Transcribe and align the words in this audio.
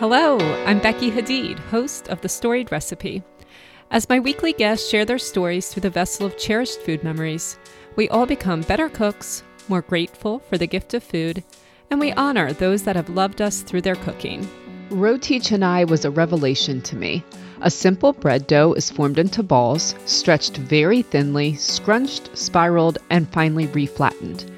Hello, 0.00 0.38
I'm 0.64 0.78
Becky 0.78 1.10
Hadeed, 1.10 1.58
host 1.58 2.06
of 2.06 2.20
The 2.20 2.28
Storied 2.28 2.70
Recipe. 2.70 3.20
As 3.90 4.08
my 4.08 4.20
weekly 4.20 4.52
guests 4.52 4.88
share 4.88 5.04
their 5.04 5.18
stories 5.18 5.70
through 5.70 5.80
the 5.80 5.90
vessel 5.90 6.24
of 6.24 6.38
cherished 6.38 6.82
food 6.82 7.02
memories, 7.02 7.58
we 7.96 8.08
all 8.08 8.24
become 8.24 8.60
better 8.60 8.88
cooks, 8.88 9.42
more 9.66 9.82
grateful 9.82 10.38
for 10.38 10.56
the 10.56 10.68
gift 10.68 10.94
of 10.94 11.02
food, 11.02 11.42
and 11.90 11.98
we 11.98 12.12
honor 12.12 12.52
those 12.52 12.84
that 12.84 12.94
have 12.94 13.08
loved 13.08 13.42
us 13.42 13.62
through 13.62 13.80
their 13.80 13.96
cooking. 13.96 14.48
Roti 14.90 15.40
canai 15.40 15.88
was 15.88 16.04
a 16.04 16.12
revelation 16.12 16.80
to 16.82 16.94
me. 16.94 17.24
A 17.62 17.68
simple 17.68 18.12
bread 18.12 18.46
dough 18.46 18.74
is 18.74 18.92
formed 18.92 19.18
into 19.18 19.42
balls, 19.42 19.96
stretched 20.04 20.58
very 20.58 21.02
thinly, 21.02 21.56
scrunched, 21.56 22.38
spiraled, 22.38 22.98
and 23.10 23.28
finally 23.30 23.66
reflattened. 23.66 24.48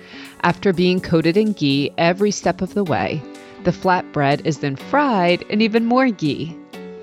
After 0.43 0.75
being 0.75 1.01
coated 1.01 1.39
in 1.39 1.55
ghee 1.55 1.95
every 1.97 2.31
step 2.31 2.61
of 2.61 2.75
the 2.75 2.85
way, 2.85 3.23
the 3.65 3.73
flat 3.73 4.11
bread 4.13 4.43
is 4.45 4.59
then 4.59 4.77
fried 4.77 5.43
in 5.43 5.61
even 5.61 5.85
more 5.85 6.09
ghee. 6.09 6.57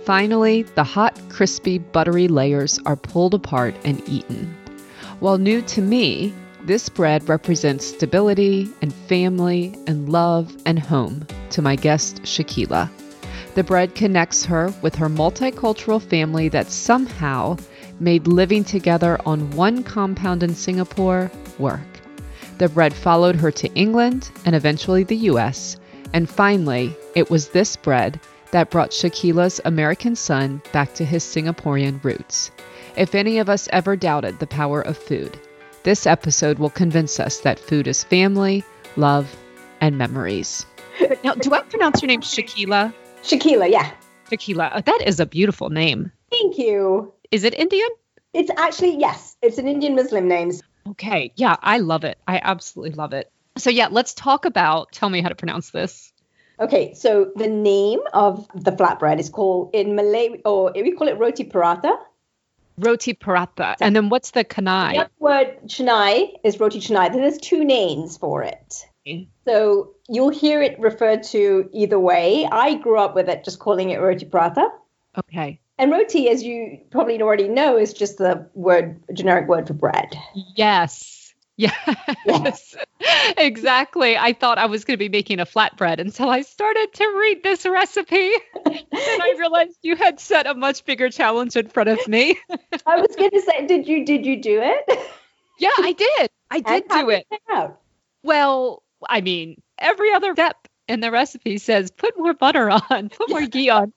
Finally, 0.05 0.63
the 0.75 0.83
hot, 0.83 1.19
crispy, 1.29 1.77
buttery 1.77 2.27
layers 2.27 2.79
are 2.85 2.95
pulled 2.95 3.33
apart 3.33 3.75
and 3.83 4.01
eaten. 4.07 4.55
While 5.19 5.37
new 5.37 5.61
to 5.63 5.81
me, 5.81 6.33
this 6.63 6.89
bread 6.89 7.27
represents 7.29 7.85
stability 7.85 8.69
and 8.81 8.93
family 8.93 9.75
and 9.87 10.09
love 10.09 10.55
and 10.65 10.79
home 10.79 11.25
to 11.51 11.61
my 11.61 11.75
guest, 11.75 12.21
Shakila. 12.23 12.89
The 13.55 13.63
bread 13.63 13.95
connects 13.95 14.45
her 14.45 14.73
with 14.81 14.95
her 14.95 15.09
multicultural 15.09 16.01
family 16.01 16.49
that 16.49 16.71
somehow 16.71 17.57
made 17.99 18.27
living 18.27 18.63
together 18.63 19.19
on 19.25 19.49
one 19.51 19.83
compound 19.83 20.43
in 20.43 20.53
Singapore 20.53 21.31
work. 21.57 21.81
The 22.57 22.69
bread 22.69 22.93
followed 22.93 23.35
her 23.35 23.51
to 23.51 23.73
England 23.73 24.29
and 24.45 24.55
eventually 24.55 25.03
the 25.03 25.17
US. 25.31 25.77
And 26.13 26.29
finally, 26.29 26.95
it 27.15 27.29
was 27.29 27.49
this 27.49 27.75
bread 27.75 28.19
that 28.51 28.69
brought 28.69 28.91
Shakila's 28.91 29.59
American 29.65 30.15
son 30.15 30.61
back 30.71 30.93
to 30.95 31.05
his 31.05 31.23
Singaporean 31.23 32.03
roots. 32.03 32.51
If 32.95 33.13
any 33.13 33.37
of 33.39 33.49
us 33.49 33.67
ever 33.71 33.95
doubted 33.95 34.39
the 34.39 34.47
power 34.47 34.81
of 34.81 34.97
food, 34.97 35.37
this 35.83 36.07
episode 36.07 36.59
will 36.59 36.69
convince 36.69 37.19
us 37.19 37.39
that 37.39 37.59
food 37.59 37.87
is 37.87 38.03
family, 38.03 38.63
love, 38.95 39.35
and 39.81 39.97
memories. 39.97 40.65
Now, 41.23 41.35
do 41.35 41.53
I 41.53 41.61
pronounce 41.61 42.01
your 42.01 42.07
name 42.07 42.21
Shakila? 42.21 42.91
Shakila, 43.21 43.69
yeah. 43.69 43.91
Shakila. 44.31 44.71
Oh, 44.73 44.81
that 44.81 45.03
is 45.05 45.19
a 45.19 45.25
beautiful 45.25 45.69
name. 45.69 46.11
Thank 46.31 46.57
you. 46.57 47.13
Is 47.29 47.43
it 47.43 47.53
Indian? 47.53 47.89
It's 48.33 48.49
actually, 48.57 48.97
yes, 48.97 49.37
it's 49.41 49.57
an 49.57 49.67
Indian 49.67 49.95
Muslim 49.95 50.27
name. 50.27 50.51
Okay. 50.89 51.31
Yeah, 51.35 51.57
I 51.61 51.77
love 51.79 52.03
it. 52.03 52.17
I 52.27 52.41
absolutely 52.43 52.95
love 52.95 53.13
it. 53.13 53.31
So, 53.57 53.69
yeah, 53.69 53.87
let's 53.91 54.13
talk 54.13 54.45
about, 54.45 54.91
tell 54.91 55.09
me 55.09 55.21
how 55.21 55.29
to 55.29 55.35
pronounce 55.35 55.71
this. 55.71 56.11
Okay, 56.59 56.93
so 56.95 57.31
the 57.35 57.47
name 57.47 57.99
of 58.13 58.47
the 58.55 58.71
flatbread 58.71 59.19
is 59.19 59.29
called 59.29 59.71
in 59.73 59.95
Malay, 59.95 60.41
or 60.43 60.71
we 60.73 60.91
call 60.93 61.07
it 61.07 61.17
roti 61.19 61.43
paratha. 61.43 61.97
Roti 62.79 63.13
paratha. 63.13 63.75
And 63.79 63.95
then 63.95 64.09
what's 64.09 64.31
the 64.31 64.43
canai? 64.43 64.95
The 64.95 65.09
word 65.19 65.57
canai 65.65 66.33
is 66.43 66.59
roti 66.59 66.79
canai. 66.79 67.13
There's 67.13 67.37
two 67.37 67.63
names 67.63 68.17
for 68.17 68.43
it. 68.43 68.85
So 69.45 69.93
you'll 70.09 70.29
hear 70.29 70.61
it 70.61 70.77
referred 70.79 71.23
to 71.31 71.69
either 71.71 71.99
way. 71.99 72.45
I 72.51 72.73
grew 72.73 72.99
up 72.99 73.15
with 73.15 73.29
it 73.29 73.45
just 73.45 73.57
calling 73.59 73.91
it 73.91 74.01
roti 74.01 74.25
prata. 74.25 74.67
Okay. 75.17 75.61
And 75.77 75.91
roti, 75.91 76.27
as 76.29 76.43
you 76.43 76.79
probably 76.89 77.21
already 77.21 77.47
know, 77.47 77.77
is 77.77 77.93
just 77.93 78.17
the 78.17 78.49
word 78.53 79.01
generic 79.13 79.47
word 79.47 79.67
for 79.67 79.73
bread. 79.73 80.13
Yes. 80.33 81.16
Yes. 81.57 81.75
yes. 82.25 82.75
exactly. 83.37 84.15
I 84.15 84.33
thought 84.33 84.57
I 84.57 84.67
was 84.67 84.85
going 84.85 84.93
to 84.93 84.99
be 84.99 85.09
making 85.09 85.39
a 85.39 85.45
flatbread 85.45 85.99
until 85.99 86.29
I 86.29 86.41
started 86.41 86.93
to 86.93 87.05
read 87.19 87.43
this 87.43 87.65
recipe. 87.65 88.31
and 88.65 88.85
I 88.91 89.35
realized 89.37 89.77
you 89.81 89.95
had 89.95 90.19
set 90.19 90.45
a 90.47 90.53
much 90.53 90.85
bigger 90.85 91.09
challenge 91.09 91.55
in 91.55 91.67
front 91.67 91.89
of 91.89 92.07
me. 92.07 92.37
I 92.85 92.97
was 92.97 93.15
going 93.15 93.31
to 93.31 93.41
say, 93.41 93.65
did 93.65 93.87
you 93.87 94.05
did 94.05 94.25
you 94.25 94.41
do 94.41 94.61
it? 94.61 94.99
Yeah, 95.59 95.71
I 95.79 95.93
did. 95.93 96.29
I 96.51 96.59
did 96.59 96.87
do 96.87 97.09
it. 97.09 97.25
it 97.31 97.71
well, 98.23 98.83
I 99.07 99.21
mean, 99.21 99.61
every 99.77 100.13
other 100.13 100.33
step 100.33 100.67
in 100.87 100.99
the 100.99 101.11
recipe 101.11 101.57
says 101.57 101.91
put 101.91 102.17
more 102.17 102.33
butter 102.33 102.69
on, 102.69 103.09
put 103.17 103.29
more 103.29 103.45
ghee 103.45 103.69
on. 103.69 103.93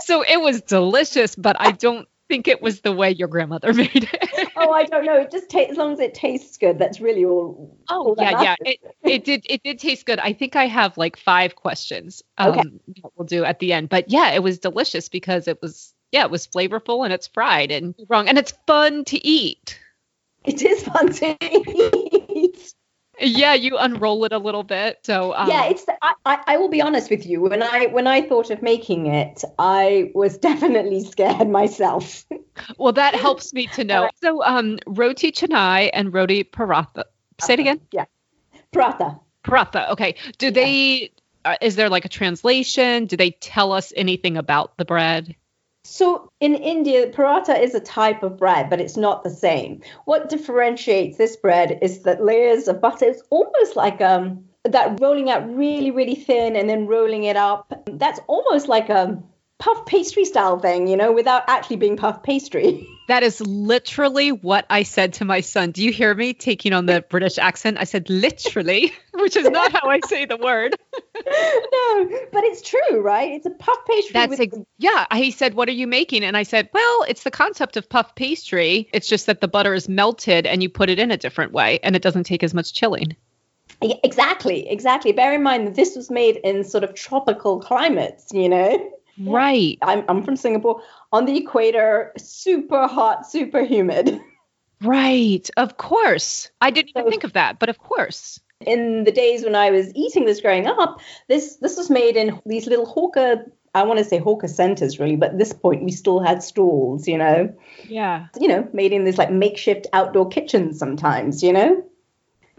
So 0.00 0.22
it 0.22 0.40
was 0.40 0.62
delicious, 0.62 1.36
but 1.36 1.56
I 1.60 1.72
don't 1.72 2.08
think 2.32 2.48
it 2.48 2.62
was 2.62 2.80
the 2.80 2.92
way 2.92 3.10
your 3.10 3.28
grandmother 3.28 3.74
made 3.74 4.08
it. 4.10 4.48
oh, 4.56 4.70
I 4.72 4.84
don't 4.84 5.04
know. 5.04 5.20
It 5.20 5.30
just 5.30 5.50
tastes 5.50 5.72
as 5.72 5.76
long 5.76 5.92
as 5.92 6.00
it 6.00 6.14
tastes 6.14 6.56
good. 6.56 6.78
That's 6.78 6.98
really 6.98 7.26
all. 7.26 7.76
Oh 7.90 8.08
all 8.08 8.14
yeah, 8.18 8.42
yeah. 8.42 8.56
It, 8.60 8.78
it 9.02 9.24
did. 9.24 9.44
It 9.50 9.62
did 9.62 9.78
taste 9.78 10.06
good. 10.06 10.18
I 10.18 10.32
think 10.32 10.56
I 10.56 10.66
have 10.66 10.96
like 10.96 11.18
five 11.18 11.56
questions. 11.56 12.22
Um, 12.38 12.58
okay. 12.58 13.02
we'll 13.16 13.26
do 13.26 13.44
at 13.44 13.58
the 13.58 13.74
end, 13.74 13.90
but 13.90 14.10
yeah, 14.10 14.32
it 14.32 14.42
was 14.42 14.58
delicious 14.58 15.10
because 15.10 15.46
it 15.46 15.60
was 15.60 15.92
yeah, 16.10 16.24
it 16.24 16.30
was 16.30 16.46
flavorful 16.46 17.04
and 17.04 17.12
it's 17.12 17.26
fried 17.26 17.70
and 17.70 17.94
wrong 18.08 18.28
and 18.28 18.38
it's 18.38 18.54
fun 18.66 19.04
to 19.04 19.26
eat. 19.26 19.78
It 20.44 20.62
is 20.62 20.84
fun 20.84 21.12
to 21.12 21.36
eat 22.34 22.74
yeah 23.20 23.54
you 23.54 23.76
unroll 23.76 24.24
it 24.24 24.32
a 24.32 24.38
little 24.38 24.62
bit 24.62 24.98
so 25.02 25.34
um, 25.34 25.48
yeah 25.48 25.64
it's 25.66 25.84
the, 25.84 25.94
I, 26.24 26.38
I 26.46 26.56
will 26.56 26.70
be 26.70 26.80
honest 26.80 27.10
with 27.10 27.26
you 27.26 27.40
when 27.42 27.62
i 27.62 27.86
when 27.86 28.06
i 28.06 28.22
thought 28.22 28.50
of 28.50 28.62
making 28.62 29.06
it 29.06 29.44
i 29.58 30.10
was 30.14 30.38
definitely 30.52 31.04
scared 31.04 31.48
myself. 31.48 32.24
Well 32.78 32.92
that 32.94 33.14
helps 33.26 33.52
me 33.52 33.66
to 33.68 33.84
know. 33.84 34.10
So 34.22 34.42
um 34.42 34.78
roti 34.86 35.32
canai 35.32 35.90
and 35.92 36.12
roti 36.12 36.44
paratha. 36.44 37.04
Say 37.40 37.54
it 37.54 37.60
again? 37.60 37.80
yeah. 37.92 38.06
Paratha. 38.74 39.20
Paratha 39.44 39.90
okay. 39.90 40.14
Do 40.38 40.46
yeah. 40.46 40.52
they 40.52 41.10
uh, 41.44 41.56
is 41.60 41.76
there 41.76 41.88
like 41.88 42.04
a 42.04 42.08
translation? 42.08 43.06
Do 43.06 43.16
they 43.16 43.32
tell 43.32 43.72
us 43.72 43.92
anything 43.96 44.36
about 44.36 44.76
the 44.76 44.84
bread 44.84 45.34
so 45.84 46.30
in 46.40 46.54
India, 46.54 47.08
paratha 47.08 47.60
is 47.60 47.74
a 47.74 47.80
type 47.80 48.22
of 48.22 48.36
bread, 48.36 48.70
but 48.70 48.80
it's 48.80 48.96
not 48.96 49.24
the 49.24 49.30
same. 49.30 49.80
What 50.04 50.28
differentiates 50.28 51.18
this 51.18 51.36
bread 51.36 51.78
is 51.82 52.00
that 52.00 52.24
layers 52.24 52.68
of 52.68 52.80
butter. 52.80 53.06
It's 53.06 53.22
almost 53.30 53.74
like 53.76 54.00
um 54.00 54.44
that 54.64 55.00
rolling 55.00 55.28
out 55.28 55.48
really, 55.54 55.90
really 55.90 56.14
thin 56.14 56.54
and 56.54 56.70
then 56.70 56.86
rolling 56.86 57.24
it 57.24 57.36
up. 57.36 57.72
That's 57.86 58.20
almost 58.28 58.68
like 58.68 58.88
a 58.90 59.20
puff 59.62 59.86
pastry 59.86 60.24
style 60.24 60.58
thing, 60.58 60.88
you 60.88 60.96
know, 60.96 61.12
without 61.12 61.44
actually 61.46 61.76
being 61.76 61.96
puff 61.96 62.22
pastry. 62.22 62.86
That 63.08 63.24
is 63.24 63.40
literally 63.40 64.30
what 64.30 64.64
I 64.70 64.84
said 64.84 65.14
to 65.14 65.24
my 65.26 65.40
son. 65.40 65.72
Do 65.72 65.84
you 65.84 65.92
hear 65.92 66.14
me 66.14 66.32
taking 66.32 66.72
on 66.72 66.86
the 66.86 67.04
British 67.10 67.36
accent? 67.36 67.76
I 67.78 67.84
said 67.84 68.08
literally, 68.08 68.92
which 69.14 69.36
is 69.36 69.50
not 69.50 69.72
how 69.72 69.90
I 69.90 70.00
say 70.06 70.24
the 70.24 70.36
word. 70.36 70.76
no, 70.94 72.08
but 72.32 72.44
it's 72.44 72.62
true, 72.62 73.00
right? 73.00 73.32
It's 73.32 73.44
a 73.44 73.50
puff 73.50 73.78
pastry. 73.86 74.12
That's 74.12 74.40
ex- 74.40 74.56
yeah. 74.78 75.04
He 75.14 75.32
said, 75.32 75.54
"What 75.54 75.68
are 75.68 75.72
you 75.72 75.86
making?" 75.86 76.22
And 76.22 76.36
I 76.36 76.44
said, 76.44 76.70
"Well, 76.72 77.04
it's 77.06 77.24
the 77.24 77.30
concept 77.30 77.76
of 77.76 77.88
puff 77.88 78.14
pastry. 78.14 78.88
It's 78.94 79.08
just 79.08 79.26
that 79.26 79.40
the 79.40 79.48
butter 79.48 79.74
is 79.74 79.88
melted 79.88 80.46
and 80.46 80.62
you 80.62 80.70
put 80.70 80.88
it 80.88 80.98
in 80.98 81.10
a 81.10 81.16
different 81.18 81.52
way, 81.52 81.80
and 81.82 81.96
it 81.96 82.02
doesn't 82.02 82.24
take 82.24 82.44
as 82.44 82.54
much 82.54 82.72
chilling." 82.72 83.16
Exactly, 83.82 84.68
exactly. 84.70 85.12
Bear 85.12 85.34
in 85.34 85.42
mind 85.42 85.66
that 85.66 85.74
this 85.74 85.96
was 85.96 86.08
made 86.08 86.36
in 86.36 86.62
sort 86.64 86.84
of 86.84 86.94
tropical 86.94 87.60
climates, 87.60 88.28
you 88.32 88.48
know. 88.48 88.92
Right. 89.18 89.78
I'm, 89.82 90.04
I'm 90.08 90.22
from 90.22 90.36
Singapore 90.36 90.82
on 91.12 91.26
the 91.26 91.36
equator, 91.36 92.12
super 92.16 92.86
hot, 92.86 93.30
super 93.30 93.64
humid. 93.64 94.20
Right. 94.82 95.48
Of 95.56 95.76
course. 95.76 96.50
I 96.60 96.70
didn't 96.70 96.90
even 96.90 97.10
think 97.10 97.24
of 97.24 97.34
that, 97.34 97.58
but 97.58 97.68
of 97.68 97.78
course. 97.78 98.40
In 98.60 99.04
the 99.04 99.12
days 99.12 99.44
when 99.44 99.54
I 99.54 99.70
was 99.70 99.92
eating 99.94 100.24
this 100.24 100.40
growing 100.40 100.66
up, 100.66 101.00
this 101.28 101.56
this 101.56 101.76
was 101.76 101.90
made 101.90 102.16
in 102.16 102.40
these 102.46 102.66
little 102.66 102.86
hawker 102.86 103.44
I 103.74 103.84
want 103.84 103.98
to 103.98 104.04
say 104.04 104.18
hawker 104.18 104.48
centers 104.48 104.98
really, 104.98 105.16
but 105.16 105.30
at 105.30 105.38
this 105.38 105.52
point 105.52 105.82
we 105.82 105.92
still 105.92 106.20
had 106.20 106.42
stalls, 106.42 107.08
you 107.08 107.16
know. 107.16 107.54
Yeah. 107.88 108.26
You 108.38 108.48
know, 108.48 108.68
made 108.72 108.92
in 108.92 109.04
this 109.04 109.18
like 109.18 109.30
makeshift 109.30 109.86
outdoor 109.92 110.28
kitchens 110.28 110.78
sometimes, 110.78 111.42
you 111.42 111.52
know. 111.52 111.82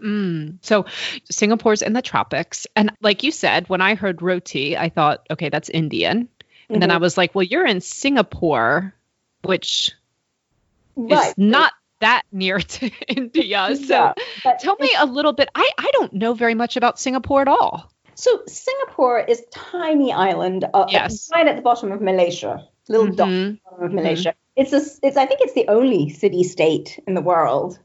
Mm. 0.02 0.58
So 0.62 0.86
Singapore's 1.30 1.82
in 1.82 1.92
the 1.92 2.02
tropics. 2.02 2.66
And 2.74 2.90
like 3.00 3.22
you 3.22 3.30
said, 3.30 3.68
when 3.68 3.80
I 3.80 3.94
heard 3.94 4.22
roti, 4.22 4.76
I 4.76 4.88
thought, 4.88 5.24
okay, 5.30 5.48
that's 5.48 5.68
Indian. 5.68 6.28
And 6.68 6.76
mm-hmm. 6.76 6.80
then 6.80 6.90
I 6.90 6.98
was 6.98 7.16
like, 7.16 7.34
well, 7.34 7.42
you're 7.42 7.66
in 7.66 7.80
Singapore, 7.80 8.94
which 9.42 9.92
right. 10.96 11.28
is 11.28 11.34
not 11.36 11.72
that 12.00 12.22
near 12.32 12.58
to 12.76 12.90
India. 13.08 13.70
So 13.74 14.12
yeah, 14.44 14.52
tell 14.60 14.76
me 14.78 14.90
a 14.98 15.06
little 15.06 15.32
bit. 15.32 15.48
I, 15.54 15.70
I 15.78 15.90
don't 15.92 16.12
know 16.12 16.34
very 16.34 16.54
much 16.54 16.76
about 16.76 16.98
Singapore 16.98 17.42
at 17.42 17.48
all. 17.48 17.90
So 18.14 18.42
Singapore 18.46 19.20
is 19.20 19.42
tiny 19.50 20.12
island 20.12 20.64
uh, 20.72 20.86
yes. 20.88 21.28
right 21.34 21.46
at 21.46 21.56
the 21.56 21.62
bottom 21.62 21.90
of 21.90 22.00
Malaysia, 22.00 22.66
little 22.88 23.08
mm-hmm. 23.08 23.54
dot 23.54 23.84
of 23.84 23.92
Malaysia. 23.92 24.30
Mm-hmm. 24.30 24.62
It's 24.62 24.72
a, 24.72 25.06
it's 25.06 25.16
I 25.16 25.26
think 25.26 25.40
it's 25.40 25.54
the 25.54 25.66
only 25.68 26.10
city 26.10 26.44
state 26.44 27.00
in 27.06 27.14
the 27.14 27.20
world. 27.20 27.78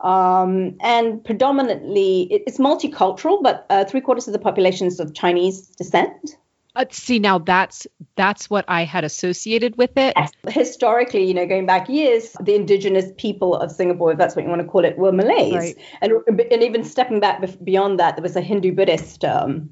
Um, 0.00 0.76
and 0.80 1.24
predominantly, 1.24 2.22
it's 2.30 2.58
multicultural, 2.58 3.42
but 3.42 3.66
uh, 3.70 3.84
three 3.84 4.00
quarters 4.00 4.28
of 4.28 4.32
the 4.32 4.38
population 4.38 4.86
is 4.86 5.00
of 5.00 5.14
Chinese 5.14 5.66
descent. 5.68 6.36
Uh, 6.78 6.84
see 6.90 7.18
now 7.18 7.38
that's 7.38 7.86
that's 8.16 8.48
what 8.48 8.64
I 8.68 8.84
had 8.84 9.04
associated 9.04 9.76
with 9.76 9.90
it. 9.96 10.14
Yes. 10.16 10.30
Historically, 10.48 11.24
you 11.24 11.34
know, 11.34 11.44
going 11.46 11.66
back 11.66 11.88
years, 11.88 12.34
the 12.40 12.54
indigenous 12.54 13.06
people 13.18 13.56
of 13.56 13.72
Singapore, 13.72 14.12
if 14.12 14.18
that's 14.18 14.36
what 14.36 14.44
you 14.44 14.48
want 14.48 14.62
to 14.62 14.68
call 14.68 14.84
it, 14.84 14.96
were 14.96 15.12
Malays, 15.12 15.54
right. 15.54 15.76
and 16.00 16.12
and 16.52 16.62
even 16.62 16.84
stepping 16.84 17.20
back 17.20 17.42
beyond 17.64 17.98
that, 17.98 18.16
there 18.16 18.22
was 18.22 18.36
a 18.36 18.40
Hindu 18.40 18.72
Buddhist 18.72 19.24
um, 19.24 19.70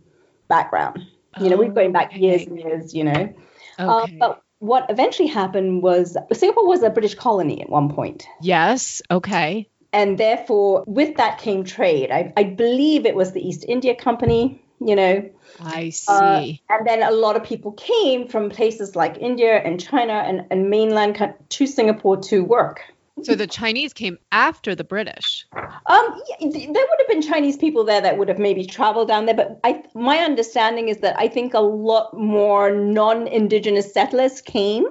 background. 0.49 0.99
You 1.41 1.49
know, 1.51 1.57
we're 1.57 1.69
going 1.73 1.93
back 1.93 2.09
Okay. 2.11 2.21
years 2.21 2.47
and 2.47 2.59
years. 2.59 2.95
You 2.95 3.05
know, 3.05 3.35
Uh, 3.79 4.07
but 4.19 4.43
what 4.59 4.87
eventually 4.91 5.29
happened 5.29 5.83
was 5.83 6.17
Singapore 6.33 6.67
was 6.67 6.83
a 6.83 6.91
British 6.91 7.15
colony 7.15 7.61
at 7.63 7.69
one 7.71 7.89
point. 7.95 8.27
yes. 8.43 9.01
Okay. 9.11 9.69
and 9.93 10.19
therefore 10.19 10.83
with 10.87 11.17
that 11.17 11.39
came 11.39 11.63
trade 11.63 12.11
I, 12.11 12.33
I 12.37 12.43
believe 12.43 13.07
it 13.07 13.15
was 13.15 13.31
the 13.33 13.41
east 13.49 13.65
india 13.69 13.95
company 13.95 14.61
you 14.81 14.97
know 14.97 15.31
I 15.61 15.91
see. 15.91 16.61
uh, 16.69 16.75
and 16.75 16.87
then 16.87 17.03
a 17.03 17.11
lot 17.11 17.37
of 17.37 17.45
people 17.45 17.73
came 17.73 18.29
from 18.29 18.51
places 18.51 18.95
like 18.97 19.19
india 19.19 19.57
and 19.57 19.81
china 19.81 20.13
and, 20.13 20.47
and 20.51 20.71
mainland 20.71 21.19
to 21.49 21.67
singapore 21.67 22.19
to 22.19 22.45
work 22.45 22.81
so 23.23 23.35
the 23.35 23.47
Chinese 23.47 23.95
came 23.95 24.19
after 24.31 24.75
the 24.75 24.85
British. 24.85 25.47
um, 25.55 25.65
yeah, 25.87 26.37
there 26.51 26.51
would 26.51 26.99
have 26.99 27.09
been 27.09 27.23
chinese 27.23 27.57
people 27.57 27.85
there 27.85 28.01
that 28.03 28.19
would 28.19 28.29
have 28.29 28.39
maybe 28.39 28.67
traveled 28.67 29.09
down 29.09 29.25
there 29.25 29.35
but 29.35 29.59
I, 29.65 29.83
my 29.95 30.19
understanding 30.19 30.89
is 30.89 30.99
that 30.99 31.19
i 31.19 31.27
think 31.29 31.55
a 31.55 31.61
lot 31.61 32.13
more 32.13 32.75
non-indigenous 32.75 33.93
settlers 33.93 34.43
came 34.43 34.85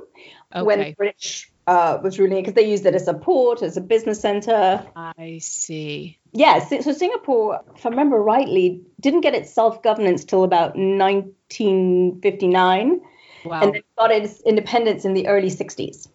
when 0.51 0.79
the 0.79 0.95
british 0.97 1.51
uh, 1.67 1.99
was 2.03 2.17
ruling 2.19 2.37
because 2.37 2.53
they 2.53 2.69
used 2.69 2.85
it 2.85 2.95
as 2.95 3.07
a 3.07 3.13
port 3.13 3.61
as 3.61 3.77
a 3.77 3.81
business 3.81 4.21
center 4.21 4.83
I 5.17 5.39
see. 5.39 6.19
Yeah, 6.37 6.59
so, 6.59 6.91
Singapore, 6.91 7.61
if 7.77 7.85
I 7.85 7.89
remember 7.89 8.21
rightly, 8.21 8.81
didn't 8.99 9.21
get 9.21 9.33
its 9.33 9.53
self 9.53 9.81
governance 9.81 10.25
till 10.25 10.43
about 10.43 10.75
1959, 10.75 12.99
Wow. 13.45 13.61
and 13.61 13.73
then 13.73 13.81
got 13.97 14.11
its 14.11 14.41
independence 14.41 15.05
in 15.05 15.13
the 15.13 15.27
early 15.27 15.49
60s. 15.49 16.09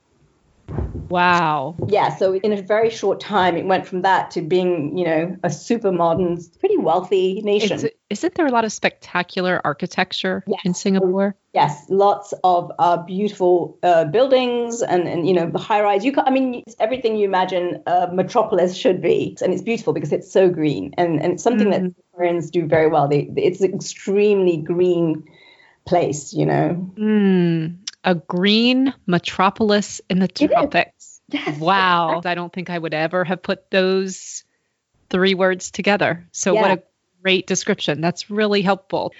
wow. 1.08 1.74
Yeah, 1.88 2.14
so 2.14 2.34
in 2.34 2.52
a 2.52 2.60
very 2.60 2.90
short 2.90 3.18
time, 3.18 3.56
it 3.56 3.64
went 3.64 3.86
from 3.86 4.02
that 4.02 4.30
to 4.32 4.42
being, 4.42 4.98
you 4.98 5.06
know, 5.06 5.38
a 5.42 5.48
super 5.48 5.90
modern, 5.90 6.38
pretty 6.58 6.76
wealthy 6.76 7.40
nation. 7.42 7.78
Is, 7.78 7.88
isn't 8.10 8.34
there 8.34 8.46
a 8.46 8.50
lot 8.50 8.64
of 8.64 8.72
spectacular 8.72 9.60
architecture 9.64 10.44
Yes. 10.46 10.60
in 10.64 10.74
Singapore? 10.74 11.36
yes, 11.52 11.86
lots 11.88 12.32
of 12.44 12.70
uh, 12.78 12.96
beautiful 12.98 13.76
uh, 13.82 14.04
buildings 14.04 14.82
and, 14.82 15.08
and 15.08 15.26
you 15.26 15.34
know 15.34 15.50
high 15.56 15.80
rise. 15.80 16.04
You, 16.04 16.12
ca- 16.12 16.24
I 16.26 16.30
mean, 16.30 16.62
it's 16.66 16.76
everything 16.78 17.16
you 17.16 17.24
imagine 17.24 17.82
a 17.86 18.08
metropolis 18.12 18.76
should 18.76 19.00
be, 19.00 19.36
and 19.42 19.52
it's 19.52 19.62
beautiful 19.62 19.92
because 19.92 20.12
it's 20.12 20.30
so 20.30 20.48
green, 20.48 20.94
and 20.98 21.20
and 21.22 21.34
it's 21.34 21.42
something 21.42 21.70
that 21.70 21.82
Singaporeans 21.82 22.50
do 22.50 22.66
very 22.66 22.88
well. 22.88 23.08
They, 23.08 23.30
it's 23.36 23.60
an 23.60 23.74
extremely 23.74 24.58
green 24.58 25.24
place, 25.86 26.32
you 26.32 26.46
know. 26.46 26.92
Mm, 26.96 27.78
a 28.04 28.14
green 28.14 28.94
metropolis 29.06 30.00
in 30.10 30.18
the 30.18 30.28
tropics. 30.28 31.20
Yes. 31.28 31.58
Wow. 31.60 32.22
I 32.24 32.34
don't 32.34 32.52
think 32.52 32.70
I 32.70 32.78
would 32.78 32.94
ever 32.94 33.24
have 33.24 33.42
put 33.42 33.70
those 33.70 34.44
three 35.10 35.34
words 35.34 35.70
together. 35.70 36.26
So, 36.32 36.54
what 36.54 36.70
a 36.70 36.82
great 37.22 37.46
description. 37.46 38.00
That's 38.00 38.30
really 38.30 38.62
helpful. 38.62 39.12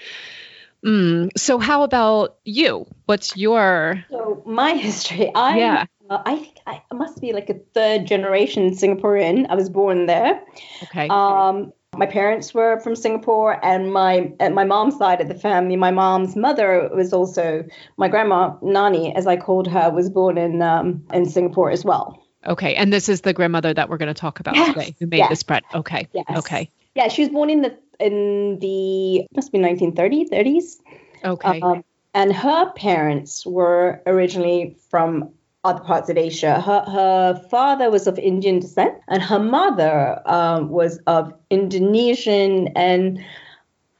Mm, 0.85 1.29
so, 1.37 1.59
how 1.59 1.83
about 1.83 2.37
you? 2.43 2.87
What's 3.05 3.37
your. 3.37 4.03
So 4.09 4.41
my 4.45 4.73
history, 4.87 5.31
I 5.35 5.57
Yeah. 5.57 5.85
uh, 6.09 6.21
I 6.25 6.35
think 6.37 6.57
I 6.65 6.81
must 6.93 7.21
be 7.21 7.33
like 7.33 7.49
a 7.49 7.55
third 7.73 8.05
generation 8.07 8.71
Singaporean. 8.71 9.45
I 9.49 9.55
was 9.55 9.69
born 9.69 10.07
there. 10.07 10.41
Okay. 10.83 11.07
Um, 11.09 11.71
my 11.95 12.05
parents 12.07 12.53
were 12.53 12.79
from 12.79 12.95
Singapore, 12.95 13.63
and 13.63 13.91
my 13.93 14.31
at 14.39 14.53
my 14.53 14.63
mom's 14.63 14.97
side 14.97 15.21
of 15.21 15.27
the 15.27 15.35
family, 15.35 15.75
my 15.75 15.91
mom's 15.91 16.35
mother 16.35 16.89
was 16.95 17.13
also 17.13 17.63
my 17.97 18.07
grandma 18.07 18.55
Nani, 18.63 19.13
as 19.15 19.27
I 19.27 19.37
called 19.37 19.67
her, 19.67 19.91
was 19.91 20.09
born 20.09 20.37
in 20.37 20.61
um, 20.63 21.03
in 21.13 21.25
Singapore 21.27 21.69
as 21.69 21.85
well. 21.85 22.17
okay. 22.47 22.73
And 22.73 22.91
this 22.91 23.07
is 23.07 23.21
the 23.21 23.33
grandmother 23.33 23.71
that 23.71 23.87
we're 23.87 23.97
going 23.97 24.07
to 24.15 24.19
talk 24.19 24.39
about 24.39 24.55
Yes, 24.55 24.73
today 24.73 24.95
who 24.99 25.05
made 25.05 25.17
yes. 25.17 25.29
this 25.29 25.43
bread. 25.43 25.63
Okay. 25.75 26.07
Yes. 26.13 26.25
Okay. 26.37 26.71
Yeah, 26.95 27.07
she 27.09 27.21
was 27.21 27.29
born 27.29 27.49
in 27.51 27.61
the 27.61 27.77
in 28.01 28.59
the 28.59 29.25
must 29.35 29.51
be 29.51 29.59
1930s, 29.59 30.29
30s. 30.29 30.75
Okay. 31.23 31.61
Um, 31.61 31.83
and 32.13 32.33
her 32.33 32.71
parents 32.73 33.45
were 33.45 34.01
originally 34.05 34.77
from 34.89 35.29
other 35.63 35.81
parts 35.83 36.09
of 36.09 36.17
Asia. 36.17 36.59
Her, 36.59 36.81
her 36.81 37.47
father 37.49 37.91
was 37.91 38.07
of 38.07 38.17
Indian 38.17 38.59
descent, 38.59 38.95
and 39.07 39.21
her 39.21 39.39
mother 39.39 40.21
um, 40.25 40.69
was 40.69 40.97
of 41.07 41.33
Indonesian 41.49 42.69
and 42.75 43.23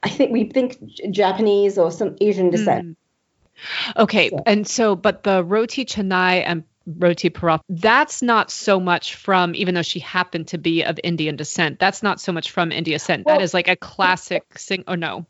I 0.02 0.08
think 0.08 0.32
we 0.32 0.44
think 0.44 0.78
Japanese 1.10 1.78
or 1.78 1.90
some 1.92 2.16
Asian 2.20 2.50
descent. 2.50 2.84
Mm. 2.84 2.96
Okay, 3.96 4.30
So- 4.30 4.42
and 4.46 4.66
so, 4.66 4.96
but 4.96 5.22
the 5.22 5.44
roti 5.44 5.84
canai 5.84 6.42
and 6.44 6.64
roti 6.86 7.30
paratha, 7.30 7.60
that's 7.68 8.22
not 8.22 8.50
so 8.50 8.80
much 8.80 9.14
from, 9.14 9.54
even 9.54 9.74
though 9.74 9.82
she 9.82 10.00
happened 10.00 10.48
to 10.48 10.58
be 10.58 10.82
of 10.82 10.98
Indian 11.02 11.36
descent, 11.36 11.78
that's 11.78 12.02
not 12.02 12.20
so 12.20 12.32
much 12.32 12.50
from 12.50 12.72
India 12.72 12.96
descent. 12.98 13.26
Well- 13.26 13.38
that 13.38 13.42
is 13.42 13.54
like 13.54 13.68
a 13.68 13.76
classic 13.76 14.44
sing. 14.58 14.84
Oh 14.86 14.94
no. 14.94 15.26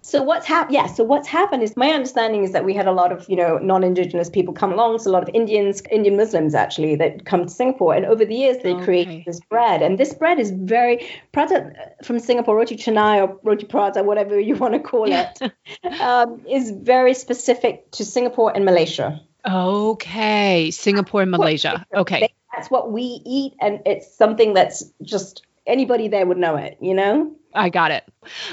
So 0.00 0.22
what's 0.22 0.46
happened? 0.46 0.74
Yeah. 0.74 0.86
So 0.86 1.04
what's 1.04 1.28
happened 1.28 1.62
is 1.62 1.76
my 1.76 1.90
understanding 1.90 2.42
is 2.42 2.52
that 2.52 2.64
we 2.64 2.72
had 2.72 2.86
a 2.86 2.92
lot 2.92 3.12
of 3.12 3.28
you 3.28 3.36
know 3.36 3.58
non-indigenous 3.58 4.30
people 4.30 4.54
come 4.54 4.72
along. 4.72 5.00
So 5.00 5.10
a 5.10 5.12
lot 5.12 5.22
of 5.22 5.30
Indians, 5.34 5.82
Indian 5.90 6.16
Muslims 6.16 6.54
actually 6.54 6.96
that 6.96 7.26
come 7.26 7.42
to 7.44 7.50
Singapore, 7.50 7.94
and 7.94 8.06
over 8.06 8.24
the 8.24 8.34
years 8.34 8.58
they 8.62 8.72
Okay. 8.72 8.84
created 8.84 9.24
this 9.26 9.40
bread, 9.50 9.82
and 9.82 9.98
this 9.98 10.14
bread 10.14 10.38
is 10.38 10.50
very 10.50 11.06
prata 11.32 11.72
from 12.04 12.20
Singapore 12.20 12.56
roti 12.56 12.76
canai 12.76 13.20
or 13.20 13.38
roti 13.42 13.66
prata, 13.66 14.02
whatever 14.02 14.38
you 14.40 14.54
want 14.54 14.74
to 14.74 14.80
call 14.80 15.12
it, 15.12 15.40
um, 16.00 16.40
is 16.48 16.70
very 16.70 17.12
specific 17.12 17.90
to 17.90 18.04
Singapore 18.04 18.52
and 18.54 18.64
Malaysia. 18.64 19.20
Okay, 19.48 20.70
Singapore 20.70 21.22
and 21.22 21.30
Malaysia. 21.30 21.86
Okay, 21.94 22.34
That's 22.54 22.70
what 22.70 22.92
we 22.92 23.22
eat, 23.24 23.54
and 23.60 23.80
it's 23.86 24.14
something 24.14 24.54
that's 24.54 24.84
just 25.02 25.42
anybody 25.66 26.08
there 26.08 26.26
would 26.26 26.38
know 26.38 26.56
it. 26.56 26.78
You 26.80 26.94
know. 26.94 27.32
I 27.54 27.70
got 27.70 27.90
it. 27.90 28.04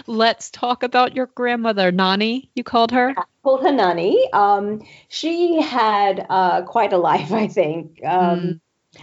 Let's 0.07 0.49
talk 0.49 0.81
about 0.81 1.15
your 1.15 1.25
grandmother, 1.27 1.91
Nani. 1.91 2.49
You 2.55 2.63
called 2.63 2.91
her. 2.91 3.13
called 3.43 3.61
her 3.61 3.71
Nani. 3.71 4.31
Um, 4.31 4.81
she 5.09 5.61
had 5.61 6.25
uh, 6.29 6.61
quite 6.61 6.93
a 6.93 6.97
life, 6.97 7.31
I 7.31 7.47
think. 7.47 7.99
Um, 8.03 8.39
Mm. 8.39 8.59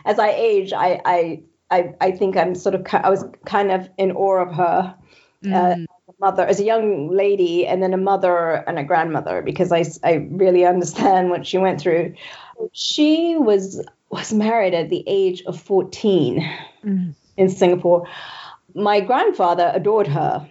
As 0.06 0.18
I 0.18 0.30
age, 0.30 0.72
I, 0.72 1.00
I, 1.04 1.42
I, 1.70 1.94
I 2.00 2.10
think 2.12 2.38
I'm 2.38 2.54
sort 2.54 2.74
of, 2.74 2.86
I 2.94 3.10
was 3.10 3.26
kind 3.44 3.70
of 3.70 3.90
in 3.98 4.12
awe 4.12 4.40
of 4.40 4.54
her 4.54 4.96
uh, 5.44 5.74
Mm. 5.74 5.86
Mother 6.22 6.46
as 6.46 6.60
a 6.60 6.64
young 6.64 7.10
lady, 7.10 7.66
and 7.66 7.82
then 7.82 7.92
a 7.92 7.98
mother 7.98 8.64
and 8.66 8.78
a 8.78 8.84
grandmother 8.84 9.42
because 9.42 9.72
I, 9.72 9.84
I 10.04 10.26
really 10.30 10.64
understand 10.64 11.28
what 11.28 11.46
she 11.46 11.58
went 11.58 11.80
through. 11.80 12.14
She 12.72 13.36
was 13.36 13.84
was 14.08 14.32
married 14.32 14.74
at 14.74 14.88
the 14.88 15.02
age 15.06 15.42
of 15.46 15.60
14 15.60 16.48
Mm. 16.84 17.14
in 17.36 17.48
Singapore. 17.48 18.06
My 18.74 19.00
grandfather 19.00 19.70
adored 19.72 20.08
her. 20.08 20.48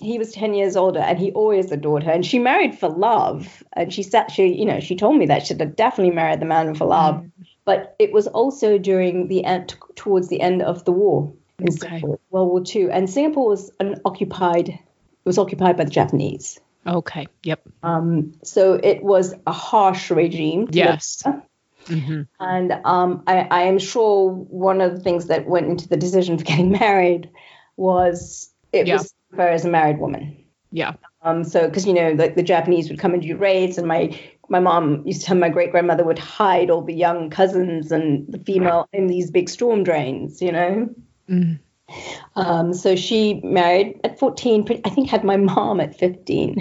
He 0.00 0.18
was 0.18 0.32
10 0.32 0.54
years 0.54 0.76
older 0.76 1.00
and 1.00 1.18
he 1.18 1.30
always 1.32 1.70
adored 1.70 2.04
her. 2.04 2.12
And 2.12 2.24
she 2.24 2.38
married 2.38 2.78
for 2.78 2.88
love. 2.88 3.62
And 3.74 3.92
she 3.92 4.02
said, 4.02 4.30
she, 4.30 4.46
you 4.46 4.64
know, 4.64 4.80
she 4.80 4.96
told 4.96 5.16
me 5.18 5.26
that 5.26 5.46
she 5.46 5.54
had 5.54 5.76
definitely 5.76 6.14
married 6.14 6.40
the 6.40 6.46
man 6.46 6.74
for 6.74 6.86
love. 6.86 7.22
But 7.66 7.94
it 7.98 8.12
was 8.12 8.26
also 8.28 8.78
during 8.78 9.28
the 9.28 9.44
end, 9.44 9.76
towards 9.94 10.28
the 10.28 10.40
end 10.40 10.62
of 10.62 10.84
the 10.84 10.92
war 10.92 11.30
in 11.58 11.68
Okay. 11.68 11.78
Singapore, 11.78 12.18
World 12.30 12.48
War 12.48 12.62
II. 12.74 12.90
And 12.90 13.10
Singapore 13.10 13.48
was 13.48 13.70
an 13.78 14.00
occupied, 14.04 14.78
was 15.28 15.38
occupied 15.38 15.76
by 15.76 15.84
the 15.84 15.90
Japanese. 15.90 16.58
Okay. 16.86 17.28
Yep. 17.44 17.60
Um, 17.82 18.32
so 18.42 18.74
it 18.74 19.02
was 19.02 19.34
a 19.46 19.52
harsh 19.52 20.10
regime. 20.10 20.68
Yes. 20.72 21.22
under. 21.24 21.42
hmm 21.88 22.22
And 22.40 22.72
um, 22.84 23.22
I, 23.26 23.40
I 23.50 23.62
am 23.62 23.78
sure 23.78 24.30
one 24.30 24.80
of 24.80 24.94
the 24.94 25.00
things 25.00 25.26
that 25.26 25.46
went 25.46 25.66
into 25.66 25.88
the 25.88 25.96
decision 25.96 26.38
for 26.38 26.44
getting 26.52 26.72
married 26.72 27.30
was 27.76 28.50
it 28.72 28.86
Yeah. 28.86 28.94
was 28.94 29.12
her 29.36 29.48
as 29.48 29.64
a 29.64 29.68
married 29.70 29.98
woman. 30.00 30.36
Yeah. 30.72 30.94
Um, 31.22 31.44
so 31.44 31.66
because 31.66 31.86
you 31.86 31.94
know 31.94 32.12
like 32.12 32.34
the 32.36 32.42
Japanese 32.42 32.88
would 32.90 32.98
come 32.98 33.12
and 33.12 33.22
do 33.22 33.36
raids, 33.36 33.78
and 33.78 33.88
my 33.88 34.18
my 34.48 34.60
mom 34.60 35.02
used 35.06 35.20
to 35.22 35.26
tell 35.26 35.36
my 35.36 35.48
great 35.48 35.70
grandmother 35.70 36.04
would 36.04 36.18
hide 36.18 36.70
all 36.70 36.82
the 36.82 36.94
young 36.94 37.30
cousins 37.30 37.90
and 37.92 38.30
the 38.32 38.38
female 38.38 38.88
in 38.92 39.06
these 39.08 39.30
big 39.30 39.48
storm 39.48 39.82
drains, 39.84 40.40
you 40.40 40.52
know. 40.52 40.88
Mm. 41.28 41.58
Um, 42.36 42.74
so 42.74 42.96
she 42.96 43.40
married 43.42 44.00
at 44.04 44.18
14. 44.18 44.66
I 44.84 44.90
think 44.90 45.08
had 45.08 45.24
my 45.24 45.36
mom 45.36 45.80
at 45.80 45.98
15 45.98 46.56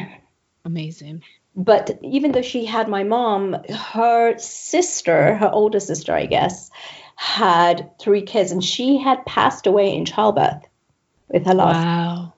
Amazing. 0.65 1.23
but 1.55 1.97
even 2.03 2.31
though 2.31 2.41
she 2.41 2.65
had 2.65 2.87
my 2.87 3.03
mom, 3.03 3.55
her 3.69 4.37
sister, 4.37 5.35
her 5.35 5.49
older 5.51 5.79
sister, 5.79 6.13
I 6.13 6.25
guess, 6.25 6.69
had 7.15 7.89
three 7.99 8.21
kids, 8.21 8.51
and 8.51 8.63
she 8.63 8.97
had 8.97 9.25
passed 9.25 9.65
away 9.67 9.95
in 9.95 10.05
childbirth 10.05 10.63
with 11.29 11.45
her 11.45 11.53
last. 11.53 11.75
Wow. 11.85 12.33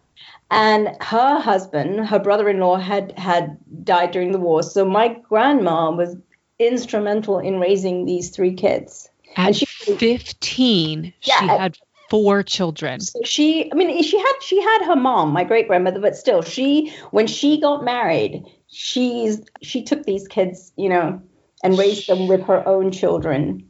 And 0.51 0.95
her 1.01 1.39
husband, 1.39 2.07
her 2.07 2.17
brother-in-law, 2.17 2.77
had 2.77 3.11
had 3.19 3.57
died 3.83 4.11
during 4.11 4.31
the 4.31 4.39
war. 4.39 4.63
So 4.63 4.83
my 4.85 5.09
grandma 5.29 5.91
was 5.91 6.15
instrumental 6.57 7.39
in 7.39 7.59
raising 7.59 8.05
these 8.05 8.29
three 8.31 8.53
kids. 8.53 9.09
At 9.35 9.47
And 9.47 9.55
she- 9.55 9.65
15, 9.65 11.13
she 11.19 11.31
Yeah, 11.31 11.43
at- 11.53 11.59
had 11.59 11.77
four 12.09 12.43
children. 12.43 12.99
So 12.99 13.21
she, 13.23 13.71
I 13.71 13.75
mean, 13.75 14.01
she 14.03 14.17
had 14.17 14.33
she 14.41 14.61
had 14.61 14.85
her 14.85 14.95
mom, 14.95 15.31
my 15.31 15.43
great 15.43 15.67
grandmother, 15.67 15.99
but 15.99 16.15
still, 16.15 16.41
she 16.41 16.93
when 17.11 17.27
she 17.27 17.59
got 17.59 17.83
married, 17.83 18.45
she's 18.67 19.41
she 19.61 19.83
took 19.83 20.03
these 20.03 20.27
kids, 20.27 20.71
you 20.75 20.89
know, 20.89 21.21
and 21.63 21.77
raised 21.77 22.07
them 22.07 22.27
with 22.27 22.43
her 22.43 22.67
own 22.67 22.91
children. 22.91 23.65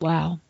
Wow. 0.00 0.40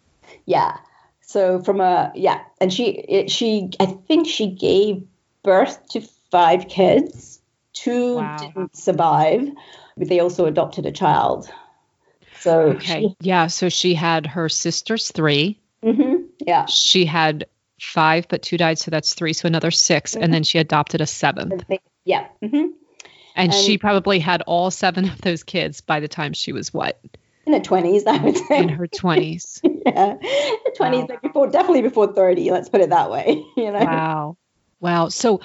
Yeah. 0.46 0.78
So 1.20 1.62
from 1.62 1.80
a 1.80 2.12
yeah, 2.14 2.42
and 2.60 2.72
she 2.72 2.90
it, 2.90 3.30
she 3.30 3.70
I 3.80 3.86
think 3.86 4.26
she 4.26 4.48
gave 4.48 5.04
birth 5.42 5.88
to 5.90 6.02
five 6.30 6.68
kids 6.68 7.32
Two 7.72 8.16
Wow. 8.16 8.36
didn't 8.38 8.76
survive, 8.76 9.48
but 9.96 10.08
they 10.08 10.20
also 10.20 10.46
adopted 10.46 10.86
a 10.86 10.92
child. 10.92 11.50
So 12.40 12.72
Okay. 12.72 13.14
Yeah. 13.20 13.46
So 13.46 13.68
she 13.68 13.94
had 13.94 14.26
her 14.26 14.48
sister's 14.48 15.10
three. 15.10 15.58
Yeah. 16.46 16.66
She 16.66 17.04
had 17.04 17.46
five, 17.80 18.28
but 18.28 18.42
two 18.42 18.56
died. 18.56 18.78
So 18.78 18.90
that's 18.90 19.14
three. 19.14 19.32
So 19.32 19.46
another 19.46 19.70
6 19.70 20.14
And 20.16 20.32
then 20.32 20.44
she 20.44 20.58
adopted 20.58 21.00
a 21.00 21.06
seventh. 21.06 21.64
Yeah. 22.04 22.28
hmm 22.42 22.66
And, 23.34 23.52
she 23.52 23.78
probably 23.78 24.18
had 24.18 24.42
all 24.42 24.70
seven 24.70 25.08
of 25.08 25.20
those 25.20 25.42
kids 25.42 25.80
by 25.80 26.00
the 26.00 26.08
time 26.08 26.32
she 26.32 26.52
was 26.52 26.72
what? 26.72 27.00
In 27.44 27.54
her 27.54 27.60
twenties, 27.60 28.06
I 28.06 28.18
would 28.18 28.36
say. 28.36 28.58
In 28.58 28.68
her 28.68 28.86
20s. 28.86 29.60
yeah. 29.86 30.14
Twenties, 30.76 31.06
Wow. 31.08 31.18
before, 31.22 31.48
definitely 31.48 31.82
before 31.82 32.12
thirty. 32.12 32.50
Let's 32.52 32.68
put 32.68 32.80
it 32.80 32.90
that 32.90 33.10
way. 33.10 33.44
You 33.56 33.72
know. 33.72 33.80
Wow. 33.80 34.36
Wow. 34.80 35.08
So 35.08 35.40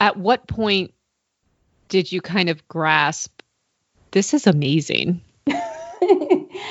at 0.00 0.16
what 0.16 0.46
point 0.46 0.94
did 1.88 2.10
you 2.10 2.22
kind 2.22 2.48
of 2.48 2.66
grasp 2.68 3.42
this 4.12 4.32
is 4.34 4.46
amazing? 4.46 5.20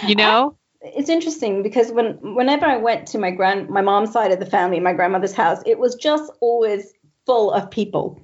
You 0.04 0.16
know? 0.16 0.58
It's 0.82 1.10
interesting 1.10 1.62
because 1.64 1.92
when 1.92 2.18
whenever 2.36 2.66
I 2.66 2.78
went 2.78 3.08
to 3.10 3.20
my 3.20 3.32
grand 3.32 3.70
my 3.70 3.82
mom's 3.82 4.12
side 4.12 4.32
of 4.32 4.40
the 4.40 4.46
family, 4.46 4.80
my 4.80 4.94
grandmother's 4.94 5.34
house, 5.34 5.62
it 5.66 5.78
was 5.80 5.96
just 5.96 6.32
always 6.40 6.94
full 7.26 7.52
of 7.52 7.70
people. 7.70 8.20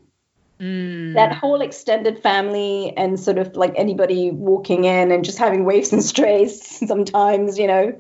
Mm. 0.60 1.14
That 1.14 1.34
whole 1.34 1.62
extended 1.62 2.20
family 2.20 2.94
and 2.98 3.20
sort 3.20 3.38
of 3.38 3.56
like 3.56 3.74
anybody 3.76 4.32
walking 4.32 4.86
in 4.86 5.12
and 5.12 5.24
just 5.24 5.38
having 5.38 5.66
waifs 5.66 5.92
and 5.92 6.04
strays 6.04 6.62
sometimes, 6.88 7.60
you 7.60 7.68
know. 7.68 7.98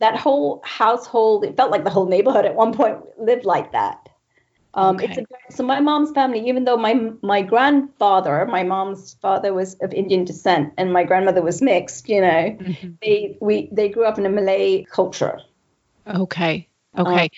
That 0.00 0.16
whole 0.16 0.60
household, 0.64 1.44
it 1.44 1.56
felt 1.56 1.70
like 1.70 1.84
the 1.84 1.90
whole 1.90 2.06
neighborhood 2.06 2.44
at 2.44 2.56
one 2.56 2.72
point 2.72 2.98
lived 3.20 3.44
like 3.44 3.70
that. 3.70 4.08
Um, 4.74 4.96
Okay. 4.96 5.24
a, 5.48 5.52
so 5.52 5.62
my 5.64 5.80
mom's 5.80 6.12
family, 6.12 6.48
even 6.48 6.64
though 6.64 6.76
my 6.76 6.94
my 7.22 7.42
grandfather, 7.42 8.46
my 8.46 8.62
mom's 8.62 9.14
father 9.14 9.52
was 9.52 9.74
of 9.76 9.92
Indian 9.92 10.24
descent 10.24 10.72
and 10.78 10.92
my 10.92 11.04
grandmother 11.04 11.42
was 11.42 11.60
mixed, 11.60 12.08
you 12.08 12.20
know, 12.20 12.56
Mhm. 12.58 12.98
they 13.02 13.36
we 13.40 13.68
they 13.72 13.88
grew 13.90 14.04
up 14.04 14.18
in 14.18 14.26
a 14.26 14.30
Malay 14.30 14.84
culture. 14.84 15.40
Okay. 16.06 16.68
Okay. 16.98 17.30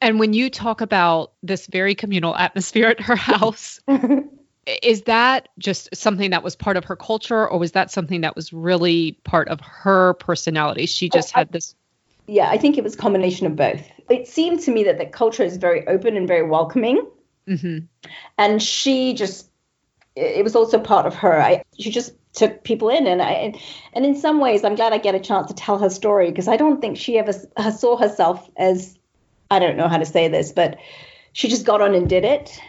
and 0.00 0.20
when 0.20 0.32
you 0.32 0.50
talk 0.50 0.80
about 0.80 1.32
this 1.42 1.66
very 1.66 1.94
communal 1.96 2.34
atmosphere 2.36 2.86
at 2.88 3.00
her 3.00 3.16
house, 3.16 3.80
is 4.82 5.02
that 5.02 5.48
just 5.58 5.88
something 5.96 6.30
that 6.30 6.42
was 6.44 6.54
part 6.54 6.76
of 6.76 6.84
her 6.84 6.96
culture 6.96 7.48
or 7.48 7.58
was 7.58 7.72
that 7.72 7.90
something 7.90 8.20
that 8.20 8.36
was 8.36 8.52
really 8.52 9.12
part 9.24 9.48
of 9.48 9.60
her 9.60 10.14
personality? 10.14 10.86
She 10.86 11.08
just 11.08 11.36
I- 11.36 11.40
had 11.40 11.52
this 11.52 11.74
yeah, 12.30 12.48
I 12.48 12.58
think 12.58 12.78
it 12.78 12.84
was 12.84 12.94
a 12.94 12.98
combination 12.98 13.46
of 13.46 13.56
both. 13.56 13.82
It 14.08 14.28
seemed 14.28 14.60
to 14.60 14.70
me 14.70 14.84
that 14.84 14.98
the 14.98 15.06
culture 15.06 15.42
is 15.42 15.56
very 15.56 15.86
open 15.86 16.16
and 16.16 16.28
very 16.28 16.48
welcoming, 16.48 17.04
Mhm. 17.48 17.88
and 18.38 18.62
she 18.62 19.14
just 19.14 19.48
it 20.16 20.44
was 20.44 20.56
also 20.56 20.78
part 20.78 21.06
of 21.06 21.14
her. 21.14 21.40
I 21.40 21.62
she 21.78 21.90
just 21.90 22.14
took 22.32 22.62
people 22.62 22.88
in, 22.88 23.06
and 23.06 23.20
I 23.22 23.52
and, 23.94 24.06
in 24.06 24.14
some 24.14 24.40
ways, 24.40 24.64
I'm 24.64 24.74
glad 24.76 24.92
I 24.92 24.98
get 24.98 25.14
a 25.14 25.20
chance 25.20 25.48
to 25.48 25.54
tell 25.54 25.78
her 25.78 25.90
story 25.90 26.30
because 26.30 26.48
I 26.48 26.56
don't 26.56 26.80
think 26.80 26.96
she 26.96 27.18
ever 27.18 27.32
saw 27.72 27.96
herself 27.96 28.48
as 28.56 28.98
I 29.50 29.58
don't 29.58 29.76
know 29.76 29.88
how 29.88 29.98
to 29.98 30.06
say 30.06 30.28
this, 30.28 30.52
but 30.52 30.78
she 31.32 31.48
just 31.48 31.66
got 31.66 31.80
on 31.80 31.94
and 31.94 32.08
did 32.08 32.24
it. 32.24 32.60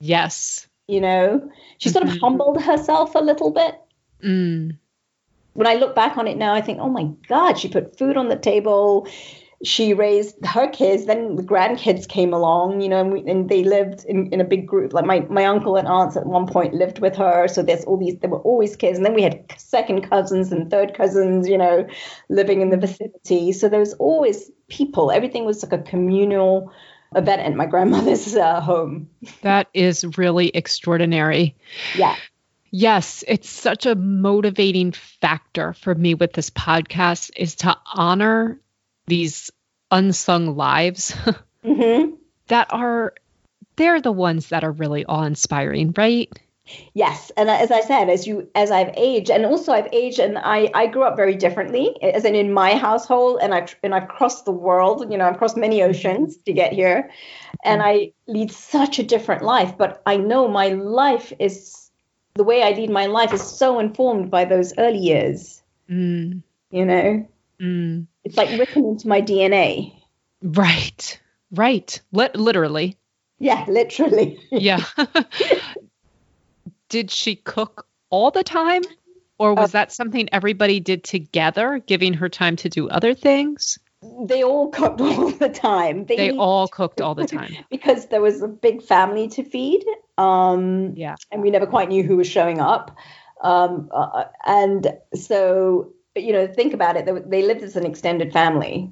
Yes. 0.00 0.66
You 0.88 1.00
know, 1.00 1.50
she 1.78 1.88
sort 1.90 2.04
of 2.06 2.14
Mhm. 2.14 2.20
humbled 2.20 2.62
herself 2.62 3.14
a 3.14 3.20
little 3.20 3.50
bit. 3.50 3.78
Mm. 4.24 4.76
When 5.54 5.66
I 5.66 5.74
look 5.74 5.94
back 5.94 6.16
on 6.16 6.26
it 6.26 6.36
now, 6.36 6.54
I 6.54 6.60
think, 6.60 6.78
oh 6.80 6.88
my 6.88 7.04
God, 7.28 7.58
she 7.58 7.68
put 7.68 7.98
food 7.98 8.16
on 8.16 8.28
the 8.28 8.36
table. 8.36 9.08
She 9.62 9.92
raised 9.92 10.44
her 10.46 10.68
kids. 10.68 11.04
Then 11.04 11.36
the 11.36 11.42
grandkids 11.42 12.08
came 12.08 12.32
along, 12.32 12.80
you 12.80 12.88
know, 12.88 13.00
and, 13.00 13.12
we, 13.12 13.20
and 13.30 13.48
they 13.48 13.62
lived 13.62 14.04
in, 14.06 14.32
in 14.32 14.40
a 14.40 14.44
big 14.44 14.66
group. 14.66 14.92
Like 14.92 15.04
my, 15.04 15.20
my 15.28 15.44
uncle 15.44 15.76
and 15.76 15.86
aunts 15.86 16.16
at 16.16 16.24
one 16.24 16.46
point 16.46 16.72
lived 16.72 17.00
with 17.00 17.14
her. 17.16 17.46
So 17.46 17.62
there's 17.62 17.84
all 17.84 17.98
these, 17.98 18.16
there 18.20 18.30
were 18.30 18.40
always 18.40 18.74
kids. 18.76 18.96
And 18.96 19.04
then 19.04 19.14
we 19.14 19.22
had 19.22 19.44
second 19.58 20.08
cousins 20.08 20.50
and 20.50 20.70
third 20.70 20.94
cousins, 20.94 21.46
you 21.46 21.58
know, 21.58 21.86
living 22.28 22.62
in 22.62 22.70
the 22.70 22.78
vicinity. 22.78 23.52
So 23.52 23.68
there 23.68 23.80
was 23.80 23.92
always 23.94 24.50
people. 24.68 25.10
Everything 25.10 25.44
was 25.44 25.62
like 25.62 25.72
a 25.72 25.82
communal 25.82 26.72
event 27.14 27.42
at 27.42 27.54
my 27.54 27.66
grandmother's 27.72 28.34
uh, 28.36 28.60
home. 28.60 29.10
That 29.42 29.68
is 29.74 30.04
really 30.16 30.48
extraordinary. 30.48 31.54
Yeah. 31.96 32.16
Yes, 32.70 33.24
it's 33.26 33.48
such 33.48 33.86
a 33.86 33.94
motivating 33.94 34.92
factor 34.92 35.72
for 35.72 35.94
me 35.94 36.14
with 36.14 36.32
this 36.32 36.50
podcast 36.50 37.30
is 37.36 37.56
to 37.56 37.76
honor 37.92 38.60
these 39.06 39.50
unsung 39.90 40.56
lives 40.56 41.14
hmm 41.64 42.10
that 42.46 42.72
are 42.72 43.14
they're 43.76 44.00
the 44.00 44.12
ones 44.12 44.48
that 44.48 44.64
are 44.64 44.72
really 44.72 45.04
awe-inspiring, 45.04 45.94
right? 45.96 46.30
Yes, 46.94 47.32
and 47.36 47.48
as 47.48 47.70
I 47.70 47.80
said, 47.80 48.08
as 48.08 48.26
you 48.26 48.48
as 48.54 48.70
I've 48.70 48.92
aged, 48.96 49.30
and 49.30 49.44
also 49.44 49.72
I've 49.72 49.88
aged, 49.92 50.18
and 50.20 50.38
I 50.38 50.70
I 50.74 50.86
grew 50.86 51.02
up 51.02 51.16
very 51.16 51.34
differently, 51.34 51.96
as 52.02 52.24
in 52.24 52.34
in 52.34 52.52
my 52.52 52.74
household, 52.76 53.40
and 53.42 53.54
I 53.54 53.66
and 53.82 53.94
I've 53.94 54.08
crossed 54.08 54.44
the 54.44 54.52
world. 54.52 55.10
You 55.10 55.18
know, 55.18 55.26
I've 55.26 55.38
crossed 55.38 55.56
many 55.56 55.82
oceans 55.82 56.36
to 56.46 56.52
get 56.52 56.72
here, 56.72 57.10
and 57.64 57.82
I 57.82 58.12
lead 58.28 58.52
such 58.52 58.98
a 58.98 59.02
different 59.02 59.42
life. 59.42 59.76
But 59.76 60.02
I 60.06 60.16
know 60.16 60.46
my 60.46 60.68
life 60.68 61.32
is 61.38 61.79
the 62.34 62.44
way 62.44 62.62
I 62.62 62.70
lead 62.70 62.90
my 62.90 63.06
life 63.06 63.32
is 63.32 63.42
so 63.42 63.78
informed 63.78 64.30
by 64.30 64.44
those 64.44 64.72
early 64.78 64.98
years. 64.98 65.62
Mm, 65.90 66.42
You 66.70 66.84
know, 66.84 67.28
mm. 67.60 68.06
it's 68.24 68.36
like 68.36 68.50
written 68.58 68.84
into 68.84 69.08
my 69.08 69.20
DNA. 69.20 69.94
Right. 70.42 71.20
Right. 71.50 72.00
Lit- 72.12 72.36
literally. 72.36 72.96
Yeah, 73.38 73.64
literally. 73.68 74.38
Yeah. 74.50 74.84
did 76.88 77.10
she 77.10 77.36
cook 77.36 77.86
all 78.10 78.30
the 78.30 78.44
time? 78.44 78.82
Or 79.38 79.54
was 79.54 79.72
that 79.72 79.90
something 79.90 80.28
everybody 80.32 80.80
did 80.80 81.02
together, 81.02 81.78
giving 81.86 82.12
her 82.12 82.28
time 82.28 82.56
to 82.56 82.68
do 82.68 82.90
other 82.90 83.14
things? 83.14 83.78
They 84.02 84.42
all 84.50 84.68
cooked 84.70 85.00
all 85.00 85.30
the 85.30 85.48
time. 85.48 86.06
They 86.06 86.16
needed 86.16 86.38
all 86.38 86.68
cooked 86.68 87.00
all 87.00 87.14
the 87.14 87.26
time. 87.26 87.54
because 87.70 88.06
there 88.06 88.20
was 88.20 88.42
a 88.42 88.48
big 88.48 88.82
family 88.82 89.28
to 89.28 89.44
feed. 89.44 89.84
Um, 90.18 90.94
Yeah. 90.96 91.16
and 91.30 91.42
we 91.42 91.50
never 91.50 91.66
quite 91.66 91.88
knew 91.88 92.02
who 92.02 92.16
was 92.16 92.26
showing 92.26 92.60
up. 92.60 92.96
Um, 93.42 93.88
uh, 93.92 94.24
and 94.44 94.92
so, 95.14 95.92
you 96.14 96.32
know, 96.32 96.46
think 96.46 96.74
about 96.74 96.96
it. 96.96 97.06
They, 97.06 97.12
they 97.12 97.42
lived 97.42 97.62
as 97.62 97.76
an 97.76 97.86
extended 97.86 98.32
family. 98.32 98.90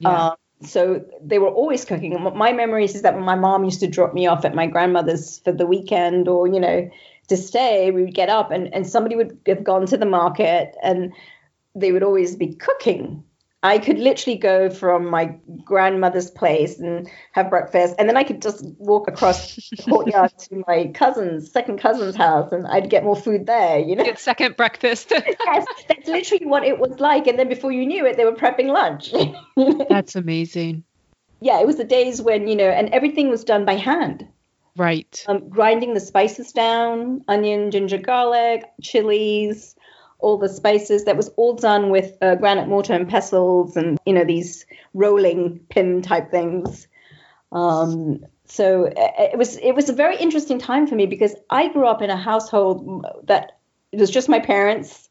Yeah. 0.00 0.28
Um, 0.28 0.36
so 0.60 1.04
they 1.22 1.38
were 1.38 1.48
always 1.48 1.84
cooking. 1.84 2.20
My 2.34 2.52
memories 2.52 2.94
is 2.96 3.02
that 3.02 3.14
when 3.14 3.24
my 3.24 3.36
mom 3.36 3.64
used 3.64 3.80
to 3.80 3.86
drop 3.86 4.12
me 4.12 4.26
off 4.26 4.44
at 4.44 4.54
my 4.54 4.66
grandmother's 4.66 5.38
for 5.40 5.52
the 5.52 5.66
weekend 5.66 6.26
or, 6.26 6.48
you 6.48 6.58
know, 6.58 6.90
to 7.28 7.36
stay, 7.36 7.90
we 7.92 8.02
would 8.02 8.14
get 8.14 8.28
up 8.28 8.50
and, 8.50 8.72
and 8.74 8.86
somebody 8.86 9.14
would 9.14 9.38
have 9.46 9.62
gone 9.62 9.86
to 9.86 9.96
the 9.96 10.06
market 10.06 10.74
and 10.82 11.12
they 11.74 11.92
would 11.92 12.02
always 12.02 12.34
be 12.34 12.54
cooking. 12.54 13.22
I 13.62 13.78
could 13.78 13.98
literally 13.98 14.38
go 14.38 14.70
from 14.70 15.06
my 15.10 15.36
grandmother's 15.64 16.30
place 16.30 16.78
and 16.78 17.08
have 17.32 17.50
breakfast, 17.50 17.96
and 17.98 18.08
then 18.08 18.16
I 18.16 18.22
could 18.22 18.40
just 18.40 18.64
walk 18.78 19.08
across 19.08 19.56
the 19.56 19.82
courtyard 19.82 20.32
to 20.38 20.62
my 20.68 20.92
cousin's, 20.94 21.50
second 21.50 21.80
cousin's 21.80 22.14
house, 22.14 22.52
and 22.52 22.68
I'd 22.68 22.88
get 22.88 23.02
more 23.02 23.16
food 23.16 23.46
there. 23.46 23.80
You 23.80 23.96
know, 23.96 24.04
Get 24.04 24.20
second 24.20 24.56
breakfast. 24.56 25.10
yes, 25.46 25.66
that's 25.88 26.06
literally 26.06 26.46
what 26.46 26.62
it 26.62 26.78
was 26.78 27.00
like. 27.00 27.26
And 27.26 27.36
then 27.36 27.48
before 27.48 27.72
you 27.72 27.84
knew 27.84 28.06
it, 28.06 28.16
they 28.16 28.24
were 28.24 28.32
prepping 28.32 28.68
lunch. 28.68 29.12
That's 29.88 30.14
amazing. 30.14 30.84
yeah, 31.40 31.60
it 31.60 31.66
was 31.66 31.76
the 31.76 31.84
days 31.84 32.22
when 32.22 32.46
you 32.46 32.54
know, 32.54 32.68
and 32.68 32.88
everything 32.90 33.28
was 33.28 33.42
done 33.42 33.64
by 33.64 33.74
hand. 33.74 34.28
Right. 34.76 35.24
Um, 35.26 35.48
grinding 35.48 35.94
the 35.94 36.00
spices 36.00 36.52
down, 36.52 37.24
onion, 37.26 37.72
ginger, 37.72 37.98
garlic, 37.98 38.64
chilies, 38.80 39.74
all 40.18 40.38
the 40.38 40.48
spaces. 40.48 41.04
That 41.04 41.16
was 41.16 41.28
all 41.36 41.54
done 41.54 41.90
with 41.90 42.16
uh, 42.22 42.34
granite 42.36 42.68
mortar 42.68 42.94
and 42.94 43.08
pestles, 43.08 43.76
and 43.76 43.98
you 44.06 44.12
know 44.12 44.24
these 44.24 44.66
rolling 44.94 45.60
pin 45.70 46.02
type 46.02 46.30
things. 46.30 46.86
Um, 47.52 48.24
so 48.46 48.86
uh, 48.86 49.12
it 49.18 49.38
was 49.38 49.56
it 49.56 49.72
was 49.74 49.88
a 49.88 49.92
very 49.92 50.16
interesting 50.16 50.58
time 50.58 50.86
for 50.86 50.94
me 50.94 51.06
because 51.06 51.34
I 51.50 51.68
grew 51.68 51.86
up 51.86 52.02
in 52.02 52.10
a 52.10 52.16
household 52.16 53.04
that 53.24 53.58
it 53.92 54.00
was 54.00 54.10
just 54.10 54.28
my 54.28 54.38
parents 54.38 55.08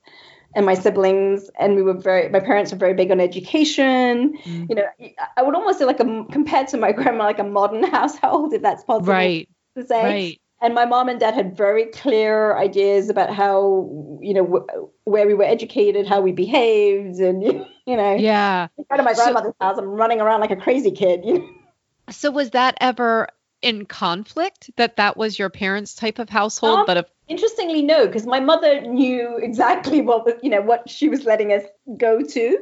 and 0.56 0.66
my 0.66 0.74
siblings, 0.74 1.50
and 1.60 1.76
we 1.76 1.84
were 1.84 1.94
very. 1.94 2.30
My 2.30 2.40
parents 2.40 2.72
were 2.72 2.78
very 2.78 2.94
big 2.94 3.12
on 3.12 3.20
education. 3.20 4.38
Mm. 4.44 4.70
You 4.70 4.76
know, 4.76 4.88
I 5.36 5.44
would 5.44 5.56
almost 5.56 5.80
say 5.80 5.86
like 5.86 6.00
a 6.00 6.26
compared 6.32 6.68
to 6.70 6.78
my 6.78 6.92
grandma, 6.98 7.26
like 7.26 7.40
a 7.40 7.44
modern 7.44 7.84
household, 7.92 8.54
if 8.54 8.62
that's 8.62 8.84
possible 8.84 9.14
Right. 9.14 9.48
to 9.76 9.86
say. 9.86 10.04
Right. 10.04 10.42
And 10.62 10.74
my 10.74 10.86
mom 10.86 11.08
and 11.08 11.20
dad 11.20 11.36
had 11.36 11.56
very 11.56 11.86
clear 11.86 12.58
ideas 12.58 13.10
about 13.10 13.32
how, 13.34 14.18
you 14.22 14.34
know, 14.34 14.44
wh- 14.44 15.08
where 15.08 15.28
we 15.28 15.34
were 15.36 15.44
educated, 15.44 16.08
how 16.08 16.20
we 16.22 16.32
behaved, 16.32 17.20
and 17.20 17.44
you 17.86 17.96
know, 17.96 18.16
Yeah. 18.16 18.68
out 18.90 19.00
of 19.00 19.06
my 19.06 19.14
So- 19.14 19.24
grandmother's 19.24 19.54
house, 19.62 19.78
I'm 19.78 19.86
running 19.86 20.20
around 20.20 20.42
like 20.42 20.52
a 20.52 20.56
crazy 20.56 20.92
kid. 20.92 21.24
You 21.26 21.40
know? 21.40 21.48
So 22.10 22.32
was 22.32 22.52
that 22.52 22.76
ever 22.82 23.28
in 23.62 23.86
conflict 23.86 24.72
that 24.78 24.96
that 24.98 25.16
was 25.18 25.38
your 25.38 25.50
parents' 25.50 25.94
type 25.94 26.20
of 26.20 26.30
household? 26.30 26.80
Um, 26.80 26.86
but 26.88 26.98
if 26.98 27.06
Interestingly, 27.28 27.82
no, 27.84 28.08
because 28.08 28.26
my 28.26 28.40
mother 28.40 28.80
knew 28.82 29.38
exactly 29.38 30.00
what 30.02 30.26
was, 30.26 30.36
you 30.42 30.50
know, 30.50 30.62
what 30.62 30.90
she 30.90 31.10
was 31.10 31.26
letting 31.26 31.52
us 31.52 31.64
go 31.98 32.22
to. 32.24 32.58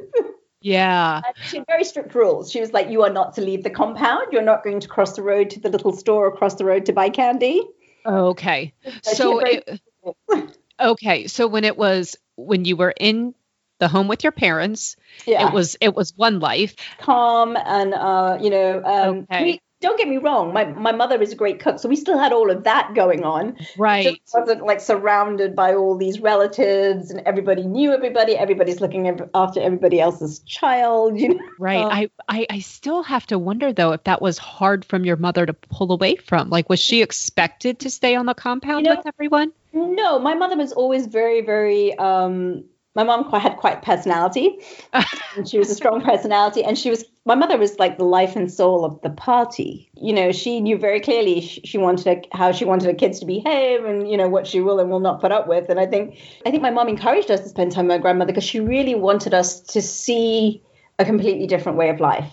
yeah. 0.60 1.22
And 1.24 1.34
she 1.46 1.58
had 1.58 1.66
very 1.68 1.84
strict 1.84 2.14
rules. 2.14 2.50
She 2.50 2.60
was 2.60 2.72
like, 2.72 2.90
"You 2.90 3.02
are 3.04 3.10
not 3.12 3.34
to 3.36 3.40
leave 3.42 3.62
the 3.62 3.70
compound. 3.70 4.26
You're 4.32 4.42
not 4.42 4.64
going 4.64 4.80
to 4.80 4.88
cross 4.88 5.14
the 5.14 5.22
road 5.22 5.50
to 5.50 5.60
the 5.60 5.68
little 5.68 5.92
store 5.92 6.26
across 6.26 6.56
the 6.56 6.64
road 6.64 6.84
to 6.86 6.92
buy 6.92 7.08
candy." 7.10 7.62
Okay. 8.06 8.72
So 9.02 9.40
it, 9.40 9.80
okay, 10.80 11.26
so 11.26 11.46
when 11.46 11.64
it 11.64 11.76
was 11.76 12.16
when 12.36 12.64
you 12.64 12.76
were 12.76 12.94
in 12.98 13.34
the 13.78 13.88
home 13.88 14.08
with 14.08 14.22
your 14.24 14.32
parents, 14.32 14.96
Yeah. 15.26 15.48
it 15.48 15.52
was 15.54 15.76
it 15.80 15.94
was 15.94 16.12
one 16.16 16.40
life. 16.40 16.74
calm 17.00 17.56
and 17.56 17.94
uh, 17.94 18.38
you 18.40 18.50
know, 18.50 18.82
um, 18.84 19.26
Okay. 19.30 19.60
Don't 19.80 19.98
get 19.98 20.08
me 20.08 20.16
wrong. 20.16 20.52
My 20.52 20.64
my 20.64 20.92
mother 20.92 21.20
is 21.20 21.32
a 21.32 21.36
great 21.36 21.60
cook, 21.60 21.78
so 21.78 21.88
we 21.88 21.96
still 21.96 22.18
had 22.18 22.32
all 22.32 22.50
of 22.50 22.64
that 22.64 22.94
going 22.94 23.24
on. 23.24 23.56
Right. 23.76 24.04
Just 24.04 24.34
wasn't 24.34 24.64
like 24.64 24.80
surrounded 24.80 25.54
by 25.54 25.74
all 25.74 25.96
these 25.96 26.20
relatives 26.20 27.10
and 27.10 27.20
everybody 27.26 27.64
knew 27.64 27.92
everybody. 27.92 28.36
Everybody's 28.36 28.80
looking 28.80 29.06
after 29.34 29.60
everybody 29.60 30.00
else's 30.00 30.38
child. 30.40 31.18
You 31.20 31.34
know. 31.34 31.40
Right. 31.58 31.84
Um, 31.84 31.90
I, 31.92 32.10
I 32.28 32.46
I 32.50 32.58
still 32.60 33.02
have 33.02 33.26
to 33.26 33.38
wonder 33.38 33.72
though 33.72 33.92
if 33.92 34.04
that 34.04 34.22
was 34.22 34.38
hard 34.38 34.84
from 34.84 35.04
your 35.04 35.16
mother 35.16 35.44
to 35.44 35.52
pull 35.52 35.92
away 35.92 36.16
from. 36.16 36.48
Like 36.50 36.68
was 36.68 36.80
she 36.80 37.02
expected 37.02 37.80
to 37.80 37.90
stay 37.90 38.14
on 38.16 38.26
the 38.26 38.34
compound 38.34 38.86
You 38.86 38.92
know- 38.92 38.98
with 38.98 39.06
everyone? 39.06 39.52
No, 39.72 40.18
my 40.18 40.34
mother 40.34 40.56
was 40.56 40.72
always 40.72 41.06
very, 41.06 41.42
very. 41.42 41.96
Um, 41.98 42.64
my 42.96 43.04
mom 43.04 43.24
quite, 43.28 43.42
had 43.42 43.56
quite 43.58 43.82
personality. 43.82 44.58
and 45.36 45.48
she 45.48 45.58
was 45.58 45.70
a 45.70 45.74
strong 45.74 46.00
personality, 46.00 46.64
and 46.64 46.76
she 46.76 46.90
was. 46.90 47.04
My 47.24 47.34
mother 47.34 47.58
was 47.58 47.78
like 47.78 47.98
the 47.98 48.04
life 48.04 48.36
and 48.36 48.52
soul 48.52 48.84
of 48.84 49.00
the 49.02 49.10
party. 49.10 49.90
You 49.94 50.12
know, 50.12 50.32
she 50.32 50.60
knew 50.60 50.78
very 50.78 51.00
clearly 51.00 51.40
she, 51.40 51.60
she 51.62 51.78
wanted 51.78 52.26
how 52.32 52.52
she 52.52 52.64
wanted 52.64 52.86
her 52.86 52.94
kids 52.94 53.20
to 53.20 53.26
behave, 53.26 53.84
and 53.84 54.10
you 54.10 54.16
know 54.16 54.28
what 54.28 54.46
she 54.46 54.60
will 54.60 54.80
and 54.80 54.90
will 54.90 55.00
not 55.00 55.20
put 55.20 55.30
up 55.30 55.46
with. 55.46 55.68
And 55.68 55.78
I 55.78 55.86
think, 55.86 56.18
I 56.44 56.50
think 56.50 56.62
my 56.62 56.70
mom 56.70 56.88
encouraged 56.88 57.30
us 57.30 57.40
to 57.40 57.48
spend 57.48 57.72
time 57.72 57.86
with 57.86 57.96
my 57.96 58.02
grandmother 58.02 58.32
because 58.32 58.44
she 58.44 58.60
really 58.60 58.94
wanted 58.94 59.34
us 59.34 59.60
to 59.60 59.82
see 59.82 60.62
a 60.98 61.04
completely 61.04 61.46
different 61.46 61.78
way 61.78 61.90
of 61.90 62.00
life 62.00 62.32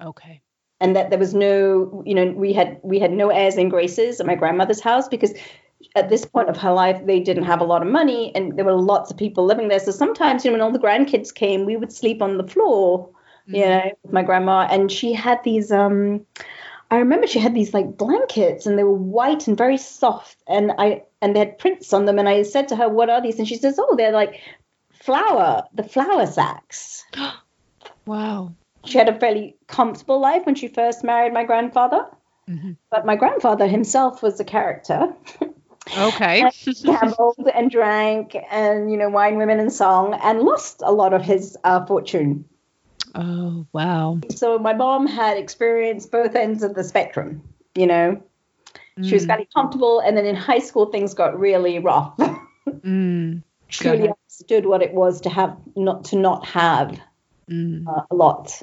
Okay. 0.00 0.42
and 0.80 0.96
that 0.96 1.10
there 1.10 1.18
was 1.18 1.34
no 1.34 2.02
you 2.06 2.14
know 2.14 2.32
we 2.32 2.52
had 2.52 2.80
we 2.82 2.98
had 2.98 3.12
no 3.12 3.28
airs 3.28 3.56
and 3.56 3.70
graces 3.70 4.20
at 4.20 4.26
my 4.26 4.34
grandmother's 4.34 4.80
house 4.80 5.08
because 5.08 5.34
at 5.94 6.08
this 6.08 6.24
point 6.24 6.48
of 6.48 6.56
her 6.56 6.72
life 6.72 7.04
they 7.06 7.20
didn't 7.20 7.44
have 7.44 7.60
a 7.60 7.64
lot 7.64 7.82
of 7.82 7.88
money 7.88 8.34
and 8.34 8.56
there 8.56 8.64
were 8.64 8.72
lots 8.74 9.10
of 9.10 9.16
people 9.16 9.44
living 9.44 9.68
there 9.68 9.78
so 9.80 9.90
sometimes 9.90 10.44
you 10.44 10.50
know 10.50 10.54
when 10.56 10.60
all 10.62 10.72
the 10.72 10.78
grandkids 10.78 11.32
came 11.34 11.64
we 11.64 11.76
would 11.76 11.92
sleep 11.92 12.20
on 12.22 12.36
the 12.38 12.46
floor 12.46 13.08
you 13.46 13.64
know 13.64 13.90
with 14.02 14.12
my 14.12 14.22
grandma 14.22 14.66
and 14.70 14.90
she 14.90 15.12
had 15.12 15.42
these 15.44 15.70
um 15.70 16.24
I 16.90 16.98
remember 16.98 17.26
she 17.26 17.38
had 17.40 17.54
these 17.54 17.74
like 17.74 17.96
blankets 17.96 18.66
and 18.66 18.78
they 18.78 18.84
were 18.84 18.92
white 18.92 19.48
and 19.48 19.56
very 19.56 19.76
soft 19.76 20.36
and 20.48 20.72
I 20.78 21.02
and 21.22 21.34
they 21.34 21.40
had 21.40 21.58
prints 21.58 21.92
on 21.92 22.04
them 22.06 22.18
and 22.18 22.28
I 22.28 22.42
said 22.42 22.68
to 22.68 22.76
her 22.76 22.88
what 22.88 23.10
are 23.10 23.20
these 23.22 23.38
and 23.38 23.46
she 23.48 23.56
says 23.56 23.78
oh 23.78 23.94
they're 23.96 24.12
like 24.12 24.40
flour 24.92 25.64
the 25.74 25.82
flour 25.84 26.26
sacks 26.26 27.04
Wow. 28.06 28.52
she 28.84 28.98
had 28.98 29.08
a 29.08 29.18
fairly 29.18 29.56
comfortable 29.66 30.20
life 30.20 30.46
when 30.46 30.54
she 30.54 30.68
first 30.68 31.02
married 31.04 31.32
my 31.32 31.44
grandfather. 31.44 32.06
Mhm. 32.48 32.76
But 32.90 33.04
my 33.04 33.16
grandfather 33.16 33.66
himself 33.66 34.22
was 34.22 34.38
a 34.38 34.44
character. 34.44 35.12
Okay. 35.94 36.50
Gambled 36.82 37.48
and 37.54 37.70
drank 37.70 38.36
and, 38.50 38.90
you 38.90 38.96
know, 38.96 39.08
wine, 39.08 39.36
women, 39.38 39.60
and 39.60 39.72
song 39.72 40.14
and 40.14 40.40
lost 40.40 40.82
a 40.84 40.92
lot 40.92 41.12
of 41.12 41.22
his 41.22 41.56
uh, 41.64 41.84
fortune. 41.86 42.44
oh, 43.14 43.66
wow. 43.72 44.20
So 44.34 44.58
my 44.58 44.72
mom 44.72 45.06
had 45.06 45.36
experienced 45.36 46.10
both 46.10 46.34
ends 46.34 46.62
of 46.62 46.74
the 46.74 46.84
spectrum, 46.84 47.42
you 47.74 47.86
know. 47.86 48.22
She 49.02 49.14
was 49.14 49.26
very 49.26 49.46
comfortable. 49.54 50.00
And 50.00 50.16
then 50.16 50.24
in 50.24 50.34
high 50.34 50.60
school, 50.60 50.86
things 50.86 51.12
got 51.12 51.38
really 51.38 51.78
rough. 51.78 52.16
mm, 52.68 53.42
Truly 53.68 54.08
understood 54.08 54.64
what 54.64 54.82
it 54.82 54.94
was 54.94 55.20
to 55.22 55.28
have, 55.28 55.56
not 55.76 56.04
to 56.06 56.16
not 56.16 56.46
have 56.46 56.98
mm, 57.50 57.86
uh, 57.86 58.02
a 58.10 58.14
lot. 58.14 58.62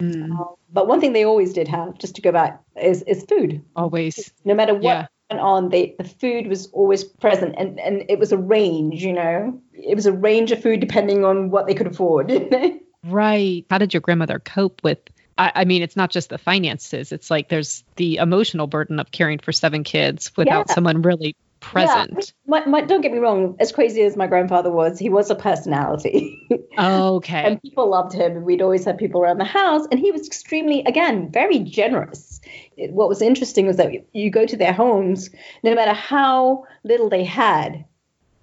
mm. 0.00 0.56
But 0.72 0.86
one 0.86 1.00
thing 1.00 1.12
they 1.12 1.24
always 1.24 1.52
did 1.52 1.66
have, 1.66 1.98
just 1.98 2.14
to 2.16 2.22
go 2.22 2.30
back, 2.30 2.62
is, 2.80 3.02
is 3.02 3.24
food. 3.24 3.64
Always. 3.74 4.32
no 4.44 4.54
matter 4.54 4.74
what 4.74 4.82
Yeah. 4.82 5.06
Went 5.30 5.42
on 5.42 5.68
they, 5.68 5.94
the 5.98 6.04
food 6.04 6.46
was 6.46 6.68
always 6.72 7.04
present 7.04 7.54
and, 7.58 7.78
and 7.80 8.04
it 8.08 8.18
was 8.18 8.32
a 8.32 8.38
range 8.38 9.02
you 9.02 9.12
know 9.12 9.60
it 9.72 9.94
was 9.94 10.06
a 10.06 10.12
range 10.12 10.52
of 10.52 10.62
food 10.62 10.80
depending 10.80 11.24
on 11.24 11.50
what 11.50 11.66
they 11.66 11.74
could 11.74 11.86
afford 11.86 12.30
you 12.30 12.48
know? 12.50 12.78
Right. 13.04 13.64
How 13.70 13.78
did 13.78 13.94
your 13.94 14.00
grandmother 14.00 14.40
cope 14.40 14.82
with? 14.82 14.98
I, 15.38 15.52
I 15.54 15.64
mean, 15.64 15.82
it's 15.82 15.94
not 15.94 16.10
just 16.10 16.30
the 16.30 16.36
finances. 16.36 17.12
It's 17.12 17.30
like 17.30 17.48
there's 17.48 17.84
the 17.94 18.16
emotional 18.16 18.66
burden 18.66 18.98
of 18.98 19.12
caring 19.12 19.38
for 19.38 19.52
seven 19.52 19.84
kids 19.84 20.32
without 20.36 20.66
Yeah. 20.68 20.74
someone 20.74 21.02
really 21.02 21.36
present. 21.60 22.32
my, 22.46 22.64
my, 22.66 22.80
don't 22.80 23.00
get 23.00 23.12
me 23.12 23.18
wrong 23.18 23.56
as 23.58 23.72
crazy 23.72 24.02
as 24.02 24.16
my 24.16 24.26
grandfather 24.26 24.70
was 24.70 24.98
he 24.98 25.08
was 25.08 25.30
a 25.30 25.34
personality 25.34 26.38
Okay. 26.78 27.42
and 27.44 27.60
people 27.62 27.88
loved 27.90 28.12
him 28.12 28.36
and 28.36 28.44
we'd 28.44 28.62
always 28.62 28.84
have 28.84 28.96
people 28.96 29.20
around 29.20 29.38
the 29.38 29.44
house 29.44 29.86
and 29.90 29.98
he 29.98 30.12
was 30.12 30.26
extremely 30.26 30.82
again 30.84 31.30
very 31.32 31.58
generous 31.58 32.40
It- 32.76 32.92
what 32.92 33.08
was 33.08 33.20
interesting 33.22 33.66
was 33.66 33.76
that 33.76 33.90
you 34.12 34.30
go 34.30 34.46
to 34.46 34.56
their 34.56 34.72
homes 34.72 35.30
no 35.64 35.74
matter 35.74 35.92
how 35.92 36.64
little 36.84 37.08
they 37.08 37.24
had 37.24 37.84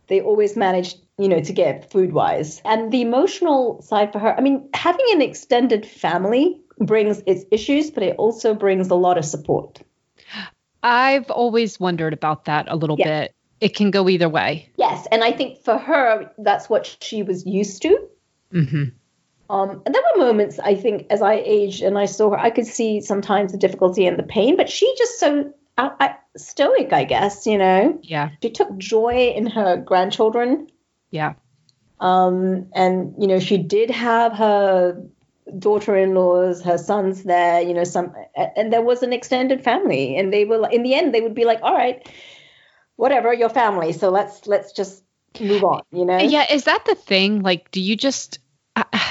they 0.08 0.22
always 0.22 0.56
managed 0.56 1.00
you 1.18 1.30
know 1.30 1.40
to 1.40 1.54
get 1.54 1.90
food 1.90 2.12
wise 2.14 2.62
and 2.66 2.92
the 2.92 3.02
emotional 3.02 3.82
side 3.82 4.12
for 4.12 4.20
her 4.20 4.38
i 4.38 4.42
mean 4.42 4.68
having 4.74 5.06
an 5.14 5.22
extended 5.22 5.86
family 5.86 6.60
brings 6.80 7.24
its 7.26 7.46
issues 7.52 7.90
but 7.92 8.04
it 8.04 8.16
also 8.18 8.54
brings 8.54 8.90
a 8.90 8.96
lot 8.96 9.18
of 9.18 9.24
support 9.24 9.82
I've 10.86 11.30
always 11.32 11.80
wondered 11.80 12.14
about 12.14 12.46
that 12.46 12.68
a 12.70 12.76
little 12.76 12.96
Yeah. 12.98 13.22
bit. 13.24 13.36
It 13.60 13.76
can 13.76 13.90
go 13.92 14.08
either 14.10 14.30
way. 14.30 14.70
yes 14.78 15.08
and 15.12 15.24
i 15.24 15.32
think 15.32 15.64
for 15.64 15.78
her 15.78 16.30
that's 16.38 16.70
what 16.70 16.98
she 17.02 17.24
was 17.24 17.46
used 17.46 17.82
to 17.82 17.98
hmm 18.52 18.84
Um, 19.50 19.82
and 19.86 19.94
there 19.96 20.02
were 20.16 20.26
moments 20.26 20.60
I 20.60 20.76
think 20.76 21.06
as 21.10 21.22
I 21.22 21.36
aged 21.36 21.82
and 21.84 21.98
I 21.98 22.06
saw 22.06 22.32
her, 22.32 22.40
I 22.40 22.50
could 22.50 22.66
see 22.66 23.00
sometimes 23.02 23.52
the 23.52 23.58
difficulty 23.60 24.08
and 24.08 24.18
the 24.18 24.24
pain, 24.38 24.58
but 24.58 24.70
she 24.70 24.88
just 24.98 25.20
so 25.20 25.54
I, 25.78 25.92
I, 26.00 26.16
stoic, 26.38 26.94
I 26.94 27.04
guess. 27.04 27.46
You 27.46 27.58
know, 27.60 28.00
Yeah. 28.02 28.30
she 28.42 28.50
took 28.50 28.76
joy 28.78 29.34
in 29.36 29.46
her 29.48 29.78
grandchildren, 29.78 30.68
Yeah. 31.12 31.34
um, 32.00 32.68
and 32.74 33.14
you 33.20 33.28
know 33.28 33.40
she 33.40 33.58
did 33.58 33.90
have 33.92 34.34
her 34.34 35.02
daughter-in-laws, 35.60 36.62
her 36.64 36.78
sons 36.78 37.24
there. 37.24 37.62
You 37.62 37.74
know, 37.74 37.84
some 37.84 38.14
and 38.36 38.72
there 38.72 38.82
was 38.82 39.04
an 39.04 39.14
extended 39.14 39.64
family, 39.64 40.18
and 40.18 40.34
they 40.34 40.46
were 40.46 40.68
in 40.70 40.84
the 40.84 40.96
end 40.96 41.14
they 41.14 41.22
would 41.22 41.36
be 41.36 41.46
like, 41.46 41.60
all 41.62 41.74
right, 41.74 42.08
whatever, 42.96 43.34
your 43.34 43.50
family. 43.50 43.94
So 43.94 44.10
let's 44.10 44.48
let's 44.48 44.72
just 44.72 45.04
move 45.40 45.64
on. 45.64 45.82
You 45.92 46.06
know. 46.06 46.18
Yeah. 46.18 46.52
Is 46.52 46.66
that 46.66 46.86
the 46.86 46.96
thing? 46.96 47.42
Like, 47.42 47.72
do 47.72 47.82
you 47.82 47.96
just. 47.96 48.40
Uh, 48.76 48.84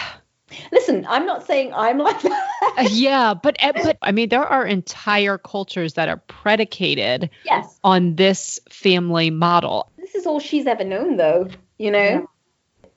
Listen, 0.70 1.04
I'm 1.08 1.26
not 1.26 1.44
saying 1.44 1.72
I'm 1.74 1.98
like 1.98 2.22
that. 2.22 2.88
yeah, 2.90 3.34
but 3.34 3.56
eh, 3.58 3.72
but 3.72 3.98
I 4.02 4.12
mean, 4.12 4.28
there 4.28 4.46
are 4.46 4.64
entire 4.64 5.36
cultures 5.36 5.94
that 5.94 6.08
are 6.08 6.18
predicated 6.28 7.28
yes. 7.44 7.78
on 7.82 8.14
this 8.14 8.60
family 8.70 9.30
model. 9.30 9.90
this 9.96 10.14
is 10.14 10.26
all 10.26 10.38
she's 10.38 10.66
ever 10.66 10.84
known 10.84 11.16
though 11.16 11.48
you 11.78 11.90
know 11.90 11.98
Yeah. 11.98 12.22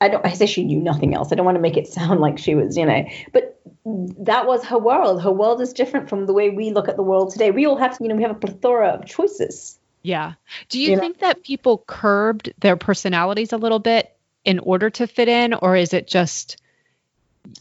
I 0.00 0.08
don't 0.08 0.24
i 0.26 0.32
say 0.32 0.46
she 0.46 0.64
knew 0.64 0.78
nothing 0.80 1.14
else. 1.14 1.32
I 1.32 1.34
don't 1.34 1.46
want 1.46 1.56
to 1.56 1.62
make 1.62 1.76
it 1.76 1.88
sound 1.88 2.20
like 2.20 2.38
she 2.38 2.54
was 2.54 2.76
you 2.76 2.86
know 2.86 3.04
but 3.32 3.60
that 3.84 4.46
was 4.46 4.64
her 4.66 4.78
world. 4.78 5.22
Her 5.22 5.30
world 5.32 5.60
is 5.60 5.72
different 5.72 6.08
from 6.08 6.26
the 6.26 6.32
way 6.32 6.50
we 6.50 6.70
look 6.70 6.88
at 6.88 6.96
the 6.96 7.02
world 7.02 7.32
today. 7.32 7.50
We 7.50 7.66
all 7.66 7.76
have 7.76 7.96
you 8.00 8.08
know 8.08 8.16
we 8.16 8.22
have 8.22 8.32
a 8.32 8.34
plethora 8.34 8.88
of 8.88 9.06
choices. 9.06 9.78
Yeah. 10.02 10.34
Do 10.68 10.78
you 10.80 10.90
You 10.90 10.96
know? 10.96 11.02
think 11.02 11.18
that 11.20 11.42
people 11.42 11.84
curbed 11.86 12.52
their 12.58 12.76
personalities 12.76 13.52
a 13.52 13.56
little 13.56 13.78
bit 13.78 14.14
in 14.44 14.58
order 14.58 14.90
to 14.90 15.06
fit 15.06 15.28
in, 15.28 15.54
or 15.54 15.76
is 15.76 15.92
it 15.92 16.06
just 16.06 16.60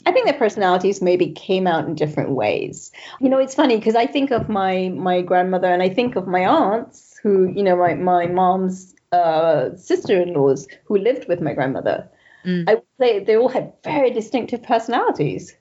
i 0.05 0.11
think 0.11 0.25
their 0.25 0.37
personalities 0.37 1.01
maybe 1.01 1.31
came 1.31 1.65
out 1.65 1.85
in 1.87 1.95
different 1.95 2.31
ways. 2.31 2.91
You 3.21 3.29
know 3.29 3.37
it's 3.39 3.55
funny 3.55 3.77
because 3.77 3.95
i 3.95 4.05
think 4.05 4.31
of 4.31 4.49
my 4.49 4.89
my 4.89 5.21
grandmother 5.21 5.67
and 5.67 5.81
i 5.81 5.89
think 5.89 6.15
of 6.15 6.27
my 6.27 6.45
aunts 6.45 7.17
who 7.23 7.47
you 7.47 7.63
know 7.63 7.75
my, 7.77 7.93
my 7.93 8.27
mom's 8.27 8.93
uh, 9.13 9.75
sister-in-laws 9.77 10.67
who 10.85 10.97
lived 10.97 11.27
with 11.29 11.39
my 11.41 11.53
grandmother 11.53 12.09
Mm. 12.47 12.69
i 12.69 12.77
say 12.99 13.23
they 13.23 13.35
all 13.35 13.49
had 13.49 13.73
very 13.83 14.09
distinctive 14.09 14.63
personalities 14.63 15.55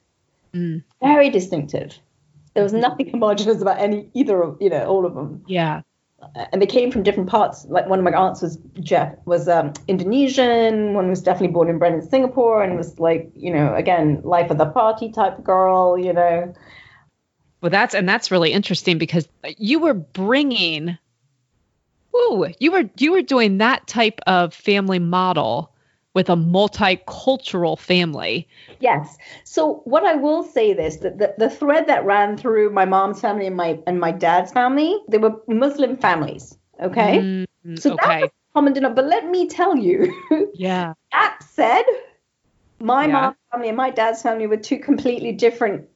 Mm, 0.56 0.82
very 1.02 1.28
distinctive. 1.28 1.98
There 2.54 2.62
was 2.62 2.72
nothing 2.72 3.10
homogenous 3.12 3.60
about 3.60 3.78
any 3.78 4.08
either 4.14 4.42
of 4.42 4.56
you 4.60 4.70
know 4.70 4.86
all 4.86 5.04
of 5.04 5.14
them, 5.14 5.44
yeah. 5.46 5.82
and 6.52 6.62
they 6.62 6.66
came 6.66 6.90
from 6.90 7.02
different 7.02 7.28
parts. 7.28 7.66
Like 7.66 7.88
one 7.88 7.98
of 7.98 8.04
my 8.04 8.12
aunts 8.12 8.40
was 8.40 8.58
Jeff 8.80 9.14
was 9.26 9.48
um, 9.48 9.74
Indonesian. 9.86 10.94
One 10.94 11.08
was 11.10 11.20
definitely 11.20 11.52
born 11.52 11.68
in 11.68 11.78
bred 11.78 11.92
in 11.92 12.08
Singapore, 12.08 12.62
and 12.62 12.76
was 12.76 12.98
like 12.98 13.30
you 13.36 13.52
know 13.52 13.74
again 13.74 14.20
life 14.24 14.50
of 14.50 14.56
the 14.56 14.66
party 14.66 15.10
type 15.12 15.42
girl. 15.44 15.98
You 15.98 16.14
know, 16.14 16.54
Well, 17.60 17.70
that's 17.70 17.94
and 17.94 18.08
that's 18.08 18.30
really 18.30 18.52
interesting 18.52 18.96
because 18.96 19.28
you 19.58 19.78
were 19.78 19.94
bringing, 19.94 20.96
woo, 22.12 22.48
you 22.58 22.72
were 22.72 22.88
you 22.96 23.12
were 23.12 23.22
doing 23.22 23.58
that 23.58 23.86
type 23.86 24.20
of 24.26 24.54
family 24.54 25.00
model 25.00 25.70
with 26.16 26.30
a 26.30 26.34
multicultural 26.34 27.78
family. 27.78 28.48
yes. 28.80 29.18
So 29.44 29.82
what 29.84 30.02
I 30.04 30.14
will 30.14 30.42
say 30.42 30.72
this 30.72 30.96
that 30.96 31.18
the, 31.18 31.34
the 31.36 31.50
thread 31.50 31.86
that 31.88 32.06
ran 32.06 32.38
through 32.38 32.70
my 32.70 32.86
mom's 32.86 33.20
family 33.20 33.46
and 33.46 33.54
my 33.54 33.78
and 33.86 34.00
my 34.00 34.12
dad's 34.12 34.50
family, 34.50 34.98
they 35.08 35.18
were 35.18 35.34
Muslim 35.46 35.96
families. 35.98 36.56
Okay, 36.80 37.18
Mm, 37.66 37.78
so 37.78 37.90
that 37.90 38.04
okay. 38.04 38.20
was 38.22 38.30
common 38.54 38.72
denominator. 38.72 39.02
But 39.02 39.10
let 39.10 39.28
me 39.30 39.46
tell 39.46 39.76
you. 39.76 40.12
yeah. 40.54 40.94
That 41.12 41.38
said, 41.42 41.84
my 42.80 43.06
Yeah. 43.06 43.12
mom's 43.12 43.36
family 43.52 43.68
and 43.68 43.76
my 43.76 43.90
dad's 43.90 44.22
family 44.22 44.46
were 44.46 44.56
two 44.56 44.78
completely 44.78 45.32
different 45.32 45.88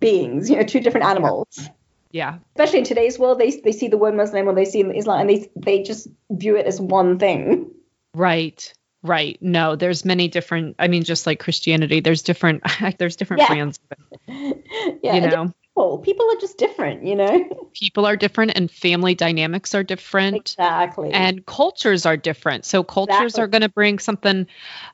beings, 0.00 0.50
you 0.50 0.56
know, 0.56 0.64
two 0.64 0.80
different 0.80 1.06
animals. 1.06 1.68
Yeah. 2.10 2.38
Especially 2.56 2.78
in 2.80 2.84
today's 2.86 3.18
world, 3.18 3.38
they 3.38 3.50
they 3.64 3.72
see 3.72 3.88
the 3.88 3.98
word 3.98 4.14
Muslim 4.14 4.48
or 4.48 4.54
they 4.54 4.64
see 4.64 4.80
Islam 4.80 5.20
and 5.20 5.30
they 5.30 5.50
they 5.56 5.82
just 5.82 6.08
view 6.30 6.56
it 6.56 6.66
as 6.66 6.80
one 6.80 7.18
thing. 7.18 7.70
Right. 8.14 8.72
Right. 9.02 9.36
No, 9.40 9.74
there's 9.74 10.04
many 10.04 10.28
different. 10.28 10.76
I 10.78 10.86
mean, 10.88 11.02
just 11.02 11.26
like 11.26 11.40
Christianity, 11.40 12.00
there's 12.00 12.22
different. 12.22 12.62
there's 12.98 13.16
different 13.16 13.40
Yeah. 13.42 13.48
brands. 13.48 13.80
of 13.90 13.98
it, 14.28 14.98
Yeah, 15.02 15.14
you 15.14 15.20
know, 15.22 15.52
people, 15.74 15.98
people 15.98 16.30
are 16.30 16.40
just 16.40 16.56
different, 16.56 17.04
you 17.04 17.16
know. 17.16 17.68
people 17.74 18.06
are 18.06 18.16
different, 18.16 18.52
and 18.54 18.70
family 18.70 19.14
dynamics 19.16 19.74
are 19.74 19.82
different, 19.82 20.36
Exactly. 20.36 21.10
and 21.12 21.44
cultures 21.44 22.06
are 22.06 22.16
different. 22.16 22.64
So 22.64 22.84
cultures 22.84 23.34
Exactly. 23.34 23.42
are 23.42 23.46
going 23.48 23.62
to 23.62 23.68
bring 23.68 23.98
something. 23.98 24.46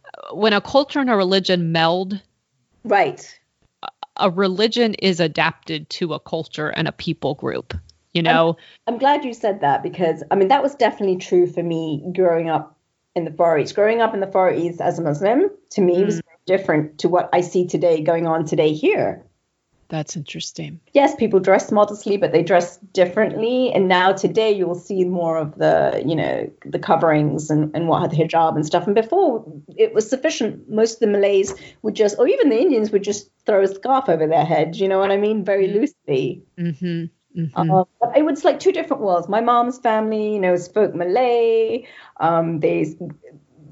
Uh, 0.04 0.34
when 0.34 0.54
a 0.54 0.60
culture 0.62 1.00
and 1.00 1.10
a 1.10 1.16
religion 1.16 1.72
meld, 1.72 2.18
right. 2.84 3.38
a 4.16 4.30
religion 4.30 4.94
is 4.94 5.20
adapted 5.20 5.90
to 5.90 6.14
a 6.14 6.20
culture 6.20 6.70
and 6.70 6.88
a 6.88 6.92
people 6.92 7.34
group. 7.34 7.74
You 8.14 8.22
know. 8.22 8.56
I'm 8.86 8.96
glad 8.96 9.22
you 9.24 9.34
said 9.34 9.60
that 9.60 9.82
because 9.82 10.22
I 10.30 10.34
mean 10.34 10.48
that 10.48 10.62
was 10.62 10.74
definitely 10.74 11.18
true 11.18 11.46
for 11.46 11.62
me 11.62 12.10
growing 12.16 12.48
up 12.48 12.77
in 13.18 13.24
the 13.24 13.32
Far 13.32 13.58
East. 13.58 13.74
Growing 13.74 14.00
up 14.00 14.14
in 14.14 14.20
the 14.20 14.26
Far 14.26 14.52
East 14.52 14.80
as 14.80 14.98
a 14.98 15.02
Muslim 15.02 15.50
to 15.70 15.82
me 15.82 16.04
was 16.04 16.22
very 16.22 16.38
different 16.46 16.98
to 17.00 17.08
what 17.08 17.28
I 17.32 17.42
see 17.42 17.66
today 17.66 18.00
going 18.00 18.26
on 18.26 18.46
today 18.46 18.72
here. 18.72 19.22
That's 19.88 20.16
interesting. 20.16 20.80
Yes, 20.92 21.14
people 21.14 21.40
dress 21.40 21.72
modestly, 21.72 22.18
but 22.18 22.32
they 22.32 22.42
dress 22.42 22.76
differently. 22.92 23.72
And 23.72 23.88
now 23.88 24.12
today 24.12 24.52
you 24.52 24.66
will 24.66 24.74
see 24.74 25.04
more 25.04 25.38
of 25.38 25.56
the, 25.56 26.02
you 26.06 26.14
know, 26.14 26.50
the 26.66 26.78
coverings 26.78 27.48
and, 27.48 27.74
and 27.74 27.88
what 27.88 28.10
the 28.10 28.16
hijab 28.16 28.54
and 28.54 28.66
stuff. 28.66 28.86
And 28.86 28.94
before 28.94 29.44
it 29.76 29.94
was 29.94 30.08
sufficient. 30.08 30.68
Most 30.68 30.94
of 30.94 31.00
the 31.00 31.06
Malays 31.06 31.54
would 31.80 31.94
just, 31.94 32.18
or 32.18 32.28
even 32.28 32.50
the 32.50 32.60
Indians 32.60 32.90
would 32.90 33.02
just 33.02 33.30
throw 33.46 33.62
a 33.62 33.68
scarf 33.68 34.10
over 34.10 34.26
their 34.26 34.44
head. 34.44 34.76
You 34.76 34.88
know 34.88 34.98
what 34.98 35.10
I 35.10 35.16
mean? 35.16 35.42
Very 35.42 35.68
loosely. 35.68 36.42
Mm-hmm. 36.58 37.06
Mm-hmm. 37.38 37.70
Uh, 37.70 37.84
but 38.00 38.16
it 38.16 38.24
was 38.24 38.44
like 38.44 38.60
two 38.60 38.72
different 38.72 39.02
worlds. 39.02 39.28
My 39.28 39.40
mom's 39.40 39.78
family, 39.78 40.34
you 40.34 40.40
know, 40.40 40.56
spoke 40.56 40.94
Malay. 40.94 41.86
Um, 42.18 42.60
they 42.60 42.96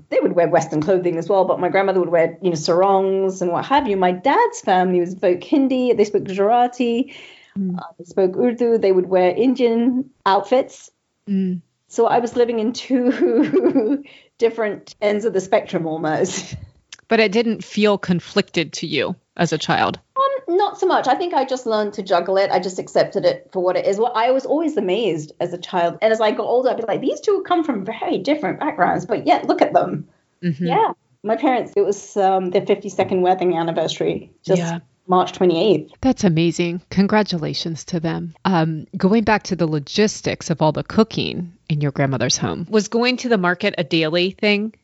they 0.09 0.21
would 0.21 0.33
wear 0.33 0.49
Western 0.49 0.81
clothing 0.81 1.19
as 1.19 1.29
well, 1.29 1.45
but 1.45 1.59
my 1.59 1.69
grandmother 1.69 2.01
would 2.01 2.09
wear, 2.09 2.39
you 2.41 2.51
know, 2.51 2.57
sarongs 2.57 3.43
and 3.43 3.51
what 3.51 3.67
have 3.67 3.89
you. 3.89 3.97
My 3.97 4.13
dad's 4.13 4.61
family 4.61 5.01
was 5.01 5.11
spoke 5.11 5.43
Hindi. 5.43 5.93
They 5.95 6.05
spoke 6.05 6.25
Gujarati. 6.25 7.15
Mm. 7.59 7.79
Uh, 7.79 7.83
they 7.99 8.05
spoke 8.05 8.37
Urdu. 8.37 8.79
They 8.79 8.93
would 8.93 9.07
wear 9.07 9.31
Indian 9.31 10.11
outfits. 10.25 10.91
Mm. 11.29 11.61
So 11.89 12.07
I 12.07 12.19
was 12.19 12.37
living 12.37 12.61
in 12.61 12.73
two 12.73 14.05
different 14.39 14.95
ends 15.01 15.25
of 15.25 15.33
the 15.33 15.41
spectrum 15.41 15.87
almost. 15.87 16.57
But 17.09 17.21
it 17.21 17.31
didn't 17.31 17.63
feel 17.63 17.99
conflicted 17.99 18.73
to 18.73 18.87
you 18.89 19.15
as 19.37 19.53
a 19.53 19.59
child. 19.59 20.01
Not 20.49 20.79
so 20.79 20.87
much. 20.87 21.09
I 21.09 21.15
think 21.17 21.35
I 21.35 21.45
just 21.45 21.67
learned 21.67 21.93
to 21.95 22.03
juggle 22.03 22.37
it. 22.37 22.51
I 22.51 22.61
just 22.61 22.79
accepted 22.79 23.25
it 23.25 23.49
for 23.53 23.63
what 23.63 23.77
it 23.77 23.85
is. 23.85 23.99
Well, 23.99 24.13
I 24.15 24.31
was 24.31 24.47
always 24.47 24.77
amazed 24.77 25.33
as 25.41 25.53
a 25.53 25.59
child, 25.59 25.99
and 26.01 26.13
as 26.13 26.21
I 26.21 26.31
got 26.31 26.45
older, 26.47 26.71
I'd 26.71 26.77
be 26.77 26.85
like, 26.85 27.01
these 27.01 27.21
two 27.21 27.43
come 27.47 27.65
from 27.65 27.85
very 27.85 28.19
different 28.19 28.61
backgrounds, 28.61 29.07
but 29.07 29.27
yet 29.27 29.47
look 29.47 29.61
at 29.61 29.73
them. 29.73 30.07
Mhm. 30.43 30.69
Yeah, 30.69 30.93
my 31.25 31.37
parents. 31.37 31.73
It 31.77 31.85
was 31.85 32.17
um, 32.17 32.51
their 32.51 32.65
fifty-second 32.65 33.23
wedding 33.23 33.57
anniversary, 33.57 34.31
just 34.45 34.61
Yeah. 34.61 34.79
March 35.09 35.33
twenty-eighth. 35.33 35.93
That's 36.01 36.25
amazing. 36.25 36.83
Congratulations 36.91 37.85
to 37.87 38.01
them. 38.01 38.35
Um, 38.45 38.87
going 38.97 39.25
back 39.25 39.45
to 39.45 39.57
the 39.57 39.67
logistics 39.67 40.51
of 40.51 40.63
all 40.63 40.73
the 40.73 40.83
cooking 40.83 41.53
in 41.69 41.81
your 41.81 41.91
grandmother's 41.93 42.37
home, 42.37 42.67
was 42.71 42.89
going 42.89 43.17
to 43.19 43.29
the 43.29 43.39
market 43.39 43.75
a 43.79 43.85
daily 43.85 44.31
thing? 44.33 44.75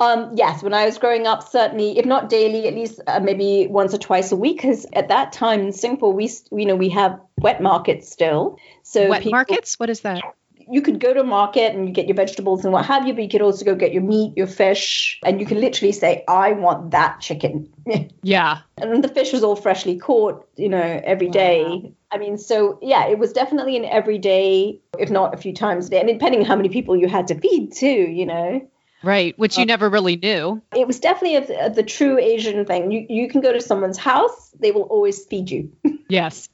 Um, 0.00 0.32
yes, 0.34 0.62
when 0.62 0.74
I 0.74 0.86
was 0.86 0.98
growing 0.98 1.26
up, 1.26 1.42
certainly, 1.48 1.98
if 1.98 2.06
not 2.06 2.28
daily, 2.28 2.68
at 2.68 2.74
least 2.74 3.00
uh, 3.06 3.20
maybe 3.20 3.66
once 3.68 3.92
or 3.94 3.98
twice 3.98 4.32
a 4.32 4.36
week. 4.36 4.56
Because 4.56 4.86
at 4.92 5.08
that 5.08 5.32
time 5.32 5.60
in 5.60 5.72
Singapore, 5.72 6.12
we 6.12 6.30
you 6.52 6.66
know 6.66 6.76
we 6.76 6.90
have 6.90 7.20
wet 7.38 7.60
markets 7.62 8.10
still. 8.10 8.58
So 8.82 9.08
Wet 9.08 9.22
people- 9.22 9.32
markets? 9.32 9.78
What 9.78 9.90
is 9.90 10.00
that? 10.00 10.22
You 10.70 10.82
could 10.82 11.00
go 11.00 11.14
to 11.14 11.22
market 11.22 11.74
and 11.74 11.86
you 11.86 11.92
get 11.94 12.06
your 12.06 12.16
vegetables 12.16 12.64
and 12.64 12.72
what 12.72 12.84
have 12.86 13.06
you, 13.06 13.14
but 13.14 13.22
you 13.22 13.28
could 13.28 13.42
also 13.42 13.64
go 13.64 13.74
get 13.74 13.92
your 13.92 14.02
meat, 14.02 14.36
your 14.36 14.46
fish, 14.46 15.18
and 15.24 15.40
you 15.40 15.46
can 15.46 15.60
literally 15.60 15.92
say, 15.92 16.24
I 16.28 16.52
want 16.52 16.90
that 16.92 17.20
chicken. 17.20 17.68
Yeah. 18.22 18.58
and 18.76 19.02
the 19.02 19.08
fish 19.08 19.32
was 19.32 19.42
all 19.42 19.56
freshly 19.56 19.96
caught, 19.96 20.46
you 20.56 20.68
know, 20.68 21.00
every 21.04 21.30
day. 21.30 21.94
I 22.10 22.18
mean, 22.18 22.36
so 22.36 22.78
yeah, 22.82 23.06
it 23.06 23.18
was 23.18 23.32
definitely 23.32 23.76
an 23.78 23.86
everyday, 23.86 24.78
if 24.98 25.08
not 25.08 25.32
a 25.32 25.38
few 25.38 25.54
times 25.54 25.86
a 25.86 25.90
day. 25.90 26.00
And 26.00 26.08
depending 26.08 26.40
on 26.40 26.46
how 26.46 26.56
many 26.56 26.68
people 26.68 26.94
you 26.94 27.08
had 27.08 27.28
to 27.28 27.34
feed 27.40 27.72
too, 27.72 27.86
you 27.86 28.26
know. 28.26 28.68
Right. 29.02 29.38
Which 29.38 29.56
you 29.56 29.62
uh, 29.62 29.66
never 29.66 29.88
really 29.88 30.16
knew. 30.16 30.60
It 30.76 30.86
was 30.86 31.00
definitely 31.00 31.36
a, 31.36 31.66
a, 31.66 31.70
the 31.70 31.82
true 31.82 32.18
Asian 32.18 32.64
thing. 32.66 32.90
You, 32.90 33.06
you 33.08 33.28
can 33.28 33.40
go 33.40 33.52
to 33.52 33.60
someone's 33.60 33.98
house, 33.98 34.54
they 34.58 34.72
will 34.72 34.82
always 34.82 35.24
feed 35.24 35.50
you. 35.50 35.72
Yes. 36.10 36.48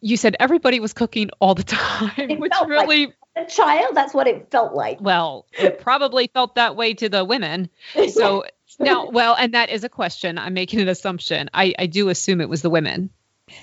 You 0.00 0.16
said 0.16 0.36
everybody 0.40 0.80
was 0.80 0.92
cooking 0.92 1.30
all 1.40 1.54
the 1.54 1.62
time, 1.64 2.12
It 2.30 2.38
which 2.40 2.52
felt 2.52 2.68
like- 2.68 2.88
really, 2.88 3.12
a 3.36 3.44
child, 3.44 3.94
that's 3.94 4.14
what 4.14 4.26
it 4.26 4.50
felt 4.50 4.74
like. 4.74 4.98
well, 5.00 5.44
it 5.58 5.78
probably 5.88 6.28
felt 6.28 6.54
that 6.54 6.74
way 6.74 6.94
to 6.94 7.08
the 7.10 7.22
women. 7.24 7.68
So 8.10 8.44
now, 8.78 9.10
well, 9.10 9.36
and 9.38 9.52
that 9.54 9.68
is 9.68 9.84
a 9.84 9.90
question. 9.90 10.38
I'm 10.38 10.54
making 10.54 10.80
an 10.80 10.88
assumption. 10.88 11.50
I, 11.52 11.74
I 11.78 11.84
do 11.86 12.08
assume 12.08 12.40
it 12.40 12.48
was 12.48 12.62
the 12.62 12.70
women. 12.70 13.10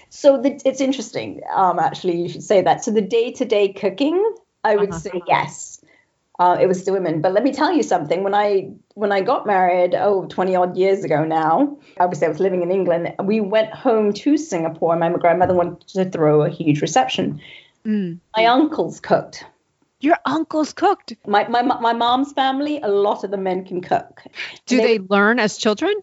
So 0.09 0.39
the, 0.41 0.61
it's 0.63 0.79
interesting. 0.79 1.41
Um, 1.53 1.79
actually, 1.79 2.21
you 2.21 2.29
should 2.29 2.43
say 2.43 2.61
that. 2.61 2.83
So 2.83 2.91
the 2.91 3.01
day-to-day 3.01 3.73
cooking, 3.73 4.35
I 4.63 4.75
would 4.75 4.91
Uh-huh. 4.91 4.99
say 4.99 5.21
yes. 5.27 5.82
Uh, 6.39 6.57
it 6.59 6.67
was 6.67 6.83
the 6.83 6.91
women. 6.91 7.21
But 7.21 7.33
let 7.33 7.43
me 7.43 7.53
tell 7.53 7.71
you 7.71 7.83
something. 7.83 8.23
When 8.23 8.33
I 8.33 8.71
when 8.95 9.11
I 9.11 9.21
got 9.21 9.45
married, 9.45 9.93
oh, 9.95 10.25
20 10.27 10.55
odd 10.55 10.75
years 10.77 11.03
ago 11.03 11.23
now, 11.23 11.77
obviously 11.99 12.25
I 12.27 12.29
was 12.29 12.39
living 12.39 12.63
in 12.63 12.71
England. 12.71 13.13
We 13.23 13.39
went 13.39 13.71
home 13.71 14.13
to 14.13 14.37
Singapore. 14.37 14.95
My 14.97 15.09
grandmother 15.11 15.53
wanted 15.53 15.87
to 15.89 16.05
throw 16.09 16.41
a 16.41 16.49
huge 16.49 16.81
reception. 16.81 17.39
Mm. 17.85 18.19
My 18.35 18.45
uncles 18.45 18.99
cooked. 18.99 19.45
Your 19.99 20.17
uncles 20.25 20.73
cooked. 20.73 21.13
My, 21.27 21.47
my 21.47 21.61
my 21.61 21.93
mom's 21.93 22.33
family, 22.33 22.81
a 22.81 22.87
lot 22.89 23.23
of 23.23 23.31
the 23.31 23.37
men 23.37 23.63
can 23.63 23.81
cook. 23.81 24.23
Do 24.65 24.77
They- 24.77 24.97
they 24.97 24.99
learn 25.09 25.39
as 25.39 25.57
children? 25.57 25.93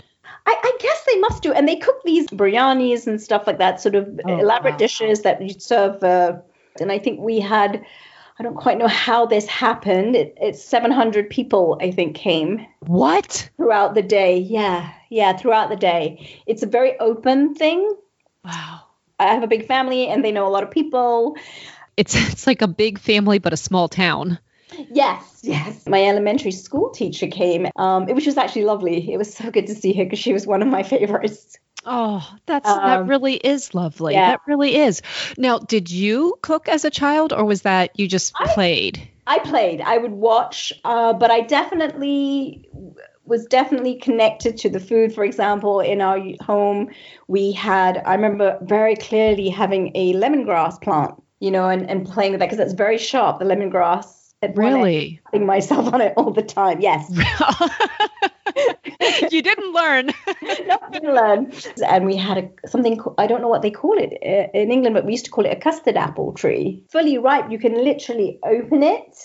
I, 0.46 0.54
I 0.62 0.76
guess 0.80 1.04
they 1.06 1.18
must 1.18 1.42
do. 1.42 1.52
And 1.52 1.66
they 1.68 1.76
cook 1.76 2.00
these 2.04 2.26
biryanis 2.28 3.06
and 3.06 3.20
stuff 3.20 3.46
like 3.46 3.58
that, 3.58 3.80
sort 3.80 3.94
of 3.96 4.20
Oh, 4.24 4.38
elaborate 4.38 4.72
wow. 4.72 4.78
dishes 4.78 5.22
that 5.22 5.42
you 5.42 5.54
serve. 5.58 6.02
Uh, 6.02 6.38
and 6.80 6.90
I 6.92 6.98
think 6.98 7.20
we 7.20 7.40
had, 7.40 7.84
I 8.40 8.42
don't 8.42 8.56
quite 8.56 8.78
know 8.78 8.88
how 8.88 9.26
this 9.26 9.46
happened. 9.46 10.16
It, 10.16 10.34
it's 10.40 10.64
700 10.64 11.28
people, 11.28 11.78
I 11.78 11.90
think, 11.90 12.16
came 12.16 12.66
What? 12.78 13.50
throughout 13.58 13.94
the 13.94 14.00
day. 14.00 14.38
Yeah, 14.38 14.90
yeah, 15.10 15.36
throughout 15.36 15.68
the 15.68 15.76
day. 15.76 16.40
It's 16.46 16.62
a 16.62 16.66
very 16.66 16.98
open 16.98 17.54
thing. 17.54 17.94
Wow. 18.42 18.80
I 19.18 19.26
have 19.26 19.42
a 19.42 19.46
big 19.46 19.66
family 19.66 20.08
and 20.08 20.24
they 20.24 20.32
know 20.32 20.46
a 20.46 20.48
lot 20.48 20.62
of 20.62 20.70
people. 20.70 21.36
It's 21.98 22.14
it's 22.14 22.46
like 22.46 22.62
a 22.62 22.66
big 22.66 22.98
family 22.98 23.38
but 23.38 23.52
a 23.52 23.58
small 23.58 23.88
town. 23.88 24.38
Yes, 24.90 25.40
yes. 25.42 25.86
My 25.86 26.02
elementary 26.02 26.52
school 26.52 26.88
teacher 26.88 27.26
came, 27.26 27.66
um, 27.76 28.06
which 28.06 28.24
was 28.24 28.38
actually 28.38 28.64
lovely. 28.64 29.12
It 29.12 29.18
was 29.18 29.34
so 29.34 29.50
good 29.50 29.66
to 29.66 29.74
see 29.74 29.92
her 29.92 30.04
because 30.04 30.18
she 30.18 30.32
was 30.32 30.46
one 30.46 30.62
of 30.62 30.68
my 30.68 30.82
favorites. 30.82 31.58
Oh, 31.86 32.28
that's 32.46 32.66
that 32.68 33.00
Um, 33.00 33.06
really 33.08 33.34
is 33.36 33.74
lovely. 33.74 34.14
yeah. 34.14 34.30
That 34.32 34.40
really 34.46 34.76
is. 34.76 35.00
Now, 35.38 35.58
did 35.58 35.90
you 35.90 36.38
cook 36.42 36.68
as 36.68 36.84
a 36.84 36.90
child 36.90 37.32
or 37.32 37.44
was 37.44 37.62
that 37.62 37.98
you 37.98 38.06
just 38.06 38.32
I- 38.38 38.52
played? 38.52 39.00
I 39.26 39.38
played. 39.38 39.80
I 39.80 39.98
would 39.98 40.12
watch, 40.12 40.72
uh, 40.84 41.12
but 41.12 41.30
I 41.30 41.40
definitely 41.42 42.68
was 43.24 43.46
definitely 43.46 43.94
connected 43.94 44.56
to 44.58 44.68
the 44.68 44.80
food. 44.80 45.14
For 45.14 45.22
example, 45.24 45.78
in 45.78 46.00
our 46.00 46.18
home, 46.42 46.90
we 47.28 47.52
had. 47.52 48.02
I 48.04 48.14
remember 48.14 48.58
very 48.62 48.96
clearly 48.96 49.48
having 49.48 49.92
a 49.94 50.14
lemongrass 50.14 50.80
plant, 50.82 51.14
you 51.38 51.52
know, 51.52 51.68
and, 51.68 51.88
and 51.88 52.04
playing 52.06 52.32
with 52.32 52.40
that 52.40 52.46
because 52.46 52.58
that's 52.58 52.72
very 52.72 52.98
sharp. 52.98 53.38
The 53.38 53.44
lemongrass. 53.44 54.16
At 54.42 54.56
one 54.56 54.66
end, 54.72 54.74
Really? 54.76 55.20
putting 55.30 55.46
myself 55.46 55.86
on 55.94 56.00
it 56.00 56.14
all 56.16 56.32
the 56.32 56.42
time. 56.42 56.80
Yes. 56.80 57.08
you 59.30 59.42
didn't 59.42 59.72
learn. 59.72 60.06
no, 60.66 60.78
didn't 60.92 61.14
learn. 61.14 61.52
And 61.86 62.06
we 62.06 62.16
had 62.16 62.38
a 62.38 62.68
something 62.68 63.00
I 63.18 63.26
don't 63.26 63.40
know 63.40 63.48
what 63.48 63.62
they 63.62 63.70
call 63.70 63.98
it 63.98 64.12
uh, 64.22 64.58
in 64.58 64.70
England, 64.70 64.94
but 64.94 65.04
we 65.04 65.12
used 65.12 65.24
to 65.26 65.30
call 65.30 65.46
it 65.46 65.56
a 65.56 65.60
custard 65.60 65.96
apple 65.96 66.32
tree. 66.32 66.84
Fully 66.90 67.18
ripe, 67.18 67.50
you 67.50 67.58
can 67.58 67.74
literally 67.74 68.38
open 68.44 68.82
it, 68.82 69.16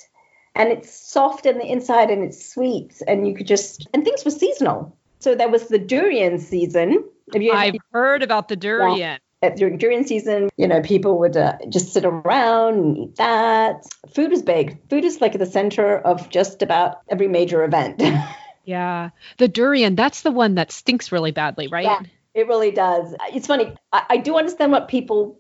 and 0.55 0.71
it's 0.71 0.93
soft 0.93 1.45
on 1.45 1.57
the 1.57 1.65
inside 1.65 2.09
and 2.09 2.23
it's 2.23 2.53
sweet, 2.53 3.01
and 3.07 3.27
you 3.27 3.35
could 3.35 3.47
just 3.47 3.87
and 3.93 4.03
things 4.03 4.23
were 4.23 4.31
seasonal. 4.31 4.97
So 5.19 5.35
there 5.35 5.49
was 5.49 5.67
the 5.67 5.79
durian 5.79 6.39
season. 6.39 7.03
Have 7.33 7.41
you 7.41 7.53
I've 7.53 7.75
heard 7.91 8.23
about 8.23 8.47
the 8.47 8.55
durian. 8.55 9.19
uh, 9.41 9.49
during 9.49 9.77
durian 9.77 10.05
season, 10.05 10.49
you 10.57 10.67
know, 10.67 10.81
people 10.81 11.17
would 11.19 11.35
uh, 11.35 11.57
just 11.69 11.93
sit 11.93 12.05
around 12.05 12.75
and 12.75 12.97
eat 12.97 13.15
that. 13.17 13.85
Food 14.13 14.31
was 14.31 14.41
big. 14.41 14.77
Food 14.89 15.03
is 15.03 15.21
like 15.21 15.33
at 15.33 15.39
the 15.39 15.45
center 15.45 15.97
of 15.97 16.29
just 16.29 16.61
about 16.61 17.01
every 17.09 17.27
major 17.27 17.63
event. 17.63 18.01
Yeah. 18.65 19.11
The 19.37 19.47
durian, 19.47 19.95
that's 19.95 20.21
the 20.21 20.31
one 20.31 20.55
that 20.55 20.71
stinks 20.71 21.11
really 21.11 21.31
badly, 21.31 21.67
right? 21.67 21.85
Yeah. 21.85 21.99
It 22.33 22.47
really 22.47 22.71
does. 22.71 23.15
It's 23.33 23.47
funny. 23.47 23.73
I, 23.93 24.03
I 24.09 24.17
do 24.17 24.37
understand 24.37 24.71
what 24.71 24.89
people 24.89 25.39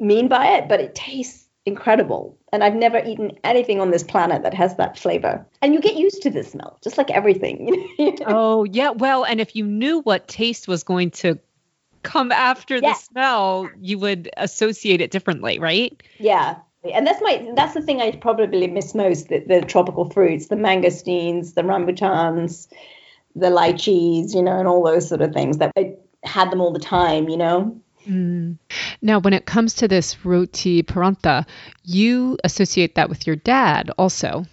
mean 0.00 0.28
by 0.28 0.56
it, 0.56 0.68
but 0.68 0.80
it 0.80 0.94
tastes 0.94 1.46
incredible. 1.64 2.36
And 2.52 2.64
I've 2.64 2.74
never 2.74 2.98
eaten 2.98 3.38
anything 3.44 3.80
on 3.80 3.92
this 3.92 4.02
planet 4.02 4.42
that 4.42 4.54
has 4.54 4.76
that 4.76 4.98
flavor. 4.98 5.46
And 5.62 5.72
you 5.72 5.80
get 5.80 5.96
used 5.96 6.22
to 6.22 6.30
the 6.30 6.42
smell, 6.42 6.78
just 6.82 6.98
like 6.98 7.10
everything. 7.10 7.88
Oh, 8.26 8.64
yeah. 8.64 8.90
Well, 8.90 9.24
and 9.24 9.40
if 9.40 9.54
you 9.54 9.64
knew 9.64 10.00
what 10.00 10.28
taste 10.28 10.66
was 10.68 10.82
going 10.82 11.12
to 11.12 11.38
come 12.02 12.32
after 12.32 12.80
the 12.80 12.94
smell, 12.94 13.70
you 13.80 13.98
would 13.98 14.30
associate 14.36 15.00
it 15.00 15.10
differently, 15.10 15.58
right? 15.58 16.00
Yeah. 16.18 16.56
And 16.84 17.06
that's 17.06 17.22
my 17.22 17.48
that's 17.54 17.74
the 17.74 17.82
thing 17.82 18.00
I 18.00 18.10
probably 18.12 18.66
miss 18.66 18.94
most, 18.94 19.28
the, 19.28 19.38
the 19.40 19.60
tropical 19.60 20.10
fruits, 20.10 20.48
the 20.48 20.56
mangosteens, 20.56 21.54
the 21.54 21.62
rambutans, 21.62 22.66
the 23.36 23.46
lychees, 23.46 24.34
you 24.34 24.42
know, 24.42 24.58
and 24.58 24.66
all 24.66 24.82
those 24.82 25.08
sort 25.08 25.22
of 25.22 25.32
things 25.32 25.58
that 25.58 25.72
I 25.76 25.94
had 26.24 26.50
them 26.50 26.60
all 26.60 26.72
the 26.72 26.80
time, 26.80 27.28
you 27.28 27.36
know. 27.36 27.80
Mm. 28.08 28.58
Now, 29.00 29.20
when 29.20 29.32
it 29.32 29.46
comes 29.46 29.74
to 29.74 29.86
this 29.86 30.24
roti 30.24 30.82
paratha, 30.82 31.46
you 31.84 32.36
associate 32.42 32.96
that 32.96 33.08
with 33.08 33.28
your 33.28 33.36
dad 33.36 33.90
also. 33.96 34.44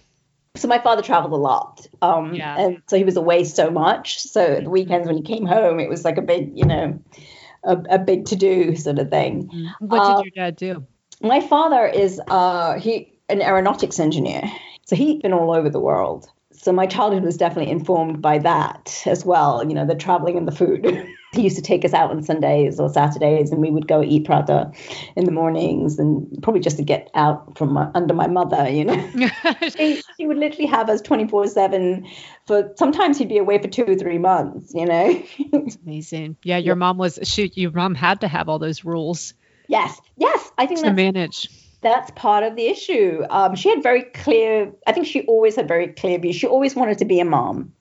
So 0.56 0.68
my 0.68 0.78
father 0.78 1.02
traveled 1.02 1.32
a 1.32 1.36
lot. 1.36 1.86
Um 2.00 2.34
Yeah. 2.34 2.56
and 2.58 2.82
so 2.88 2.96
he 2.96 3.04
was 3.04 3.16
away 3.16 3.42
so 3.42 3.70
much. 3.70 4.20
So 4.20 4.60
the 4.62 4.70
weekends 4.70 5.06
when 5.08 5.16
he 5.16 5.22
came 5.22 5.46
home, 5.46 5.80
it 5.80 5.88
was 5.88 6.04
like 6.04 6.16
a 6.18 6.22
big, 6.22 6.56
you 6.56 6.64
know, 6.64 7.00
a, 7.64 7.76
a 7.90 7.98
big 7.98 8.26
to 8.26 8.36
do 8.36 8.76
sort 8.76 9.00
of 9.00 9.10
thing. 9.10 9.50
What 9.80 10.00
Uh, 10.02 10.16
did 10.16 10.24
your 10.26 10.44
dad 10.44 10.56
do? 10.56 10.86
My 11.20 11.40
father 11.40 11.86
is 11.86 12.20
uh 12.28 12.78
he 12.78 13.12
an 13.28 13.42
aeronautics 13.42 13.98
engineer. 13.98 14.42
So 14.84 14.96
he'd 14.96 15.22
been 15.22 15.32
all 15.32 15.52
over 15.52 15.70
the 15.70 15.80
world. 15.80 16.26
So 16.52 16.72
my 16.72 16.86
childhood 16.86 17.22
was 17.22 17.36
definitely 17.36 17.70
informed 17.70 18.20
by 18.20 18.38
that 18.38 19.02
as 19.06 19.24
well, 19.24 19.66
you 19.66 19.72
know, 19.72 19.86
the 19.86 19.94
traveling 19.94 20.36
and 20.36 20.48
the 20.48 20.52
food. 20.52 21.06
he 21.32 21.42
used 21.42 21.56
to 21.56 21.62
take 21.62 21.84
us 21.84 21.94
out 21.94 22.10
on 22.10 22.22
Sundays 22.22 22.80
or 22.80 22.92
Saturdays 22.92 23.52
and 23.52 23.60
we 23.60 23.70
would 23.70 23.86
go 23.86 24.02
eat 24.02 24.24
prata 24.24 24.72
in 25.14 25.24
the 25.24 25.32
mornings 25.32 25.98
and 25.98 26.42
probably 26.42 26.60
just 26.60 26.76
to 26.78 26.82
get 26.82 27.08
out 27.14 27.56
from 27.56 27.72
my, 27.72 27.88
under 27.94 28.12
my 28.12 28.26
mother, 28.26 28.68
you 28.68 28.84
know. 28.84 28.96
he, 29.78 30.02
he 30.18 30.26
would 30.26 30.38
literally 30.38 30.66
have 30.66 30.90
us 30.90 31.00
24/7 31.02 32.08
for 32.46 32.72
sometimes 32.76 33.16
he'd 33.16 33.28
be 33.28 33.38
away 33.38 33.62
for 33.62 33.68
2 33.68 33.84
or 33.84 33.94
3 33.94 34.18
months, 34.18 34.72
you 34.74 34.86
know. 34.86 35.22
It's 35.38 35.76
Amazing. 35.76 36.36
Yeah, 36.42 36.56
your 36.56 36.74
mom 36.74 36.98
was 36.98 37.18
shoot. 37.22 37.56
Your 37.56 37.70
mom 37.70 37.94
had 37.94 38.22
to 38.22 38.28
have 38.28 38.48
all 38.48 38.58
those 38.58 38.84
rules 38.84 39.34
yes. 39.70 40.00
Yes, 40.16 40.50
I 40.58 40.66
think 40.66 40.80
to 40.80 40.86
that's 40.86 40.96
manage. 40.96 41.48
that's 41.80 42.10
part 42.16 42.42
of 42.44 42.56
the 42.56 42.66
issue. 42.66 43.22
Um, 43.30 43.54
she 43.54 43.70
had 43.70 43.82
very 43.82 44.02
clear. 44.02 44.70
I 44.86 44.92
think 44.92 45.06
she 45.06 45.22
always 45.22 45.56
had 45.56 45.66
very 45.68 45.88
clear 45.88 46.18
views. 46.18 46.36
She 46.36 46.46
always 46.46 46.74
wanted 46.76 46.98
to 46.98 47.04
be 47.06 47.20
a 47.20 47.24
mom. 47.24 47.72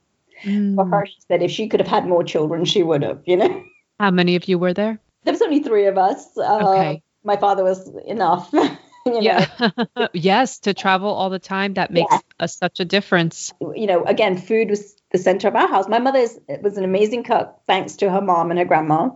For 0.44 0.50
Mm. 0.50 0.90
her, 0.92 1.06
she 1.06 1.20
said 1.28 1.44
if 1.44 1.52
she 1.52 1.68
could 1.68 1.82
have 1.82 1.90
had 1.90 2.08
more 2.08 2.24
children, 2.24 2.64
she 2.64 2.82
would 2.82 3.04
have. 3.04 3.20
You 3.26 3.38
know, 3.38 3.64
How 4.00 4.10
many 4.12 4.38
of 4.38 4.48
you 4.48 4.58
were 4.58 4.74
there? 4.74 4.98
there 5.26 5.34
was 5.34 5.42
only 5.42 5.60
three 5.62 5.86
of 5.88 5.98
us. 5.98 6.38
Uh, 6.38 6.60
Okay. 6.70 7.02
My 7.26 7.36
father 7.36 7.66
was 7.66 7.92
enough. 8.08 8.48
you 8.54 9.12
know, 9.12 9.20
Yeah. 9.20 9.46
yes, 10.14 10.60
to 10.60 10.74
travel 10.74 11.10
all 11.10 11.30
the 11.30 11.40
time 11.40 11.74
that 11.74 11.92
makes 11.92 12.08
Yeah. 12.14 12.20
a, 12.40 12.48
such 12.48 12.80
a 12.80 12.86
difference. 12.86 13.52
you 13.76 13.86
know, 13.88 14.06
again, 14.06 14.38
food 14.38 14.70
was 14.70 14.96
the 15.12 15.18
center 15.18 15.50
of 15.50 15.56
our 15.58 15.68
house. 15.68 15.90
My 15.90 16.00
mother 16.00 16.20
is, 16.20 16.40
was 16.62 16.78
an 16.78 16.86
amazing 16.86 17.24
cook, 17.24 17.54
thanks 17.68 17.98
to 17.98 18.10
her 18.10 18.22
mom 18.22 18.50
and 18.52 18.60
her 18.60 18.66
grandma. 18.66 19.10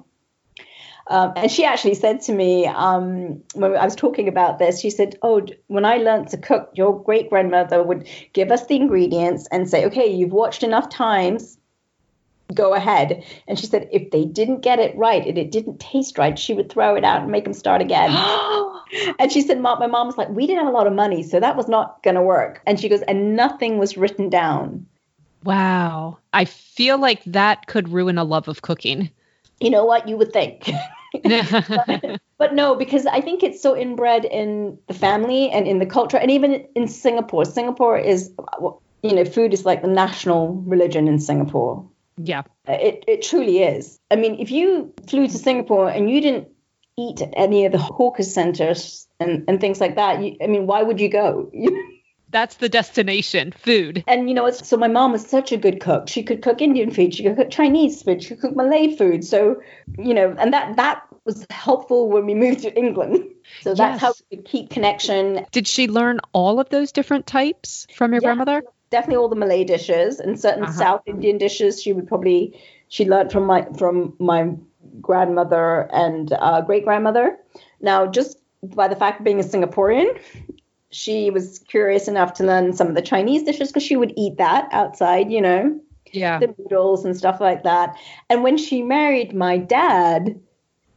Um, 1.07 1.33
and 1.35 1.51
she 1.51 1.65
actually 1.65 1.95
said 1.95 2.21
to 2.21 2.33
me 2.33 2.65
um, 2.65 3.43
when 3.55 3.75
I 3.75 3.83
was 3.83 3.95
talking 3.95 4.27
about 4.27 4.57
this, 4.59 4.79
she 4.79 4.89
said, 4.89 5.17
"Oh, 5.21 5.45
when 5.67 5.85
I 5.85 5.97
learned 5.97 6.29
to 6.29 6.37
cook, 6.37 6.71
your 6.75 7.01
great 7.03 7.29
grandmother 7.29 7.83
would 7.83 8.07
give 8.31 8.51
us 8.51 8.67
the 8.67 8.75
ingredients 8.75 9.47
and 9.51 9.69
say, 9.69 9.85
okay, 9.85 10.07
you've 10.07 10.31
watched 10.31 10.63
enough 10.63 10.89
times." 10.89 11.57
Go 12.53 12.73
ahead. 12.73 13.23
And 13.47 13.57
she 13.57 13.65
said 13.65 13.89
if 13.91 14.11
they 14.11 14.25
didn't 14.25 14.61
get 14.61 14.77
it 14.77 14.95
right 14.95 15.25
and 15.25 15.37
it 15.37 15.49
didn't 15.49 15.79
taste 15.79 16.17
right, 16.17 16.37
she 16.37 16.53
would 16.53 16.69
throw 16.69 16.95
it 16.95 17.03
out 17.03 17.23
and 17.23 17.31
make 17.31 17.45
them 17.45 17.53
start 17.53 17.81
again. 17.81 18.11
And 19.17 19.31
she 19.31 19.41
said, 19.41 19.59
Mom, 19.59 19.79
my 19.79 19.87
mom 19.87 20.05
was 20.05 20.17
like, 20.17 20.29
we 20.29 20.45
didn't 20.45 20.65
have 20.65 20.71
a 20.71 20.77
lot 20.77 20.85
of 20.85 20.93
money, 20.93 21.23
so 21.23 21.39
that 21.39 21.55
was 21.57 21.67
not 21.67 22.03
going 22.03 22.13
to 22.15 22.21
work. 22.21 22.61
And 22.67 22.79
she 22.79 22.89
goes, 22.89 23.01
and 23.03 23.35
nothing 23.35 23.79
was 23.79 23.97
written 23.97 24.29
down. 24.29 24.85
wow. 25.43 26.19
I 26.33 26.45
feel 26.45 26.99
like 26.99 27.23
that 27.25 27.65
could 27.65 27.89
ruin 27.89 28.19
a 28.19 28.23
love 28.23 28.47
of 28.47 28.61
cooking. 28.61 29.09
You 29.63 29.69
know 29.69 29.85
what? 29.85 30.09
You 30.09 30.17
would 30.17 30.33
think. 30.33 30.69
but 32.37 32.53
no, 32.53 32.75
because 32.75 33.05
I 33.05 33.21
think 33.21 33.43
it's 33.43 33.61
so 33.61 33.77
inbred 33.77 34.25
in 34.25 34.77
the 34.87 34.93
family 34.93 35.49
and 35.51 35.67
in 35.67 35.79
the 35.79 35.85
culture, 35.85 36.17
and 36.17 36.31
even 36.31 36.65
in 36.75 36.87
Singapore. 36.87 37.45
Singapore 37.45 37.97
is, 37.97 38.31
you 39.03 39.13
know, 39.13 39.23
food 39.23 39.53
is 39.53 39.63
like 39.63 39.81
the 39.81 39.87
national 39.87 40.55
religion 40.65 41.07
in 41.07 41.19
Singapore. 41.19 41.87
yeah. 42.17 42.41
It, 42.67 43.03
it 43.07 43.21
truly 43.21 43.59
is. 43.63 43.99
I 44.09 44.15
mean, 44.15 44.39
if 44.39 44.51
you 44.51 44.93
flew 45.07 45.27
to 45.27 45.37
Singapore 45.37 45.89
and 45.89 46.09
you 46.09 46.19
didn't 46.19 46.47
eat 46.97 47.21
at 47.21 47.33
any 47.37 47.65
of 47.65 47.71
the 47.71 47.77
hawker 47.77 48.23
centers 48.23 49.07
and, 49.19 49.45
and 49.47 49.61
things 49.61 49.79
like 49.79 49.95
that, 49.95 50.21
you, 50.21 50.35
I 50.41 50.47
mean, 50.47 50.67
why 50.67 50.83
would 50.83 50.99
you 50.99 51.09
go? 51.09 51.51
That's 52.33 52.55
the 52.55 52.67
destination, 52.67 53.51
food. 53.51 54.03
And 54.07 54.27
you 54.27 54.35
know, 54.35 54.49
so 54.49 54.75
my 54.75 54.87
mom 54.87 55.11
was 55.13 55.25
such 55.25 55.51
a 55.51 55.57
good 55.57 55.79
cook. 55.79 56.09
She 56.09 56.23
could 56.23 56.41
cook 56.41 56.61
Indian 56.61 56.89
food, 56.91 57.13
she 57.13 57.23
could 57.23 57.37
cook 57.37 57.49
Chinese 57.51 58.01
food, 58.01 58.23
she 58.23 58.29
could 58.29 58.41
cook 58.41 58.55
Malay 58.55 58.97
food. 58.97 59.23
So, 59.23 59.61
you 59.99 60.13
know, 60.13 60.35
and 60.39 60.51
that 60.51 60.75
that 60.75 61.03
was 61.25 61.45
helpful 61.51 62.09
when 62.09 62.25
we 62.25 62.33
moved 62.45 62.61
to 62.61 62.75
England. 62.77 63.23
So 63.61 63.75
that's 63.75 64.01
how 64.01 64.13
we 64.31 64.37
could 64.37 64.45
keep 64.45 64.71
connection. 64.71 65.45
Did 65.51 65.67
she 65.67 65.87
learn 65.87 66.19
all 66.33 66.59
of 66.59 66.69
those 66.69 66.91
different 66.91 67.27
types 67.27 67.87
from 67.95 68.11
your 68.11 68.21
Yeah. 68.21 68.29
grandmother? 68.29 68.63
Definitely 68.89 69.17
all 69.17 69.29
the 69.29 69.35
Malay 69.35 69.63
dishes 69.63 70.19
and 70.19 70.39
certain 70.39 70.63
Uh-huh. 70.63 70.73
South 70.73 71.01
Indian 71.05 71.37
dishes. 71.37 71.81
She 71.81 71.93
would 71.93 72.07
probably 72.07 72.59
she 72.87 73.05
learned 73.07 73.31
from 73.31 73.45
my 73.45 73.65
from 73.77 74.15
my 74.19 74.49
grandmother 75.01 75.87
and 75.93 76.33
uh, 76.33 76.61
great 76.61 76.83
grandmother. 76.83 77.37
Now, 77.79 78.07
just 78.07 78.37
by 78.63 78.87
the 78.87 78.95
fact 78.95 79.19
of 79.19 79.23
being 79.23 79.39
a 79.39 79.43
Singaporean, 79.43 80.19
she 80.93 81.29
was 81.29 81.59
curious 81.67 82.07
enough 82.07 82.33
to 82.33 82.43
learn 82.43 82.73
some 82.73 82.87
of 82.87 82.95
the 82.95 83.01
Chinese 83.01 83.43
dishes 83.43 83.69
because 83.69 83.83
she 83.83 83.95
would 83.95 84.13
eat 84.15 84.37
that 84.37 84.67
outside, 84.71 85.31
you 85.31 85.41
know. 85.41 85.79
Yeah. 86.11 86.37
the 86.37 86.53
noodles 86.59 87.05
and 87.05 87.17
stuff 87.17 87.41
like 87.41 87.63
that. 87.63 87.97
And 88.29 88.43
when 88.43 88.55
she 88.55 88.83
married 88.83 89.33
my 89.33 89.57
dad, 89.57 90.39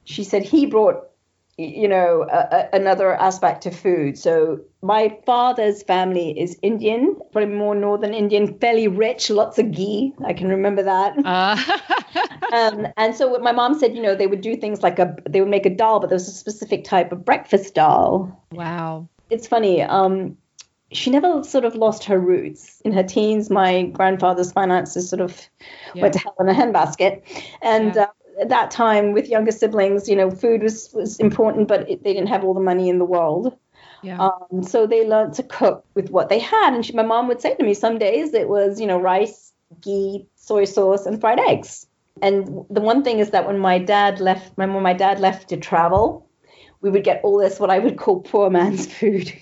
she 0.04 0.22
said 0.22 0.42
he 0.42 0.66
brought, 0.66 1.08
you 1.56 1.88
know, 1.88 2.26
a, 2.30 2.36
a, 2.36 2.68
another 2.74 3.14
aspect 3.14 3.62
to 3.62 3.70
food. 3.70 4.18
So 4.18 4.60
my 4.82 5.16
father's 5.24 5.82
family 5.82 6.38
is 6.38 6.58
Indian, 6.60 7.16
probably 7.32 7.54
more 7.54 7.74
northern 7.74 8.12
Indian, 8.12 8.58
fairly 8.58 8.88
rich, 8.88 9.30
lots 9.30 9.58
of 9.58 9.72
ghee. 9.72 10.12
I 10.22 10.34
can 10.34 10.48
remember 10.48 10.82
that. 10.82 11.16
Uh, 11.24 11.56
Um, 12.52 12.86
and 12.96 13.14
so 13.14 13.28
what 13.28 13.42
my 13.42 13.52
mom 13.52 13.78
said, 13.78 13.94
you 13.94 14.02
know, 14.02 14.14
they 14.14 14.26
would 14.26 14.40
do 14.40 14.56
things 14.56 14.82
like 14.82 14.98
a, 14.98 15.16
they 15.28 15.40
would 15.40 15.50
make 15.50 15.66
a 15.66 15.70
dal, 15.70 16.00
but 16.00 16.08
there 16.08 16.16
was 16.16 16.28
a 16.28 16.32
specific 16.32 16.84
type 16.84 17.12
of 17.12 17.24
breakfast 17.24 17.74
dal 17.74 18.44
wow. 18.52 19.08
It's 19.30 19.46
funny. 19.46 19.82
Um, 19.82 20.36
she 20.92 21.10
never 21.10 21.42
sort 21.42 21.64
of 21.64 21.74
lost 21.74 22.04
her 22.04 22.18
roots. 22.18 22.80
In 22.82 22.92
her 22.92 23.02
teens, 23.02 23.50
my 23.50 23.84
grandfather's 23.84 24.52
finances 24.52 25.08
sort 25.08 25.20
of 25.20 25.40
Yeah. 25.94 26.02
went 26.02 26.14
to 26.14 26.20
hell 26.20 26.36
in 26.40 26.48
a 26.48 26.54
handbasket, 26.54 27.22
and 27.62 27.94
Yeah. 27.94 28.02
uh, 28.02 28.40
at 28.40 28.48
that 28.50 28.70
time, 28.70 29.12
with 29.12 29.28
younger 29.28 29.52
siblings, 29.52 30.08
you 30.08 30.16
know, 30.16 30.30
food 30.30 30.62
was 30.62 30.92
was 30.92 31.18
important, 31.18 31.68
but 31.68 31.88
it, 31.90 32.04
they 32.04 32.12
didn't 32.12 32.28
have 32.28 32.44
all 32.44 32.54
the 32.54 32.60
money 32.60 32.88
in 32.88 32.98
the 32.98 33.04
world. 33.04 33.56
Yeah. 34.02 34.18
Um, 34.20 34.62
so 34.62 34.86
they 34.86 35.06
learned 35.08 35.34
to 35.34 35.42
cook 35.42 35.84
with 35.94 36.10
what 36.10 36.28
they 36.28 36.38
had. 36.38 36.74
And 36.74 36.84
she, 36.84 36.92
my 36.92 37.02
mom 37.02 37.28
would 37.28 37.40
say 37.40 37.54
to 37.54 37.64
me, 37.64 37.74
some 37.74 37.98
days 37.98 38.34
it 38.34 38.48
was, 38.48 38.80
you 38.80 38.86
know, 38.86 39.00
rice, 39.00 39.52
ghee, 39.80 40.26
soy 40.36 40.64
sauce, 40.64 41.06
and 41.06 41.20
fried 41.20 41.40
eggs. 41.40 41.86
And 42.22 42.64
the 42.70 42.80
one 42.80 43.02
thing 43.02 43.18
is 43.18 43.30
that 43.30 43.46
when 43.46 43.58
my 43.58 43.78
dad 43.78 44.20
left, 44.20 44.52
when 44.56 44.70
my 44.70 44.92
dad 44.92 45.18
left 45.18 45.48
to 45.48 45.56
travel, 45.56 46.25
we 46.86 46.92
would 46.92 47.04
get 47.04 47.20
all 47.24 47.38
this 47.38 47.58
what 47.58 47.68
I 47.68 47.80
would 47.80 47.98
call 47.98 48.20
poor 48.20 48.48
man's 48.48 48.86
food. 48.98 49.32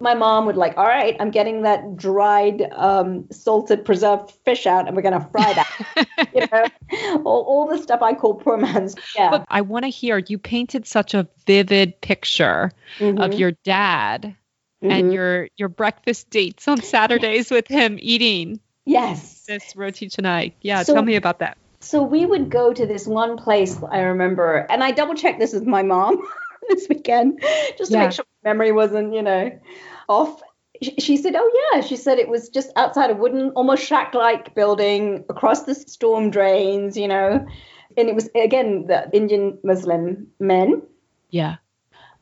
my 0.00 0.14
mom 0.14 0.46
would 0.46 0.56
like, 0.56 0.76
all 0.76 0.86
right, 0.86 1.16
I'm 1.20 1.30
getting 1.30 1.62
that 1.62 1.94
dried, 1.96 2.62
um, 2.72 3.26
salted, 3.30 3.84
preserved 3.84 4.32
fish 4.44 4.66
out, 4.66 4.88
and 4.88 4.96
we're 4.96 5.02
gonna 5.02 5.28
fry 5.30 5.52
that. 5.52 6.06
you 6.34 6.46
know, 6.50 7.20
all, 7.24 7.42
all 7.44 7.68
the 7.68 7.78
stuff 7.78 8.02
I 8.02 8.14
call 8.14 8.34
poor 8.34 8.56
man's. 8.56 8.96
Yeah. 9.16 9.30
But 9.30 9.44
I 9.48 9.60
want 9.60 9.84
to 9.84 9.88
hear 9.88 10.18
you 10.18 10.36
painted 10.36 10.86
such 10.86 11.14
a 11.14 11.28
vivid 11.46 12.00
picture 12.00 12.72
of 12.98 13.14
Mhm, 13.14 13.38
your 13.38 13.52
dad 13.62 14.34
mhm. 14.82 14.90
and 14.90 15.12
your 15.12 15.48
your 15.56 15.68
breakfast 15.68 16.28
dates 16.30 16.66
on 16.66 16.82
Saturdays 16.82 17.50
with 17.52 17.68
him 17.68 17.98
eating 18.00 18.58
yes. 18.84 19.44
this 19.46 19.76
roti 19.76 20.08
canai. 20.08 20.54
Yeah, 20.60 20.82
So- 20.82 20.94
tell 20.94 21.04
me 21.04 21.14
about 21.14 21.38
that. 21.38 21.56
So 21.84 22.00
we 22.04 22.24
would 22.24 22.48
go 22.48 22.72
to 22.72 22.86
this 22.86 23.08
one 23.08 23.36
place 23.36 23.76
I 23.90 24.02
remember, 24.02 24.66
and 24.70 24.84
I 24.84 24.92
double 24.92 25.14
checked 25.14 25.40
this 25.40 25.52
with 25.52 25.66
my 25.66 25.82
mom 25.82 26.22
this 26.68 26.88
weekend 26.88 27.40
just 27.78 27.90
to 27.92 27.98
Yeah. 27.98 28.04
make 28.04 28.12
sure 28.12 28.24
my 28.44 28.50
memory 28.50 28.72
wasn't, 28.72 29.14
you 29.14 29.22
know, 29.22 29.50
off. 30.08 30.40
She- 30.98 31.16
said, 31.16 31.34
"Oh 31.36 31.70
yeah," 31.72 31.80
she 31.80 31.96
said 31.96 32.18
it 32.18 32.28
was 32.28 32.48
just 32.48 32.72
outside 32.74 33.10
a 33.10 33.14
wooden, 33.14 33.50
almost 33.50 33.84
shack-like 33.84 34.54
building 34.54 35.24
across 35.28 35.62
the 35.62 35.74
storm 35.76 36.30
drains, 36.30 36.96
you 36.96 37.06
know, 37.06 37.46
and 37.96 38.08
it 38.08 38.14
was 38.14 38.28
again 38.34 38.86
the 38.88 39.08
Indian 39.12 39.58
Muslim 39.62 40.26
men. 40.40 40.82
Yeah. 41.30 41.56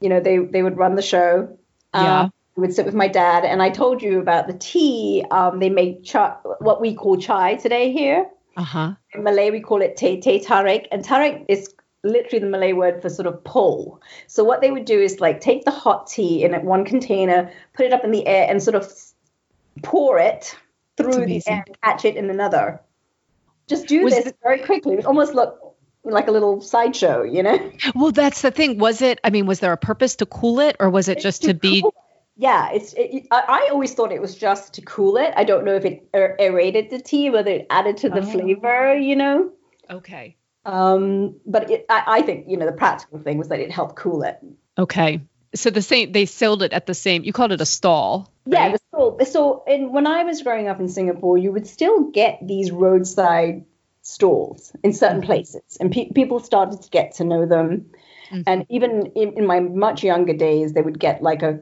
You 0.01 0.11
know, 0.11 0.21
they 0.21 0.39
they 0.39 0.63
would 0.63 0.77
run 0.77 0.95
the 0.95 1.03
show. 1.03 1.57
Yeah. 1.95 2.23
Um, 2.23 2.33
would 2.57 2.75
sit 2.75 2.85
with 2.85 2.95
my 2.95 3.09
dad, 3.09 3.45
and 3.45 3.63
I 3.63 3.71
told 3.71 4.03
you 4.03 4.21
about 4.21 4.47
the 4.47 4.53
tea. 4.53 5.25
Um, 5.31 5.61
they 5.61 5.71
make 5.71 6.05
chai, 6.05 6.37
what 6.59 6.81
we 6.81 6.95
call 6.95 7.17
chai 7.17 7.55
today 7.55 7.93
here. 7.93 8.29
Uh-huh. 8.57 8.95
In 9.15 9.23
Malay, 9.23 9.51
we 9.51 9.61
call 9.61 9.81
it 9.81 9.97
te 9.97 10.21
teh 10.21 10.41
tarik, 10.41 10.87
and 10.93 11.03
tarik 11.05 11.47
is 11.49 11.73
literally 12.03 12.39
the 12.45 12.51
Malay 12.51 12.73
word 12.73 13.03
for 13.03 13.09
sort 13.09 13.27
of 13.27 13.43
pull. 13.45 14.01
So 14.27 14.45
what 14.45 14.61
they 14.61 14.71
would 14.71 14.85
do 14.85 15.01
is 15.01 15.21
like 15.21 15.41
take 15.41 15.65
the 15.65 15.71
hot 15.71 16.07
tea 16.07 16.45
in 16.45 16.53
one 16.65 16.85
container, 16.85 17.53
put 17.75 17.87
it 17.87 17.93
up 17.93 18.05
in 18.05 18.11
the 18.11 18.27
air, 18.27 18.47
and 18.49 18.63
sort 18.63 18.75
of 18.75 18.91
pour 19.83 20.19
it 20.19 20.57
through 20.97 21.27
the 21.27 21.43
air 21.47 21.65
and 21.67 21.81
catch 21.83 22.05
it 22.05 22.17
in 22.17 22.31
another. 22.31 22.81
Just 23.69 23.87
do 23.87 24.05
Was 24.05 24.15
this 24.15 24.27
it- 24.27 24.37
very 24.43 24.59
quickly. 24.61 24.95
It 24.95 25.07
almost 25.07 25.35
look 25.35 25.77
like 26.03 26.29
a 26.29 26.33
little 26.33 26.61
sideshow, 26.61 27.23
you 27.23 27.43
know. 27.43 27.73
Well, 27.95 28.11
that's 28.13 28.43
the 28.43 28.51
thing. 28.51 28.79
Was 28.79 29.03
it? 29.03 29.21
I 29.23 29.31
mean, 29.31 29.47
was 29.47 29.61
there 29.61 29.73
a 29.73 29.77
purpose 29.77 30.17
to 30.17 30.27
cool 30.27 30.61
it, 30.61 30.77
or 30.81 30.89
was 30.91 31.09
it 31.09 31.21
just 31.21 31.43
to 31.45 31.55
be? 31.55 31.83
Cool. 31.83 31.95
Yeah, 32.37 32.71
it's. 32.73 32.95
It, 32.95 33.27
I, 33.31 33.67
I 33.67 33.69
always 33.71 33.93
thought 33.93 34.11
it 34.11 34.21
was 34.21 34.35
just 34.35 34.73
to 34.75 34.83
cool 34.83 35.19
it. 35.19 35.33
I 35.37 35.45
don't 35.45 35.65
know 35.67 35.75
if 35.75 35.85
it 35.85 36.09
er, 36.15 36.37
aerated 36.41 36.89
the 36.89 36.99
tea, 36.99 37.29
whether 37.29 37.51
it 37.51 37.67
added 37.69 37.99
to 37.99 38.09
the 38.09 38.21
Oh. 38.21 38.23
flavor, 38.23 38.95
you 38.97 39.15
know. 39.15 39.51
Okay. 39.91 40.37
Um, 40.65 41.37
but 41.47 41.71
it, 41.71 41.87
I, 41.89 42.03
I 42.07 42.23
think 42.23 42.47
you 42.49 42.57
know 42.57 42.67
the 42.67 42.73
practical 42.73 43.19
thing 43.19 43.39
was 43.39 43.49
that 43.49 43.61
it 43.61 43.71
helped 43.71 43.97
cool 43.97 44.23
it. 44.23 44.39
Okay. 44.79 45.21
So 45.55 45.71
the 45.71 45.83
same. 45.83 46.13
They 46.13 46.27
sold 46.27 46.63
it 46.63 46.73
at 46.73 46.87
the 46.87 46.95
same. 46.95 47.25
You 47.25 47.33
called 47.33 47.53
it 47.53 47.61
a 47.61 47.67
stall. 47.67 48.33
Yeah, 48.47 48.73
the 48.73 48.79
stall. 48.89 49.19
So, 49.25 49.65
in, 49.67 49.93
when 49.93 50.07
I 50.07 50.25
was 50.25 50.43
growing 50.43 50.69
up 50.69 50.81
in 50.81 50.89
Singapore, 50.89 51.39
you 51.39 51.53
would 51.53 51.67
still 51.67 52.11
get 52.11 52.39
these 52.47 52.71
roadside 52.71 53.65
stalls 54.03 54.73
in 54.83 54.93
certain 54.93 55.21
Mhm. 55.21 55.27
places, 55.27 55.77
and 55.79 55.93
pe- 55.93 56.11
people 56.13 56.41
started 56.41 56.83
to 56.83 56.91
get 56.91 57.15
to 57.17 57.25
know 57.25 57.47
them. 57.47 57.91
Mhm. 58.31 58.45
And 58.47 58.67
even 58.69 59.07
in, 59.15 59.33
in 59.35 59.47
my 59.47 59.61
much 59.61 60.03
younger 60.05 60.33
days, 60.33 60.73
they 60.73 60.83
would 60.83 60.99
get 60.99 61.23
like 61.23 61.43
a 61.43 61.61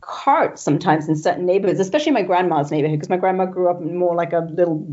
cart 0.00 0.58
sometimes 0.58 1.08
in 1.08 1.16
certain 1.16 1.46
neighborhoods, 1.46 1.80
especially 1.80 2.12
my 2.12 2.22
grandma's 2.22 2.70
neighborhood, 2.70 2.98
because 2.98 3.10
my 3.10 3.16
grandma 3.16 3.44
grew 3.46 3.70
up 3.70 3.80
in 3.80 3.96
more 3.96 4.14
like 4.14 4.32
a 4.32 4.40
little. 4.40 4.86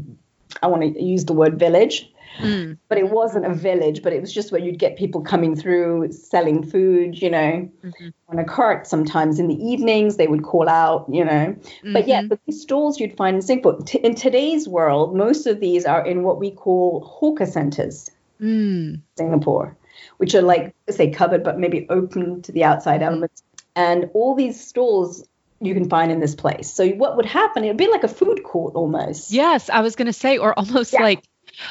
I 0.61 0.67
want 0.67 0.81
to 0.83 1.03
use 1.03 1.25
the 1.25 1.33
word 1.33 1.59
village, 1.59 2.09
Mm. 2.39 2.77
but 2.87 2.97
it 2.97 3.09
wasn't 3.09 3.45
a 3.45 3.53
village, 3.53 4.03
but 4.03 4.13
it 4.13 4.21
was 4.21 4.31
just 4.31 4.51
where 4.51 4.61
you'd 4.61 4.77
get 4.77 4.95
people 4.95 5.21
coming 5.21 5.55
through 5.55 6.11
selling 6.11 6.61
food, 6.63 7.19
you 7.21 7.29
know, 7.29 7.67
Mhm. 7.83 8.13
on 8.29 8.37
a 8.39 8.43
cart 8.43 8.85
sometimes 8.85 9.39
in 9.39 9.47
the 9.47 9.55
evenings 9.55 10.17
they 10.17 10.27
would 10.27 10.43
call 10.43 10.69
out, 10.69 11.05
you 11.11 11.25
know. 11.25 11.55
But 11.93 12.07
yeah, 12.07 12.21
but 12.23 12.39
these 12.45 12.61
stalls 12.61 12.99
you'd 12.99 13.17
find 13.17 13.35
in 13.37 13.41
Singapore. 13.41 13.77
T- 13.81 13.99
in 13.99 14.13
today's 14.15 14.67
world, 14.67 15.15
most 15.15 15.47
of 15.47 15.59
these 15.59 15.85
are 15.85 16.05
in 16.05 16.23
what 16.23 16.39
we 16.39 16.51
call 16.51 17.01
hawker 17.01 17.45
centers, 17.47 18.11
Mm. 18.39 19.01
Singapore, 19.17 19.75
which 20.17 20.35
are 20.35 20.43
like 20.43 20.75
say 20.89 21.09
covered 21.09 21.43
but 21.43 21.57
maybe 21.59 21.87
open 21.89 22.41
to 22.43 22.51
the 22.51 22.63
outside 22.63 23.01
Mhm. 23.01 23.05
elements. 23.07 23.41
And 23.75 24.09
all 24.13 24.35
these 24.35 24.59
stalls 24.59 25.27
you 25.59 25.73
can 25.73 25.89
find 25.89 26.11
in 26.11 26.19
this 26.19 26.35
place. 26.35 26.69
So 26.69 26.87
what 26.89 27.17
would 27.17 27.25
happen? 27.25 27.63
It 27.63 27.69
would 27.69 27.77
be 27.77 27.89
like 27.89 28.03
a 28.03 28.07
food 28.07 28.43
court 28.43 28.75
almost. 28.75 29.31
Yes, 29.31 29.71
I 29.71 29.81
was 29.81 29.95
going 29.95 30.05
to 30.05 30.13
say, 30.13 30.37
or 30.37 30.53
almost 30.57 30.93
Yeah. 30.93 31.01
like 31.01 31.23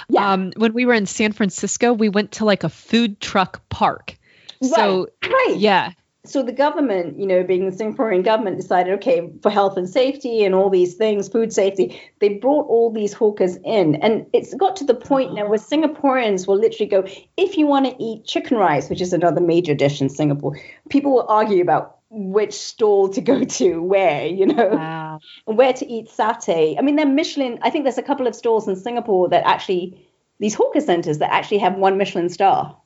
Yeah. 0.09 0.33
um, 0.33 0.53
when 0.57 0.73
we 0.73 0.87
were 0.87 0.95
in 0.95 1.07
San 1.07 1.33
Francisco, 1.33 1.93
we 1.93 2.09
went 2.09 2.33
to 2.33 2.45
like 2.45 2.65
a 2.65 2.69
food 2.69 3.21
truck 3.21 3.69
park. 3.69 4.17
So 4.63 5.09
right. 5.23 5.57
yeah, 5.59 5.93
so 6.29 6.43
the 6.43 6.53
government, 6.53 7.19
you 7.19 7.27
know, 7.27 7.43
being 7.43 7.69
the 7.69 7.77
Singaporean 7.77 8.25
government, 8.25 8.57
decided, 8.57 8.95
okay, 8.95 9.31
for 9.43 9.51
health 9.51 9.77
and 9.77 9.89
safety 9.89 10.45
and 10.45 10.55
all 10.55 10.71
these 10.71 10.95
things, 10.95 11.29
food 11.29 11.53
safety, 11.53 12.01
they 12.21 12.31
brought 12.31 12.67
all 12.69 12.91
these 12.91 13.13
hawkers 13.13 13.57
in. 13.65 13.97
And 13.97 14.27
it's 14.33 14.55
got 14.55 14.77
to 14.77 14.85
the 14.85 14.95
point 14.95 15.35
now 15.35 15.49
where 15.49 15.59
Singaporeans 15.59 16.47
will 16.47 16.59
literally 16.59 16.89
go, 16.89 17.05
if 17.37 17.57
you 17.57 17.67
want 17.67 17.87
to 17.87 18.03
eat 18.03 18.25
chicken 18.25 18.57
rice, 18.57 18.89
which 18.91 19.01
is 19.01 19.13
another 19.13 19.41
major 19.41 19.75
dish 19.75 20.01
in 20.01 20.09
Singapore, 20.09 20.59
people 20.89 21.13
will 21.13 21.27
argue 21.29 21.63
about 21.63 21.99
which 22.11 22.55
stall 22.55 23.09
to 23.09 23.21
go 23.21 23.45
to, 23.45 23.83
where, 23.83 24.27
you 24.27 24.47
know, 24.47 24.69
wow. 24.69 25.21
and 25.47 25.59
where 25.59 25.73
to 25.73 25.87
eat 25.87 26.09
satay. 26.09 26.77
I 26.79 26.83
mean, 26.83 26.97
they're 26.97 27.07
Michelin, 27.07 27.59
I 27.63 27.71
think 27.71 27.85
there's 27.85 27.99
a 27.99 28.03
couple 28.03 28.27
of 28.27 28.35
stalls 28.35 28.69
in 28.69 28.77
Singapore 28.77 29.29
that 29.31 29.47
actually, 29.47 30.09
these 30.39 30.55
hawker 30.55 30.81
centers 30.81 31.19
that 31.19 31.33
actually 31.33 31.59
have 31.59 31.77
one 31.77 31.99
Michelin 31.99 32.29
star. 32.29 32.77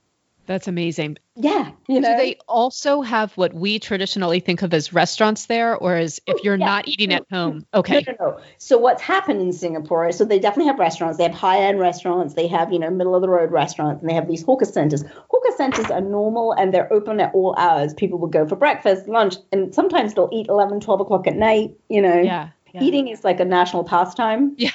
That's 0.51 0.67
amazing. 0.67 1.17
Yeah. 1.37 1.71
You 1.87 2.01
know, 2.01 2.11
Do 2.11 2.17
they 2.17 2.37
also 2.49 3.03
have 3.03 3.33
what 3.35 3.55
we 3.55 3.79
traditionally 3.79 4.41
think 4.41 4.63
of 4.63 4.75
as 4.75 4.93
restaurants 4.93 5.47
there, 5.47 5.77
or 5.77 5.95
as 5.95 6.19
if 6.27 6.39
oh, 6.39 6.41
you're 6.43 6.57
yeah. 6.57 6.67
not 6.67 6.89
eating 6.89 7.13
at 7.13 7.25
home? 7.31 7.65
Okay. 7.73 8.05
No, 8.05 8.15
no, 8.19 8.31
no. 8.33 8.41
So 8.59 8.77
what's 8.77 9.01
happened 9.01 9.41
in 9.41 9.53
Singapore? 9.53 10.11
So 10.11 10.25
they 10.25 10.41
definitely 10.41 10.67
have 10.67 10.81
restaurants. 10.81 11.19
They 11.19 11.23
have 11.23 11.35
high-end 11.35 11.79
restaurants. 11.79 12.35
They 12.35 12.49
have 12.49 12.73
you 12.73 12.81
know 12.81 12.91
middle 12.91 13.15
of 13.15 13.23
the 13.23 13.29
road 13.29 13.53
restaurants, 13.53 14.01
and 14.01 14.11
they 14.11 14.15
have 14.15 14.27
these 14.27 14.43
hawker 14.43 14.65
centers. 14.65 15.05
Hawker 15.31 15.57
centers 15.57 15.89
are 15.89 16.01
normal 16.01 16.51
and 16.51 16.75
they're 16.75 16.93
open 16.93 17.21
at 17.21 17.33
all 17.33 17.55
hours. 17.57 17.95
People 17.95 18.19
will 18.19 18.27
go 18.27 18.45
for 18.45 18.57
breakfast, 18.57 19.07
lunch, 19.07 19.37
and 19.53 19.73
sometimes 19.73 20.15
they'll 20.15 20.31
eat 20.33 20.49
11, 20.49 20.81
12 20.81 21.01
o'clock 21.01 21.29
at 21.29 21.37
night. 21.37 21.77
You 21.89 22.03
know, 22.03 22.21
Yeah. 22.21 22.49
yeah. 22.75 22.83
eating 22.83 23.07
is 23.07 23.23
like 23.23 23.39
a 23.39 23.45
national 23.45 23.85
pastime. 23.85 24.57
Yeah. 24.59 24.71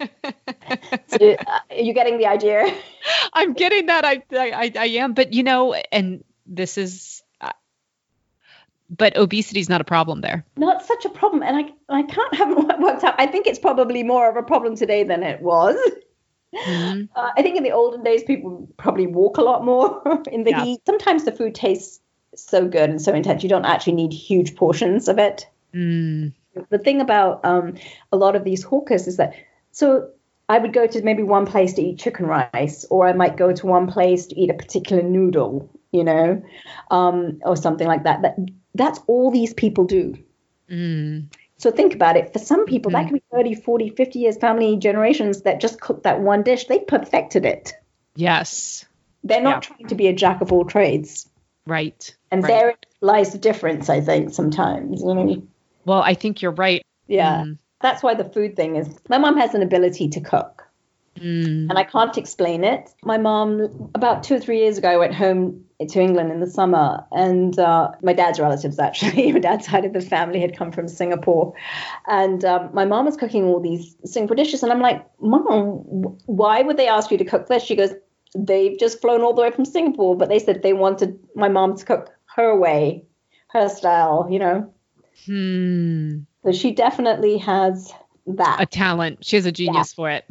So, 1.08 1.32
uh, 1.32 1.58
are 1.70 1.76
you 1.76 1.94
getting 1.94 2.18
the 2.18 2.26
idea? 2.26 2.64
I'm 3.32 3.52
getting 3.52 3.86
that. 3.86 4.04
I, 4.04 4.22
I, 4.32 4.72
I 4.76 4.86
am. 4.86 5.14
But 5.14 5.32
you 5.32 5.42
know, 5.42 5.74
and 5.92 6.24
this 6.46 6.76
is, 6.76 7.22
uh, 7.40 7.52
but 8.90 9.16
obesity 9.16 9.60
is 9.60 9.68
not 9.68 9.80
a 9.80 9.84
problem 9.84 10.20
there. 10.20 10.44
Not 10.56 10.84
such 10.84 11.04
a 11.04 11.08
problem, 11.08 11.42
and 11.42 11.56
I 11.56 11.98
I 11.98 12.02
can't 12.02 12.34
haven't 12.34 12.66
worked 12.80 13.04
out. 13.04 13.14
I 13.18 13.26
think 13.26 13.46
it's 13.46 13.58
probably 13.58 14.02
more 14.02 14.28
of 14.28 14.36
a 14.36 14.42
problem 14.42 14.76
today 14.76 15.04
than 15.04 15.22
it 15.22 15.40
was. 15.40 15.76
Mhm. 16.66 17.08
Uh, 17.14 17.30
I 17.36 17.42
think 17.42 17.56
in 17.56 17.62
the 17.62 17.72
olden 17.72 18.02
days, 18.02 18.24
people 18.24 18.68
probably 18.76 19.06
walk 19.06 19.38
a 19.38 19.42
lot 19.42 19.64
more 19.64 20.22
in 20.30 20.44
the 20.44 20.50
Yeah. 20.50 20.64
heat. 20.64 20.80
Sometimes 20.86 21.24
the 21.24 21.32
food 21.32 21.54
tastes 21.54 22.00
so 22.34 22.66
good 22.66 22.90
and 22.90 23.00
so 23.00 23.12
intense, 23.12 23.42
you 23.42 23.48
don't 23.48 23.64
actually 23.64 23.94
need 23.94 24.12
huge 24.12 24.56
portions 24.56 25.08
of 25.08 25.18
it. 25.18 25.46
Mm. 25.74 26.32
The 26.70 26.78
thing 26.78 27.00
about 27.00 27.44
um, 27.44 27.74
a 28.12 28.16
lot 28.16 28.36
of 28.36 28.44
these 28.44 28.62
hawkers 28.62 29.06
is 29.06 29.16
that, 29.18 29.34
so 29.76 30.08
I 30.48 30.58
would 30.58 30.72
go 30.72 30.86
to 30.86 31.02
maybe 31.02 31.22
one 31.22 31.44
place 31.44 31.74
to 31.74 31.82
eat 31.82 31.98
chicken 31.98 32.24
rice, 32.24 32.86
or 32.88 33.06
I 33.06 33.12
might 33.12 33.36
go 33.36 33.52
to 33.52 33.66
one 33.66 33.86
place 33.88 34.26
to 34.28 34.40
eat 34.40 34.48
a 34.48 34.54
particular 34.54 35.02
noodle, 35.02 35.68
you 35.92 36.02
know, 36.02 36.42
um, 36.90 37.40
or 37.42 37.56
something 37.56 37.86
like 37.86 38.04
that. 38.04 38.22
That 38.22 38.38
that's 38.74 39.00
all 39.06 39.30
these 39.30 39.52
people 39.52 39.84
do. 39.84 40.14
Mm. 40.70 41.26
So 41.58 41.70
think 41.70 41.94
about 41.94 42.16
it. 42.16 42.32
For 42.32 42.38
some 42.38 42.64
people, 42.64 42.90
Mhm. 42.90 42.94
that 42.94 43.04
could 43.04 43.14
be 43.14 43.22
30, 43.30 43.54
40, 43.54 43.90
50 43.90 44.18
years, 44.20 44.38
family 44.38 44.78
generations 44.78 45.42
that 45.42 45.60
just 45.60 45.78
cook 45.78 46.04
that 46.04 46.22
one 46.22 46.42
dish. 46.42 46.66
They 46.66 46.78
perfected 46.78 47.44
it. 47.44 47.74
Yes. 48.14 48.86
They're 49.24 49.42
not 49.42 49.62
trying 49.62 49.88
to 49.88 49.94
be 49.94 50.06
a 50.06 50.14
jack 50.14 50.40
of 50.40 50.52
all 50.54 50.64
trades. 50.64 51.28
Right. 51.66 52.16
And 52.30 52.42
Right. 52.42 52.48
there 52.48 52.74
lies 53.02 53.32
the 53.32 53.38
difference, 53.38 53.90
I 53.90 54.00
think, 54.00 54.32
sometimes. 54.32 55.02
You 55.02 55.14
know? 55.14 55.42
Well, 55.84 56.00
I 56.00 56.14
think 56.14 56.40
you're 56.40 56.52
right. 56.52 56.82
Yeah. 57.08 57.44
Mm. 57.44 57.58
That's 57.80 58.02
why 58.02 58.14
the 58.14 58.24
food 58.24 58.56
thing 58.56 58.76
is 58.76 58.98
my 59.08 59.18
mom 59.18 59.36
has 59.36 59.54
an 59.54 59.62
ability 59.62 60.08
to 60.08 60.20
cook. 60.20 60.66
Mm. 61.18 61.70
And 61.70 61.78
I 61.78 61.84
can't 61.84 62.16
explain 62.18 62.64
it. 62.64 62.90
My 63.02 63.18
mom, 63.18 63.90
about 63.94 64.22
two 64.22 64.34
or 64.34 64.40
three 64.40 64.58
years 64.58 64.78
ago, 64.78 64.88
I 64.88 64.96
went 64.96 65.14
home 65.14 65.64
to 65.86 66.00
England 66.00 66.30
in 66.30 66.40
the 66.40 66.46
summer, 66.46 67.04
and 67.12 67.58
uh, 67.58 67.90
my 68.02 68.12
dad's 68.12 68.38
relatives, 68.38 68.78
actually, 68.78 69.32
my 69.32 69.38
dad's 69.38 69.66
side 69.66 69.84
of 69.84 69.92
the 69.92 70.00
family 70.00 70.40
had 70.40 70.56
come 70.56 70.72
from 70.72 70.88
Singapore. 70.88 71.54
And 72.06 72.44
um, 72.44 72.70
my 72.72 72.84
mom 72.84 73.06
was 73.06 73.16
cooking 73.16 73.44
all 73.44 73.60
these 73.60 73.96
Singapore 74.04 74.36
dishes. 74.36 74.62
And 74.62 74.72
I'm 74.72 74.80
like, 74.80 75.06
Mom, 75.20 75.80
why 76.26 76.62
would 76.62 76.76
they 76.76 76.88
ask 76.88 77.10
you 77.10 77.18
to 77.18 77.24
cook 77.24 77.48
this? 77.48 77.62
She 77.62 77.76
goes, 77.76 77.94
They've 78.34 78.78
just 78.78 79.00
flown 79.00 79.22
all 79.22 79.32
the 79.32 79.40
way 79.40 79.50
from 79.50 79.64
Singapore, 79.64 80.16
but 80.16 80.28
they 80.28 80.38
said 80.38 80.62
they 80.62 80.74
wanted 80.74 81.18
my 81.34 81.48
mom 81.48 81.76
to 81.78 81.84
cook 81.84 82.10
her 82.34 82.54
way, 82.54 83.06
her 83.48 83.68
style, 83.68 84.28
you 84.30 84.38
know? 84.38 84.70
Hmm. 85.24 86.18
So 86.46 86.52
she 86.52 86.70
definitely 86.70 87.38
has 87.38 87.92
that. 88.28 88.60
A 88.60 88.66
talent. 88.66 89.24
She 89.24 89.34
has 89.34 89.46
a 89.46 89.52
genius 89.52 89.92
for 89.92 90.08
it. 90.10 90.24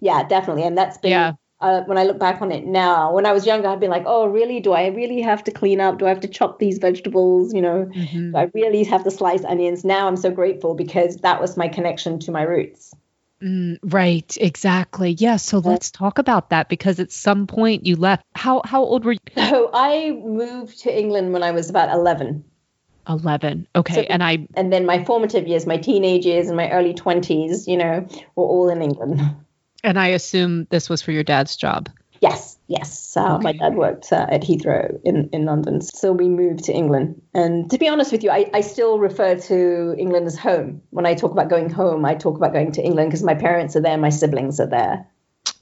Yeah, 0.00 0.26
definitely. 0.26 0.64
And 0.64 0.76
that's 0.76 0.98
been, 0.98 1.12
Yeah. 1.12 1.32
uh, 1.60 1.82
when 1.82 1.96
I 1.96 2.02
look 2.02 2.18
back 2.18 2.42
on 2.42 2.50
it 2.50 2.66
now, 2.66 3.12
when 3.14 3.24
I 3.24 3.30
was 3.30 3.46
younger, 3.46 3.68
I'd 3.68 3.78
be 3.78 3.86
like, 3.86 4.02
oh, 4.04 4.26
really? 4.26 4.58
Do 4.58 4.72
I 4.72 4.88
really 4.88 5.20
have 5.20 5.44
to 5.44 5.52
clean 5.52 5.80
up? 5.80 5.98
Do 5.98 6.06
I 6.06 6.08
have 6.08 6.20
to 6.20 6.28
chop 6.28 6.58
these 6.58 6.78
vegetables? 6.78 7.54
You 7.54 7.62
know, 7.62 7.88
Mhm. 7.94 8.32
do 8.32 8.36
I 8.36 8.50
really 8.52 8.82
have 8.82 9.04
to 9.04 9.12
slice 9.12 9.44
onions? 9.44 9.84
Now 9.84 10.08
I'm 10.08 10.16
so 10.16 10.32
grateful 10.32 10.74
because 10.74 11.18
that 11.18 11.40
was 11.40 11.56
my 11.56 11.68
connection 11.68 12.18
to 12.20 12.32
my 12.32 12.42
roots. 12.42 12.92
Mm, 13.40 13.78
right, 13.84 14.36
exactly. 14.40 15.12
Yeah, 15.12 15.36
so 15.36 15.58
let's 15.60 15.92
talk 15.92 16.18
about 16.18 16.50
that 16.50 16.68
because 16.68 16.98
at 16.98 17.12
some 17.12 17.46
point 17.46 17.86
you 17.86 17.94
left. 17.94 18.24
How 18.34 18.60
how 18.64 18.82
old 18.82 19.04
were 19.04 19.12
you? 19.12 19.18
So 19.36 19.70
I 19.72 20.10
moved 20.10 20.80
to 20.80 20.98
England 20.98 21.32
when 21.32 21.44
I 21.44 21.52
was 21.52 21.70
about 21.70 21.90
11. 21.90 22.44
11. 23.08 23.66
Okay, 23.74 23.94
So- 23.94 24.00
and 24.02 24.22
I 24.22 24.46
And 24.54 24.72
then 24.72 24.86
my 24.86 25.04
formative 25.04 25.46
years, 25.48 25.66
my 25.66 25.76
teenage 25.76 26.26
years 26.26 26.48
and 26.48 26.56
my 26.56 26.70
early 26.70 26.94
20s, 26.94 27.66
you 27.66 27.76
know, 27.76 28.06
were 28.36 28.44
all 28.44 28.68
in 28.68 28.82
England. 28.82 29.20
and 29.84 29.98
I 29.98 30.08
assume 30.08 30.66
this 30.70 30.88
was 30.88 31.02
for 31.02 31.12
your 31.12 31.24
dad's 31.24 31.56
job. 31.56 31.88
Yes, 32.20 32.58
yes. 32.66 33.16
Uh, 33.16 33.38
My 33.38 33.52
dad 33.52 33.76
worked 33.76 34.12
uh, 34.12 34.26
at 34.28 34.42
Heathrow 34.42 35.00
in, 35.04 35.30
in 35.32 35.46
London. 35.46 35.80
So 35.80 36.12
we 36.12 36.28
moved 36.28 36.64
to 36.64 36.72
England. 36.72 37.22
And 37.32 37.70
to 37.70 37.78
be 37.78 37.88
honest 37.88 38.12
with 38.12 38.22
you, 38.22 38.30
I, 38.30 38.50
I 38.52 38.60
still 38.60 38.98
refer 38.98 39.36
to 39.36 39.94
England 39.98 40.26
as 40.26 40.38
home. 40.38 40.82
When 40.90 41.06
I 41.06 41.14
talk 41.14 41.32
about 41.32 41.48
going 41.48 41.70
home, 41.70 42.04
I 42.04 42.14
talk 42.14 42.36
about 42.36 42.52
going 42.52 42.72
to 42.72 42.82
England 42.82 43.08
because 43.10 43.22
my 43.22 43.34
parents 43.34 43.74
are 43.74 43.80
there, 43.80 43.96
my 43.96 44.10
siblings 44.10 44.60
are 44.60 44.66
there. 44.66 45.06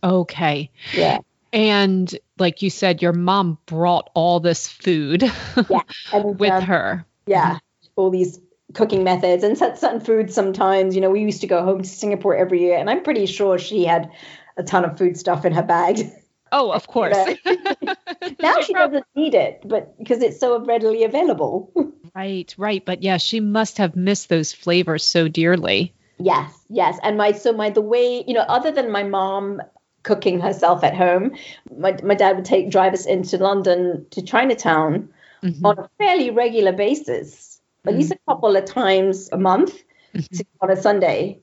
Okay. 0.03 0.71
Yeah. 0.95 1.19
And 1.53 2.13
like 2.39 2.61
you 2.61 2.71
said, 2.71 3.03
your 3.03 3.13
mom 3.13 3.59
brought 3.67 4.11
all 4.15 4.41
this 4.41 4.67
food 4.69 5.23
Yeah. 5.71 5.81
And, 6.13 6.39
with 6.41 6.51
um, 6.51 6.63
her. 6.63 7.07
Yeah. 7.29 7.47
Mm-hmm. 7.47 7.57
All 7.97 8.11
these 8.11 8.41
cooking 8.75 9.05
methods 9.05 9.45
and 9.45 9.57
cer- 9.57 9.77
certain 9.77 10.01
foods 10.01 10.35
sometimes. 10.35 10.95
You 10.95 11.01
know, 11.01 11.11
we 11.11 11.21
used 11.21 11.41
to 11.41 11.47
go 11.47 11.63
home 11.65 11.83
to 11.83 11.89
Singapore 11.89 12.37
every 12.37 12.61
year, 12.61 12.79
and 12.79 12.89
I'm 12.89 13.03
pretty 13.03 13.27
sure 13.27 13.59
she 13.59 13.85
had 13.85 14.11
a 14.57 14.63
ton 14.63 14.85
of 14.85 14.99
food 14.99 15.17
stuff 15.17 15.45
in 15.45 15.53
her 15.53 15.63
bag. 15.63 16.13
Oh, 16.53 16.71
of 16.71 16.87
course. 16.89 17.17
now 18.41 18.61
she 18.61 18.73
doesn't 18.73 19.07
need 19.15 19.35
it, 19.35 19.63
but 19.65 19.99
because 19.99 20.23
it's 20.23 20.41
so 20.41 20.65
readily 20.65 21.05
available. 21.05 21.73
Right, 22.15 22.53
right. 22.59 22.85
But 22.85 23.03
yeah, 23.05 23.19
she 23.19 23.39
must 23.39 23.79
have 23.79 23.95
missed 23.95 24.29
those 24.29 24.53
flavors 24.53 25.05
so 25.05 25.29
dearly. 25.29 25.95
Yes, 26.19 26.53
yes. 26.69 26.99
And 27.05 27.17
my 27.17 27.31
so 27.31 27.53
my 27.53 27.71
the 27.71 27.83
way, 27.83 28.25
you 28.27 28.35
know, 28.35 28.41
other 28.41 28.73
than 28.73 28.91
my 28.91 29.05
mom 29.05 29.61
cooking 30.03 30.41
herself 30.41 30.83
at 30.85 30.97
home. 30.97 31.37
My, 31.77 31.97
my 32.03 32.15
dad 32.15 32.37
would 32.37 32.45
take 32.45 32.71
drive 32.71 32.95
us 32.95 33.07
into 33.07 33.37
London 33.37 34.07
to 34.11 34.23
Chinatown 34.23 35.11
mm-hmm. 35.43 35.65
on 35.65 35.79
a 35.79 35.89
fairly 35.99 36.31
regular 36.31 36.73
basis, 36.73 37.61
at 37.85 37.91
mm-hmm. 37.91 37.99
least 37.99 38.13
a 38.13 38.19
couple 38.29 38.57
of 38.57 38.65
times 38.65 39.29
a 39.33 39.39
month 39.39 39.83
mm-hmm. 40.15 40.37
to, 40.37 40.45
on 40.61 40.71
a 40.71 40.77
Sunday 40.77 41.41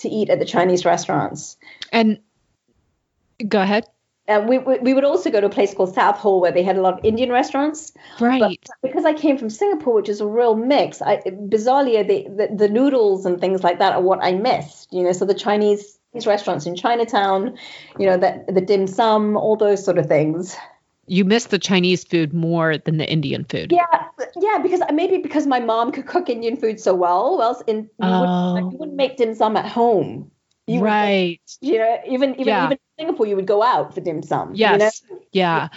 to 0.00 0.08
eat 0.08 0.30
at 0.30 0.38
the 0.38 0.44
Chinese 0.44 0.84
restaurants. 0.84 1.56
And 1.92 2.18
go 3.48 3.60
ahead. 3.60 3.86
And 4.26 4.48
we, 4.48 4.56
we, 4.56 4.78
we 4.78 4.94
would 4.94 5.04
also 5.04 5.30
go 5.30 5.40
to 5.40 5.48
a 5.48 5.50
place 5.50 5.74
called 5.74 5.94
Southall 5.94 6.40
where 6.40 6.50
they 6.50 6.62
had 6.62 6.76
a 6.76 6.80
lot 6.80 6.98
of 6.98 7.04
Indian 7.04 7.30
restaurants. 7.30 7.92
Right. 8.20 8.40
But 8.40 8.56
because 8.82 9.04
I 9.04 9.12
came 9.12 9.36
from 9.36 9.50
Singapore, 9.50 9.94
which 9.94 10.08
is 10.08 10.22
a 10.22 10.26
real 10.26 10.56
mix, 10.56 11.02
I 11.02 11.18
bizarrely 11.18 12.06
the, 12.06 12.28
the, 12.34 12.56
the 12.56 12.68
noodles 12.68 13.26
and 13.26 13.38
things 13.38 13.62
like 13.62 13.78
that 13.80 13.92
are 13.92 14.00
what 14.00 14.20
I 14.22 14.32
missed. 14.32 14.92
You 14.92 15.02
know, 15.02 15.12
so 15.12 15.26
the 15.26 15.34
Chinese 15.34 15.98
these 16.14 16.26
restaurants 16.26 16.64
in 16.64 16.76
Chinatown, 16.76 17.58
you 17.98 18.06
know, 18.06 18.16
that 18.16 18.46
the 18.46 18.60
dim 18.60 18.86
sum, 18.86 19.36
all 19.36 19.56
those 19.56 19.84
sort 19.84 19.98
of 19.98 20.06
things. 20.06 20.56
You 21.06 21.24
miss 21.24 21.46
the 21.46 21.58
Chinese 21.58 22.04
food 22.04 22.32
more 22.32 22.78
than 22.78 22.96
the 22.96 23.10
Indian 23.10 23.44
food. 23.44 23.72
Yeah, 23.72 23.84
yeah, 24.36 24.58
because 24.62 24.80
maybe 24.92 25.18
because 25.18 25.46
my 25.46 25.60
mom 25.60 25.92
could 25.92 26.06
cook 26.06 26.28
Indian 26.28 26.56
food 26.56 26.80
so 26.80 26.94
well. 26.94 27.36
Well, 27.38 27.62
in 27.66 27.76
you, 27.76 27.90
oh. 28.00 28.54
wouldn't, 28.54 28.72
you 28.72 28.78
wouldn't 28.78 28.96
make 28.96 29.16
dim 29.16 29.34
sum 29.34 29.56
at 29.56 29.66
home. 29.66 30.30
You 30.66 30.80
right. 30.80 31.40
Would, 31.62 31.70
you 31.70 31.78
know, 31.78 31.98
even 32.08 32.34
even 32.34 32.46
yeah. 32.46 32.66
even 32.66 32.72
in 32.72 33.06
Singapore, 33.06 33.26
you 33.26 33.36
would 33.36 33.46
go 33.46 33.62
out 33.62 33.94
for 33.94 34.00
dim 34.00 34.22
sum. 34.22 34.52
Yes. 34.54 35.02
You 35.08 35.14
know? 35.14 35.22
Yeah. 35.32 35.68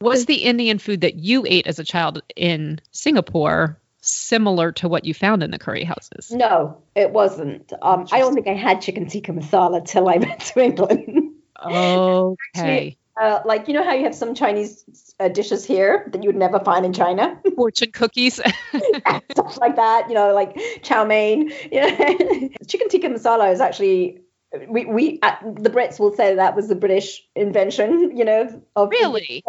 Was 0.00 0.26
the 0.26 0.36
Indian 0.36 0.78
food 0.78 1.02
that 1.02 1.16
you 1.16 1.44
ate 1.46 1.66
as 1.66 1.78
a 1.78 1.84
child 1.84 2.22
in 2.34 2.80
Singapore 2.92 3.80
similar 4.02 4.72
to 4.72 4.88
what 4.88 5.04
you 5.04 5.14
found 5.14 5.42
in 5.42 5.50
the 5.50 5.58
curry 5.58 5.84
houses? 5.84 6.30
No, 6.30 6.82
it 6.94 7.10
wasn't. 7.10 7.72
Um, 7.80 8.06
I 8.12 8.18
don't 8.18 8.34
think 8.34 8.46
I 8.46 8.54
had 8.54 8.80
chicken 8.80 9.06
tikka 9.08 9.32
masala 9.32 9.84
till 9.84 10.08
I 10.08 10.16
went 10.16 10.40
to 10.40 10.60
England. 10.60 11.32
Okay. 11.58 12.36
Actually, 12.54 12.98
uh, 13.20 13.40
like 13.44 13.68
you 13.68 13.74
know 13.74 13.84
how 13.84 13.92
you 13.92 14.04
have 14.04 14.14
some 14.14 14.34
Chinese 14.34 14.84
uh, 15.20 15.28
dishes 15.28 15.64
here 15.64 16.08
that 16.12 16.22
you 16.22 16.28
would 16.28 16.36
never 16.36 16.60
find 16.60 16.84
in 16.84 16.92
China. 16.92 17.38
Fortune 17.56 17.92
cookies, 17.92 18.34
stuff 19.30 19.58
like 19.58 19.76
that. 19.76 20.08
You 20.08 20.14
know, 20.14 20.34
like 20.34 20.58
chow 20.82 21.04
mein. 21.04 21.52
You 21.72 21.80
know, 21.80 22.48
chicken 22.66 22.88
tikka 22.88 23.08
masala 23.08 23.52
is 23.52 23.60
actually 23.60 24.20
we 24.68 24.84
we 24.84 25.18
uh, 25.22 25.36
the 25.42 25.70
Brits 25.70 25.98
will 25.98 26.14
say 26.14 26.34
that 26.34 26.54
was 26.54 26.68
the 26.68 26.76
British 26.76 27.22
invention. 27.34 28.16
You 28.16 28.24
know, 28.24 28.62
of 28.76 28.90
really. 28.90 29.42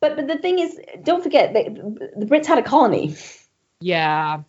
But 0.00 0.16
but 0.16 0.26
the 0.28 0.38
thing 0.38 0.58
is, 0.58 0.78
don't 1.02 1.22
forget 1.22 1.52
they, 1.52 1.64
the 1.64 2.26
Brits 2.26 2.46
had 2.46 2.58
a 2.58 2.62
colony. 2.62 3.16
Yeah. 3.80 4.42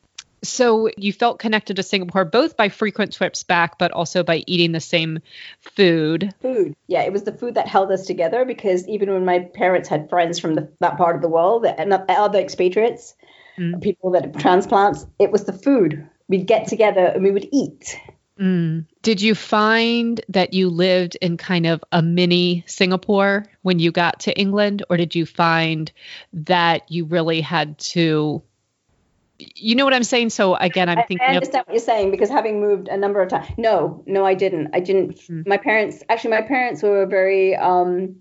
So 0.43 0.89
you 0.97 1.11
felt 1.13 1.39
connected 1.39 1.75
to 1.75 1.83
Singapore 1.83 2.25
both 2.25 2.55
by 2.55 2.69
frequent 2.69 3.13
trips 3.13 3.43
back, 3.43 3.77
but 3.77 3.91
also 3.91 4.23
by 4.23 4.43
eating 4.47 4.71
the 4.71 4.79
same 4.79 5.19
food. 5.61 6.33
Food, 6.41 6.75
yeah, 6.87 7.03
it 7.03 7.11
was 7.11 7.23
the 7.23 7.33
food 7.33 7.55
that 7.55 7.67
held 7.67 7.91
us 7.91 8.05
together 8.05 8.45
because 8.45 8.87
even 8.87 9.11
when 9.11 9.25
my 9.25 9.39
parents 9.39 9.89
had 9.89 10.09
friends 10.09 10.39
from 10.39 10.55
the, 10.55 10.69
that 10.79 10.97
part 10.97 11.15
of 11.15 11.21
the 11.21 11.29
world 11.29 11.65
and 11.65 11.93
other 11.93 12.39
expatriates, 12.39 13.15
mm. 13.57 13.81
people 13.81 14.11
that 14.11 14.37
transplants, 14.39 15.05
it 15.19 15.31
was 15.31 15.43
the 15.43 15.53
food. 15.53 16.07
We'd 16.27 16.47
get 16.47 16.67
together 16.67 17.05
and 17.05 17.23
we 17.23 17.31
would 17.31 17.47
eat. 17.51 17.97
Mm. 18.39 18.85
Did 19.01 19.21
you 19.21 19.35
find 19.35 20.21
that 20.29 20.53
you 20.53 20.69
lived 20.69 21.17
in 21.21 21.35
kind 21.35 21.65
of 21.65 21.83
a 21.91 22.01
mini 22.01 22.63
Singapore 22.67 23.45
when 23.63 23.79
you 23.79 23.91
got 23.91 24.21
to 24.21 24.37
England, 24.37 24.83
or 24.89 24.95
did 24.95 25.13
you 25.13 25.25
find 25.25 25.91
that 26.31 26.89
you 26.89 27.03
really 27.03 27.41
had 27.41 27.77
to 27.79 28.41
you 29.39 29.75
know 29.75 29.85
what 29.85 29.93
I'm 29.93 30.03
saying? 30.03 30.29
So 30.31 30.55
again, 30.55 30.89
I'm 30.89 30.97
thinking. 31.07 31.21
I, 31.21 31.31
I 31.31 31.35
understand 31.35 31.61
of, 31.61 31.67
what 31.67 31.73
you're 31.73 31.83
saying 31.83 32.11
because 32.11 32.29
having 32.29 32.59
moved 32.59 32.87
a 32.87 32.97
number 32.97 33.21
of 33.21 33.29
times. 33.29 33.47
No, 33.57 34.03
no, 34.05 34.25
I 34.25 34.33
didn't. 34.33 34.69
I 34.73 34.79
didn't. 34.79 35.17
Mm-hmm. 35.17 35.49
My 35.49 35.57
parents, 35.57 36.03
actually, 36.09 36.31
my 36.31 36.41
parents 36.41 36.83
were 36.83 37.05
very. 37.05 37.55
Um, 37.55 38.17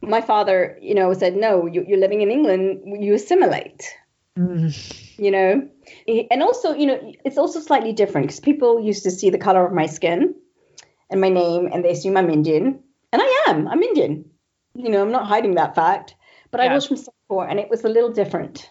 my 0.00 0.20
father, 0.20 0.78
you 0.80 0.94
know, 0.94 1.12
said, 1.12 1.36
"No, 1.36 1.66
you, 1.66 1.82
are 1.82 1.96
living 1.98 2.22
in 2.22 2.30
England. 2.30 2.82
You 3.04 3.14
assimilate." 3.14 3.94
Mm. 4.38 5.18
You 5.18 5.30
know, 5.30 5.68
and 6.30 6.42
also, 6.42 6.74
you 6.74 6.86
know, 6.86 7.12
it's 7.24 7.38
also 7.38 7.60
slightly 7.60 7.92
different 7.92 8.26
because 8.26 8.40
people 8.40 8.80
used 8.80 9.04
to 9.04 9.10
see 9.10 9.30
the 9.30 9.38
color 9.38 9.64
of 9.64 9.72
my 9.72 9.86
skin 9.86 10.34
and 11.10 11.20
my 11.20 11.28
name, 11.28 11.68
and 11.72 11.84
they 11.84 11.90
assume 11.90 12.16
I'm 12.16 12.30
Indian, 12.30 12.80
and 13.12 13.22
I 13.22 13.44
am. 13.48 13.68
I'm 13.68 13.82
Indian. 13.82 14.24
You 14.74 14.88
know, 14.88 15.02
I'm 15.02 15.12
not 15.12 15.26
hiding 15.26 15.54
that 15.54 15.74
fact. 15.74 16.16
But 16.50 16.60
yeah. 16.60 16.70
I 16.70 16.74
was 16.74 16.86
from 16.86 16.96
Singapore, 16.96 17.46
and 17.46 17.60
it 17.60 17.68
was 17.68 17.84
a 17.84 17.88
little 17.88 18.12
different. 18.12 18.70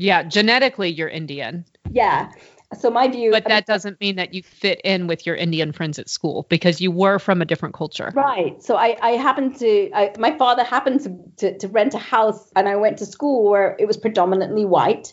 Yeah, 0.00 0.22
genetically 0.22 0.88
you're 0.90 1.08
Indian. 1.08 1.64
Yeah. 1.90 2.30
So 2.78 2.88
my 2.88 3.08
view 3.08 3.32
But 3.32 3.44
that 3.44 3.50
I 3.50 3.54
mean, 3.56 3.64
doesn't 3.66 4.00
mean 4.00 4.16
that 4.16 4.32
you 4.32 4.42
fit 4.42 4.80
in 4.84 5.08
with 5.08 5.26
your 5.26 5.34
Indian 5.34 5.72
friends 5.72 5.98
at 5.98 6.08
school 6.08 6.46
because 6.48 6.80
you 6.80 6.92
were 6.92 7.18
from 7.18 7.42
a 7.42 7.44
different 7.44 7.74
culture. 7.74 8.12
Right. 8.14 8.62
So 8.62 8.76
I, 8.76 8.96
I 9.02 9.10
happened 9.12 9.58
to 9.58 9.90
I, 9.92 10.12
my 10.18 10.36
father 10.38 10.62
happened 10.62 11.00
to, 11.00 11.18
to, 11.38 11.58
to 11.58 11.68
rent 11.68 11.94
a 11.94 11.98
house 11.98 12.50
and 12.54 12.68
I 12.68 12.76
went 12.76 12.98
to 12.98 13.06
school 13.06 13.50
where 13.50 13.76
it 13.78 13.86
was 13.86 13.96
predominantly 13.96 14.64
white. 14.64 15.12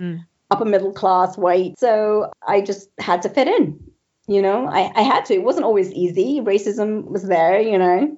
Mm. 0.00 0.24
Upper 0.50 0.64
middle 0.64 0.92
class 0.92 1.36
white. 1.36 1.78
So 1.78 2.30
I 2.46 2.60
just 2.60 2.88
had 2.98 3.22
to 3.22 3.28
fit 3.28 3.48
in. 3.48 3.80
You 4.28 4.42
know, 4.42 4.66
I, 4.66 4.90
I 4.94 5.02
had 5.02 5.26
to. 5.26 5.34
It 5.34 5.42
wasn't 5.42 5.64
always 5.64 5.92
easy. 5.92 6.40
Racism 6.40 7.04
was 7.04 7.22
there, 7.22 7.60
you 7.60 7.78
know. 7.78 8.16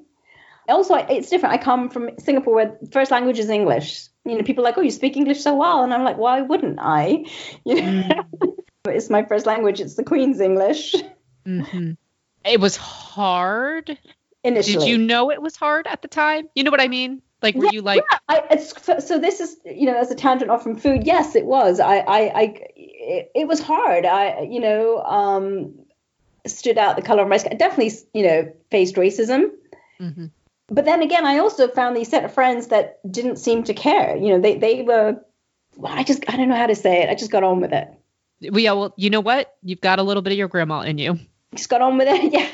Also, 0.69 0.95
it's 0.95 1.31
different. 1.31 1.55
I 1.55 1.59
come 1.59 1.89
from 1.91 2.11
Singapore 2.19 2.55
where 2.55 2.79
first 2.91 3.11
language 3.11 3.39
is 3.39 3.49
English 3.49 4.09
you 4.29 4.37
know, 4.37 4.43
people 4.43 4.65
are 4.65 4.69
like, 4.69 4.79
oh, 4.79 4.83
you 4.83 4.91
speak 4.91 5.17
English 5.17 5.41
so 5.41 5.55
well. 5.55 5.83
And 5.83 5.93
I'm 5.93 6.05
like, 6.05 6.19
why 6.19 6.41
wouldn't 6.43 6.79
I? 6.81 7.25
You 7.65 7.83
know, 7.83 8.03
mm. 8.03 8.57
it's 8.87 9.11
my 9.11 9.25
first 9.25 9.47
language. 9.47 9.81
It's 9.81 9.95
the 9.95 10.05
Queen's 10.05 10.41
English. 10.41 10.95
Mm-hmm. 11.47 11.93
It 12.45 12.61
was 12.61 12.77
hard. 12.77 13.99
Initially. 14.45 14.85
Did 14.85 14.89
you 14.89 14.99
know 14.99 15.31
it 15.31 15.43
was 15.43 15.57
hard 15.57 15.87
at 15.87 16.03
the 16.03 16.09
time? 16.09 16.49
You 16.55 16.65
know 16.65 16.71
what 16.71 16.81
I 16.81 16.89
mean? 16.89 17.23
Like, 17.43 17.55
were 17.55 17.67
yeah, 17.67 17.71
you 17.73 17.83
like? 17.83 18.03
Yeah. 18.11 18.41
I, 18.51 18.57
so 18.57 19.19
this 19.19 19.41
is, 19.41 19.57
you 19.65 19.87
know, 19.87 19.97
as 19.97 20.11
a 20.11 20.15
tangent 20.15 20.51
off 20.51 20.63
from 20.63 20.77
food. 20.77 21.07
Yes, 21.07 21.37
it 21.37 21.45
was. 21.45 21.79
I, 21.79 21.99
I, 21.99 22.19
I 22.19 22.55
it, 22.75 23.31
it 23.35 23.49
was 23.49 23.61
hard. 23.61 24.05
I, 24.05 24.43
you 24.43 24.61
know, 24.61 25.03
um, 25.03 25.75
stood 26.47 26.79
out 26.79 26.97
the 26.97 27.03
color 27.03 27.23
of 27.23 27.29
my 27.29 27.37
skin. 27.37 27.57
Definitely, 27.57 27.93
you 28.13 28.27
know, 28.27 28.53
faced 28.71 28.97
racism. 28.97 29.51
Mm-hmm 30.01 30.27
but 30.71 30.85
then 30.85 31.03
again, 31.03 31.25
I 31.25 31.39
also 31.39 31.69
found 31.69 31.97
these 31.97 32.09
set 32.09 32.25
of 32.25 32.33
friends 32.33 32.69
that 32.69 33.01
didn't 33.11 33.37
seem 33.37 33.65
to 33.65 33.75
care. 33.75 34.17
You 34.17 34.31
know, 34.31 34.41
they 34.41 34.59
they 34.59 34.83
were. 34.83 35.17
I 35.85 36.05
just 36.05 36.25
I 36.29 36.37
don't 36.37 36.49
know 36.49 36.57
how 36.57 36.67
to 36.67 36.75
say 36.75 37.03
it. 37.03 37.09
I 37.09 37.15
just 37.15 37.31
got 37.31 37.45
on 37.45 37.61
with 37.61 37.73
it. 37.73 37.89
Well, 38.43 38.61
yeah, 38.61 38.73
well, 38.73 38.95
you 38.97 39.11
know 39.11 39.21
what? 39.21 39.57
You've 39.63 39.81
got 39.81 39.99
a 39.99 40.03
little 40.03 40.23
bit 40.23 40.33
of 40.33 40.39
your 40.39 40.49
grandma 40.49 40.81
in 40.81 40.99
you. 40.99 41.19
Just 41.55 41.71
got 41.71 41.81
on 41.81 41.97
with 41.97 42.09
it. 42.09 42.33
Yeah, 42.33 42.49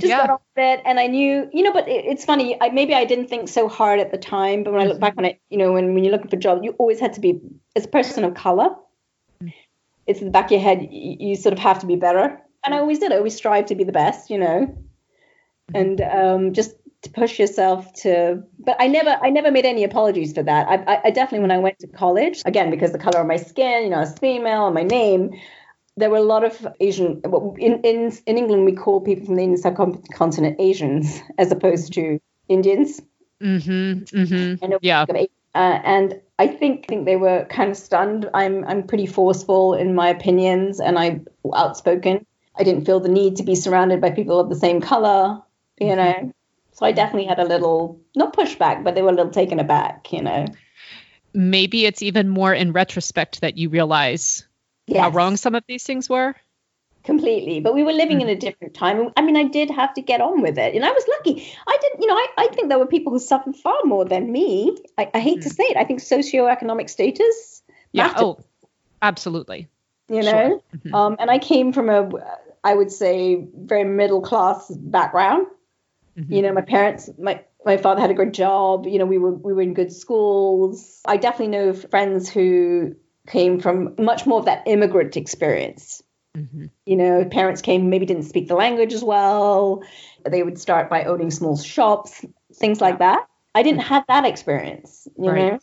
just 0.00 0.10
yeah. 0.10 0.26
got 0.26 0.30
on 0.30 0.38
with 0.56 0.64
it. 0.64 0.82
And 0.84 0.98
I 0.98 1.06
knew, 1.06 1.48
you 1.52 1.62
know, 1.62 1.72
but 1.72 1.86
it, 1.86 2.04
it's 2.06 2.24
funny. 2.24 2.60
I, 2.60 2.70
maybe 2.70 2.94
I 2.94 3.04
didn't 3.04 3.28
think 3.28 3.48
so 3.48 3.68
hard 3.68 4.00
at 4.00 4.10
the 4.10 4.18
time, 4.18 4.64
but 4.64 4.72
when 4.72 4.82
I 4.82 4.86
look 4.86 4.98
back 4.98 5.14
on 5.18 5.24
it, 5.24 5.38
you 5.50 5.58
know, 5.58 5.72
when 5.72 5.94
when 5.94 6.02
you're 6.02 6.12
looking 6.12 6.30
for 6.30 6.36
jobs, 6.36 6.62
you 6.64 6.70
always 6.78 6.98
had 6.98 7.12
to 7.14 7.20
be 7.20 7.40
as 7.76 7.84
a 7.84 7.88
person 7.88 8.24
of 8.24 8.34
color. 8.34 8.70
Mm. 9.42 9.52
It's 10.06 10.20
in 10.20 10.26
the 10.26 10.32
back 10.32 10.46
of 10.46 10.52
your 10.52 10.60
head. 10.60 10.88
You, 10.90 11.16
you 11.20 11.36
sort 11.36 11.52
of 11.52 11.58
have 11.58 11.80
to 11.80 11.86
be 11.86 11.96
better, 11.96 12.40
and 12.64 12.74
I 12.74 12.78
always 12.78 12.98
did. 12.98 13.12
I 13.12 13.16
always 13.18 13.36
strive 13.36 13.66
to 13.66 13.74
be 13.74 13.84
the 13.84 13.92
best, 13.92 14.30
you 14.30 14.38
know 14.38 14.74
mm-hmm. 15.72 15.76
and 15.76 16.00
um, 16.00 16.52
just 16.52 16.74
to 17.02 17.10
push 17.10 17.38
yourself 17.38 17.92
to 17.92 18.42
but 18.58 18.76
i 18.80 18.88
never 18.88 19.16
i 19.22 19.30
never 19.30 19.50
made 19.50 19.64
any 19.64 19.84
apologies 19.84 20.32
for 20.32 20.42
that 20.42 20.66
I, 20.68 21.00
I, 21.04 21.10
definitely 21.10 21.40
when 21.40 21.50
i 21.50 21.58
went 21.58 21.78
to 21.80 21.86
college 21.86 22.42
again 22.44 22.70
because 22.70 22.92
the 22.92 22.98
color 22.98 23.20
of 23.20 23.26
my 23.26 23.36
skin 23.36 23.84
you 23.84 23.90
know 23.90 23.96
i 23.96 24.00
was 24.00 24.18
female 24.18 24.66
and 24.66 24.74
my 24.74 24.82
name 24.82 25.30
there 25.96 26.10
were 26.10 26.16
a 26.16 26.22
lot 26.22 26.44
of 26.44 26.66
asian 26.80 27.22
in 27.58 27.80
in, 27.82 28.12
in 28.26 28.38
england 28.38 28.64
we 28.64 28.72
call 28.72 29.00
people 29.00 29.26
from 29.26 29.36
the 29.36 29.42
indian 29.42 29.60
subcontinent 29.60 30.56
asians 30.58 31.20
as 31.38 31.52
opposed 31.52 31.92
to 31.92 32.18
indians 32.48 33.00
mm-hmm, 33.40 34.02
mm-hmm. 34.02 34.64
And 34.64 34.74
yeah 34.82 35.06
uh, 35.54 35.80
and 35.82 36.20
I 36.38 36.46
think, 36.46 36.84
I 36.84 36.86
think 36.88 37.04
they 37.04 37.16
were 37.16 37.44
kind 37.46 37.70
of 37.70 37.76
stunned. 37.76 38.30
I'm 38.32 38.64
I'm 38.66 38.86
pretty 38.86 39.06
forceful 39.06 39.74
in 39.74 39.94
my 39.94 40.08
opinions, 40.08 40.78
and 40.78 40.96
I'm 40.96 41.26
outspoken. 41.52 42.24
I 42.54 42.62
didn't 42.62 42.84
feel 42.84 43.00
the 43.00 43.08
need 43.08 43.36
to 43.36 43.42
be 43.42 43.56
surrounded 43.56 44.00
by 44.00 44.10
people 44.10 44.38
of 44.38 44.48
the 44.48 44.54
same 44.54 44.80
color, 44.80 45.40
you 45.80 45.88
mm-hmm. 45.88 45.96
know. 45.96 46.32
So 46.78 46.86
I 46.86 46.92
definitely 46.92 47.24
had 47.24 47.40
a 47.40 47.44
little, 47.44 48.00
not 48.14 48.36
pushback, 48.36 48.84
but 48.84 48.94
they 48.94 49.02
were 49.02 49.08
a 49.08 49.12
little 49.12 49.32
taken 49.32 49.58
aback, 49.58 50.12
you 50.12 50.22
know. 50.22 50.46
Maybe 51.34 51.86
it's 51.86 52.02
even 52.02 52.28
more 52.28 52.54
in 52.54 52.70
retrospect 52.70 53.40
that 53.40 53.58
you 53.58 53.68
realize 53.68 54.46
yes. 54.86 55.00
how 55.00 55.10
wrong 55.10 55.36
some 55.36 55.56
of 55.56 55.64
these 55.66 55.82
things 55.82 56.08
were. 56.08 56.36
Completely. 57.02 57.58
But 57.58 57.74
we 57.74 57.82
were 57.82 57.92
living 57.92 58.18
mm. 58.18 58.22
in 58.22 58.28
a 58.28 58.36
different 58.36 58.74
time. 58.74 59.10
I 59.16 59.22
mean, 59.22 59.36
I 59.36 59.42
did 59.42 59.70
have 59.70 59.92
to 59.94 60.00
get 60.00 60.20
on 60.20 60.40
with 60.40 60.56
it. 60.56 60.76
And 60.76 60.84
I 60.84 60.92
was 60.92 61.04
lucky. 61.08 61.52
I 61.66 61.78
didn't, 61.80 62.00
you 62.00 62.06
know, 62.06 62.14
I, 62.14 62.26
I 62.38 62.46
think 62.54 62.68
there 62.68 62.78
were 62.78 62.86
people 62.86 63.12
who 63.12 63.18
suffered 63.18 63.56
far 63.56 63.78
more 63.84 64.04
than 64.04 64.30
me. 64.30 64.78
I, 64.96 65.10
I 65.12 65.18
hate 65.18 65.40
mm. 65.40 65.42
to 65.42 65.50
say 65.50 65.64
it. 65.64 65.76
I 65.76 65.82
think 65.82 65.98
socioeconomic 65.98 66.88
status. 66.88 67.60
Yeah. 67.90 68.06
Mattered. 68.06 68.22
Oh, 68.22 68.38
absolutely. 69.02 69.66
You 70.08 70.22
know? 70.22 70.30
Sure. 70.30 70.62
Mm-hmm. 70.76 70.94
Um, 70.94 71.16
and 71.18 71.28
I 71.28 71.40
came 71.40 71.72
from 71.72 71.88
a, 71.88 72.08
I 72.62 72.74
would 72.74 72.92
say, 72.92 73.48
very 73.52 73.82
middle 73.82 74.20
class 74.20 74.70
background. 74.70 75.48
Mm-hmm. 76.18 76.32
You 76.32 76.42
know, 76.42 76.52
my 76.52 76.62
parents, 76.62 77.08
my 77.18 77.42
my 77.64 77.76
father 77.76 78.00
had 78.00 78.10
a 78.10 78.14
good 78.14 78.34
job. 78.34 78.86
You 78.86 78.98
know, 78.98 79.06
we 79.06 79.18
were 79.18 79.32
we 79.32 79.52
were 79.52 79.62
in 79.62 79.74
good 79.74 79.92
schools. 79.92 81.00
I 81.04 81.16
definitely 81.16 81.56
know 81.56 81.72
friends 81.72 82.28
who 82.28 82.96
came 83.28 83.60
from 83.60 83.94
much 83.98 84.26
more 84.26 84.38
of 84.40 84.46
that 84.46 84.62
immigrant 84.66 85.16
experience. 85.16 86.02
Mm-hmm. 86.36 86.66
You 86.86 86.96
know, 86.96 87.24
parents 87.24 87.62
came, 87.62 87.90
maybe 87.90 88.06
didn't 88.06 88.24
speak 88.24 88.48
the 88.48 88.54
language 88.54 88.92
as 88.92 89.04
well. 89.04 89.82
They 90.24 90.42
would 90.42 90.58
start 90.58 90.88
by 90.88 91.04
owning 91.04 91.30
small 91.30 91.56
shops, 91.56 92.24
things 92.54 92.80
like 92.80 92.98
that. 92.98 93.26
I 93.54 93.62
didn't 93.62 93.80
have 93.80 94.04
that 94.08 94.24
experience, 94.24 95.08
you 95.18 95.30
right. 95.30 95.52
know? 95.52 95.58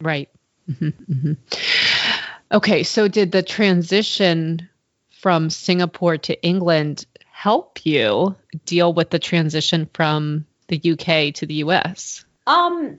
Right. 0.00 0.28
Mm-hmm. 0.70 1.12
Mm-hmm. 1.12 1.32
Okay, 2.52 2.82
so 2.82 3.08
did 3.08 3.32
the 3.32 3.42
transition 3.42 4.68
from 5.10 5.50
Singapore 5.50 6.18
to 6.18 6.42
England 6.42 7.06
help 7.36 7.84
you 7.84 8.34
deal 8.64 8.94
with 8.94 9.10
the 9.10 9.18
transition 9.18 9.86
from 9.92 10.46
the 10.68 10.78
UK 10.78 11.34
to 11.34 11.44
the 11.44 11.56
US? 11.66 12.24
Um, 12.46 12.98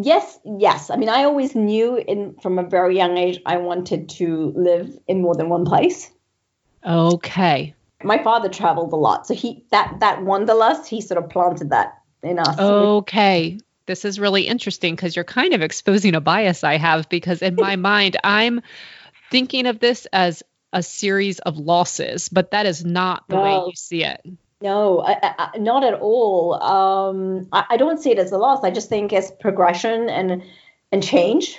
yes, 0.00 0.38
yes. 0.44 0.88
I 0.88 0.94
mean, 0.94 1.08
I 1.08 1.24
always 1.24 1.56
knew 1.56 1.96
in 1.96 2.36
from 2.40 2.60
a 2.60 2.62
very 2.62 2.96
young 2.96 3.18
age 3.18 3.40
I 3.44 3.56
wanted 3.56 4.08
to 4.10 4.52
live 4.54 4.96
in 5.08 5.20
more 5.20 5.34
than 5.34 5.48
one 5.48 5.64
place. 5.64 6.12
Okay. 6.86 7.74
My 8.04 8.22
father 8.22 8.48
traveled 8.48 8.92
a 8.92 8.96
lot, 8.96 9.26
so 9.26 9.34
he 9.34 9.64
that 9.72 9.98
that 9.98 10.22
wanderlust 10.22 10.88
he 10.88 11.00
sort 11.00 11.22
of 11.22 11.28
planted 11.28 11.70
that 11.70 11.98
in 12.22 12.38
us. 12.38 12.56
Okay. 12.56 13.58
This 13.86 14.04
is 14.04 14.20
really 14.20 14.42
interesting 14.42 14.94
because 14.94 15.16
you're 15.16 15.24
kind 15.24 15.54
of 15.54 15.60
exposing 15.60 16.14
a 16.14 16.20
bias 16.20 16.62
I 16.62 16.76
have 16.76 17.08
because 17.08 17.42
in 17.42 17.56
my 17.56 17.74
mind 17.90 18.16
I'm 18.22 18.62
thinking 19.32 19.66
of 19.66 19.80
this 19.80 20.06
as 20.12 20.44
a 20.72 20.82
series 20.82 21.38
of 21.40 21.58
losses, 21.58 22.28
but 22.28 22.50
that 22.52 22.66
is 22.66 22.84
not 22.84 23.24
the 23.28 23.36
no. 23.36 23.42
way 23.42 23.66
you 23.66 23.72
see 23.74 24.04
it. 24.04 24.20
No, 24.62 25.00
I, 25.00 25.18
I, 25.22 25.58
not 25.58 25.84
at 25.84 25.94
all. 25.94 26.54
Um, 26.54 27.48
I, 27.52 27.64
I, 27.70 27.76
don't 27.76 28.00
see 28.00 28.12
it 28.12 28.18
as 28.18 28.30
a 28.30 28.38
loss. 28.38 28.62
I 28.62 28.70
just 28.70 28.88
think 28.88 29.12
it's 29.12 29.30
progression 29.40 30.08
and 30.08 30.44
and 30.92 31.02
change. 31.02 31.58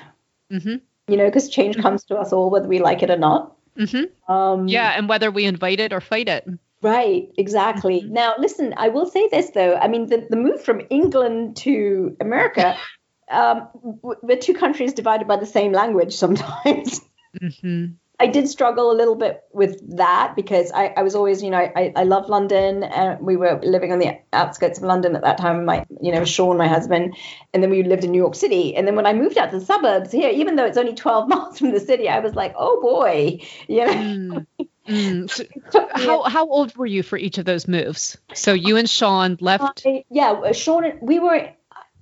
Mm-hmm. 0.51 0.75
You 1.09 1.17
know, 1.17 1.25
because 1.25 1.49
change 1.49 1.75
mm-hmm. 1.75 1.83
comes 1.83 2.05
to 2.05 2.15
us 2.15 2.31
all, 2.31 2.49
whether 2.49 2.67
we 2.67 2.79
like 2.79 3.03
it 3.03 3.09
or 3.09 3.17
not. 3.17 3.57
Mm-hmm. 3.77 4.31
Um, 4.31 4.67
yeah, 4.69 4.93
and 4.95 5.09
whether 5.09 5.31
we 5.31 5.43
invite 5.45 5.81
it 5.81 5.91
or 5.91 5.99
fight 5.99 6.29
it. 6.29 6.47
Right, 6.81 7.29
exactly. 7.37 8.01
Mm-hmm. 8.01 8.13
Now, 8.13 8.35
listen, 8.37 8.73
I 8.77 8.89
will 8.89 9.05
say 9.05 9.27
this 9.27 9.49
though. 9.51 9.75
I 9.75 9.87
mean, 9.87 10.07
the, 10.07 10.27
the 10.29 10.35
move 10.37 10.63
from 10.63 10.81
England 10.89 11.57
to 11.57 12.15
America, 12.21 12.77
um, 13.31 13.67
we're 13.73 14.37
two 14.37 14.53
countries 14.53 14.93
divided 14.93 15.27
by 15.27 15.37
the 15.37 15.45
same 15.45 15.73
language 15.73 16.15
sometimes. 16.15 17.01
Mm-hmm. 17.41 17.93
I 18.23 18.27
did 18.27 18.47
struggle 18.47 18.89
a 18.89 18.95
little 18.95 19.15
bit 19.15 19.43
with 19.51 19.97
that 19.97 20.33
because 20.33 20.71
I, 20.71 20.93
I 20.95 21.03
was 21.03 21.13
always, 21.13 21.43
you 21.43 21.49
know, 21.49 21.57
I, 21.57 21.91
I 21.93 22.03
love 22.03 22.29
London 22.29 22.83
and 22.83 23.19
we 23.19 23.35
were 23.35 23.59
living 23.61 23.91
on 23.91 23.99
the 23.99 24.17
outskirts 24.31 24.77
of 24.77 24.85
London 24.85 25.17
at 25.17 25.23
that 25.23 25.37
time. 25.37 25.65
My, 25.65 25.85
you 26.01 26.13
know, 26.13 26.23
Sean, 26.23 26.57
my 26.57 26.69
husband, 26.69 27.17
and 27.53 27.61
then 27.61 27.69
we 27.69 27.83
lived 27.83 28.05
in 28.05 28.11
New 28.11 28.17
York 28.21 28.35
City. 28.35 28.77
And 28.77 28.87
then 28.87 28.95
when 28.95 29.05
I 29.05 29.11
moved 29.11 29.37
out 29.37 29.51
to 29.51 29.59
the 29.59 29.65
suburbs 29.65 30.09
here, 30.09 30.29
even 30.29 30.55
though 30.55 30.65
it's 30.65 30.77
only 30.77 30.93
12 30.93 31.27
miles 31.33 31.59
from 31.59 31.71
the 31.71 31.81
city, 31.81 32.07
I 32.07 32.19
was 32.19 32.33
like, 32.33 32.53
oh 32.57 32.81
boy, 32.81 33.41
you 33.67 33.85
know. 33.85 33.93
Mm. 33.93 34.47
Mm. 34.87 35.49
So 35.71 35.87
how 35.93 36.23
how 36.23 36.47
old 36.49 36.75
were 36.75 36.85
you 36.85 37.03
for 37.03 37.17
each 37.17 37.37
of 37.37 37.45
those 37.45 37.67
moves? 37.67 38.17
So 38.33 38.53
you 38.53 38.77
and 38.77 38.89
Sean 38.89 39.37
left. 39.39 39.85
Uh, 39.85 39.99
yeah, 40.09 40.51
Sean. 40.51 40.99
We 41.01 41.19
were 41.19 41.53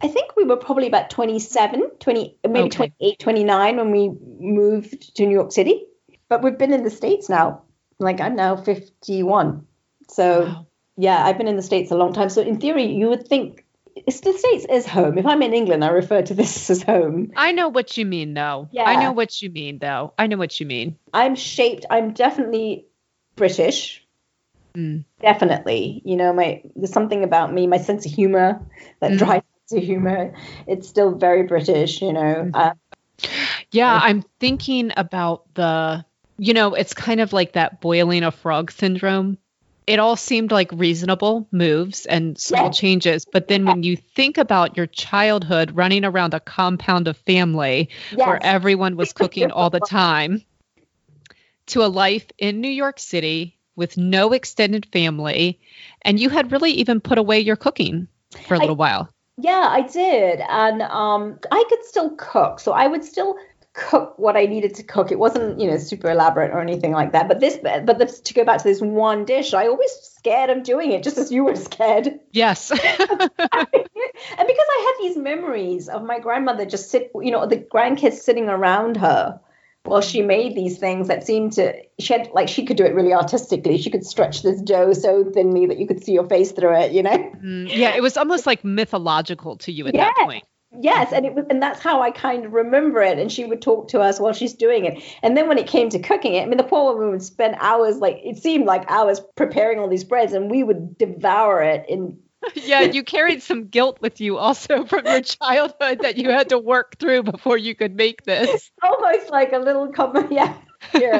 I 0.01 0.07
think 0.07 0.35
we 0.35 0.43
were 0.43 0.57
probably 0.57 0.87
about 0.87 1.09
27, 1.11 1.91
20, 1.99 2.37
maybe 2.47 2.59
okay. 2.65 2.91
28, 2.99 3.19
29 3.19 3.77
when 3.77 3.91
we 3.91 4.11
moved 4.39 5.15
to 5.15 5.25
New 5.25 5.33
York 5.33 5.51
City. 5.51 5.85
But 6.31 6.43
we've 6.43 6.57
been 6.57 6.71
in 6.71 6.85
the 6.85 6.89
States 6.89 7.27
now. 7.27 7.63
Like 7.99 8.21
I'm 8.21 8.37
now 8.37 8.55
51. 8.55 9.67
So 10.07 10.45
wow. 10.45 10.65
yeah, 10.95 11.25
I've 11.25 11.37
been 11.37 11.49
in 11.49 11.57
the 11.57 11.61
States 11.61 11.91
a 11.91 11.95
long 11.95 12.13
time. 12.13 12.29
So 12.29 12.41
in 12.41 12.57
theory, 12.57 12.85
you 12.85 13.09
would 13.09 13.27
think 13.27 13.65
it's 13.97 14.21
the 14.21 14.31
States 14.31 14.65
is 14.69 14.87
home. 14.87 15.17
If 15.17 15.25
I'm 15.25 15.41
in 15.41 15.53
England, 15.53 15.83
I 15.83 15.89
refer 15.89 16.21
to 16.21 16.33
this 16.33 16.69
as 16.69 16.83
home. 16.83 17.33
I 17.35 17.51
know 17.51 17.67
what 17.67 17.97
you 17.97 18.05
mean 18.05 18.33
though. 18.33 18.69
Yeah. 18.71 18.83
I 18.85 19.03
know 19.03 19.11
what 19.11 19.41
you 19.41 19.49
mean 19.49 19.79
though. 19.79 20.13
I 20.17 20.27
know 20.27 20.37
what 20.37 20.57
you 20.57 20.65
mean. 20.65 20.97
I'm 21.13 21.35
shaped, 21.35 21.85
I'm 21.89 22.13
definitely 22.13 22.85
British. 23.35 24.01
Mm. 24.73 25.03
Definitely. 25.19 26.01
You 26.05 26.15
know, 26.15 26.31
my 26.31 26.63
there's 26.77 26.93
something 26.93 27.25
about 27.25 27.51
me, 27.51 27.67
my 27.67 27.77
sense 27.77 28.05
of 28.05 28.13
humor, 28.13 28.65
that 29.01 29.11
mm. 29.11 29.17
dry 29.17 29.43
sense 29.67 29.81
of 29.81 29.83
humor. 29.83 30.33
It's 30.65 30.87
still 30.87 31.13
very 31.13 31.43
British, 31.43 32.01
you 32.01 32.13
know. 32.13 32.49
Mm. 32.49 32.51
Uh, 32.53 32.73
yeah, 33.71 33.99
I'm 34.01 34.23
thinking 34.39 34.93
about 34.95 35.53
the 35.55 36.05
you 36.41 36.55
know, 36.55 36.73
it's 36.73 36.95
kind 36.95 37.21
of 37.21 37.33
like 37.33 37.53
that 37.53 37.81
boiling 37.81 38.23
a 38.23 38.31
frog 38.31 38.71
syndrome. 38.71 39.37
It 39.85 39.99
all 39.99 40.15
seemed 40.15 40.51
like 40.51 40.71
reasonable 40.71 41.47
moves 41.51 42.07
and 42.07 42.35
small 42.35 42.65
yes. 42.65 42.77
changes. 42.79 43.25
But 43.25 43.47
then 43.47 43.63
when 43.63 43.83
you 43.83 43.95
think 43.95 44.39
about 44.39 44.75
your 44.75 44.87
childhood 44.87 45.75
running 45.75 46.03
around 46.03 46.33
a 46.33 46.39
compound 46.39 47.07
of 47.07 47.15
family 47.15 47.89
yes. 48.09 48.25
where 48.25 48.43
everyone 48.43 48.95
was 48.95 49.13
cooking 49.21 49.51
all 49.51 49.69
the 49.69 49.81
time 49.81 50.43
to 51.67 51.83
a 51.83 51.85
life 51.85 52.25
in 52.39 52.59
New 52.59 52.71
York 52.71 52.97
City 52.97 53.55
with 53.75 53.95
no 53.95 54.33
extended 54.33 54.87
family, 54.87 55.59
and 56.01 56.19
you 56.19 56.29
had 56.29 56.51
really 56.51 56.71
even 56.71 57.01
put 57.01 57.19
away 57.19 57.39
your 57.39 57.55
cooking 57.55 58.07
for 58.47 58.55
a 58.55 58.57
little 58.57 58.75
I, 58.77 58.79
while. 58.79 59.09
Yeah, 59.37 59.67
I 59.69 59.81
did. 59.81 60.41
And 60.49 60.81
um, 60.81 61.39
I 61.51 61.63
could 61.69 61.85
still 61.85 62.15
cook. 62.15 62.59
So 62.59 62.71
I 62.71 62.87
would 62.87 63.03
still 63.03 63.35
cook 63.73 64.17
what 64.17 64.35
I 64.35 64.45
needed 64.45 64.75
to 64.75 64.83
cook. 64.83 65.11
It 65.11 65.19
wasn't, 65.19 65.59
you 65.59 65.69
know, 65.69 65.77
super 65.77 66.09
elaborate 66.09 66.51
or 66.51 66.59
anything 66.59 66.91
like 66.91 67.13
that. 67.13 67.27
But 67.27 67.39
this, 67.39 67.57
but 67.57 67.97
this, 67.97 68.19
to 68.19 68.33
go 68.33 68.43
back 68.43 68.57
to 68.59 68.63
this 68.63 68.81
one 68.81 69.25
dish, 69.25 69.53
I 69.53 69.67
always 69.67 69.91
scared 69.91 70.49
of 70.49 70.63
doing 70.63 70.91
it, 70.91 71.03
just 71.03 71.17
as 71.17 71.31
you 71.31 71.45
were 71.45 71.55
scared. 71.55 72.19
Yes. 72.31 72.71
and 72.71 72.79
because 72.79 73.29
I 74.37 74.95
had 74.95 75.07
these 75.07 75.17
memories 75.17 75.89
of 75.89 76.03
my 76.03 76.19
grandmother 76.19 76.65
just 76.65 76.89
sit, 76.91 77.11
you 77.15 77.31
know, 77.31 77.45
the 77.45 77.57
grandkids 77.57 78.15
sitting 78.15 78.49
around 78.49 78.97
her 78.97 79.39
while 79.83 80.01
she 80.01 80.21
made 80.21 80.55
these 80.55 80.77
things 80.77 81.07
that 81.07 81.25
seemed 81.25 81.53
to 81.53 81.73
she 81.99 82.13
had 82.13 82.29
like 82.33 82.47
she 82.47 82.65
could 82.65 82.77
do 82.77 82.85
it 82.85 82.93
really 82.93 83.13
artistically 83.13 83.79
she 83.79 83.89
could 83.89 84.05
stretch 84.05 84.43
this 84.43 84.61
dough 84.61 84.93
so 84.93 85.23
thinly 85.23 85.65
that 85.65 85.79
you 85.79 85.87
could 85.87 86.03
see 86.03 86.11
your 86.11 86.27
face 86.27 86.51
through 86.51 86.75
it 86.75 86.91
you 86.91 87.01
know 87.01 87.17
mm, 87.43 87.67
yeah 87.67 87.95
it 87.95 88.01
was 88.01 88.15
almost 88.15 88.45
like 88.45 88.63
mythological 88.63 89.57
to 89.57 89.71
you 89.71 89.87
at 89.87 89.95
yeah. 89.95 90.05
that 90.05 90.15
point 90.23 90.43
yes 90.79 91.11
and 91.11 91.25
it 91.25 91.33
was 91.33 91.45
and 91.49 91.61
that's 91.61 91.81
how 91.81 92.01
i 92.01 92.11
kind 92.11 92.45
of 92.45 92.53
remember 92.53 93.01
it 93.01 93.19
and 93.19 93.31
she 93.31 93.43
would 93.43 93.61
talk 93.61 93.89
to 93.89 93.99
us 93.99 94.19
while 94.19 94.33
she's 94.33 94.53
doing 94.53 94.85
it. 94.85 95.03
And 95.21 95.35
then 95.35 95.47
when 95.47 95.57
it 95.57 95.67
came 95.67 95.89
to 95.89 95.99
cooking 95.99 96.33
it 96.33 96.43
i 96.43 96.45
mean 96.45 96.57
the 96.57 96.63
poor 96.63 96.93
woman 96.93 97.11
would 97.11 97.23
spend 97.23 97.55
hours 97.59 97.97
like 97.97 98.19
it 98.23 98.37
seemed 98.37 98.65
like 98.65 98.89
hours 98.89 99.21
preparing 99.35 99.79
all 99.79 99.89
these 99.89 100.03
breads 100.03 100.33
and 100.33 100.49
we 100.49 100.63
would 100.63 100.97
devour 100.97 101.61
it 101.61 101.85
in 101.89 102.17
yeah 102.55 102.81
you 102.81 103.03
carried 103.03 103.43
some 103.43 103.67
guilt 103.67 103.99
with 104.01 104.21
you 104.21 104.37
also 104.37 104.85
from 104.85 105.05
your 105.05 105.21
childhood 105.21 105.99
that 106.01 106.17
you 106.17 106.29
had 106.29 106.49
to 106.49 106.57
work 106.57 106.97
through 106.97 107.21
before 107.23 107.57
you 107.57 107.75
could 107.75 107.95
make 107.95 108.23
this. 108.23 108.71
Almost 108.83 109.29
like 109.29 109.53
a 109.53 109.59
little 109.59 109.89
comment 109.89 110.31
yeah. 110.95 111.19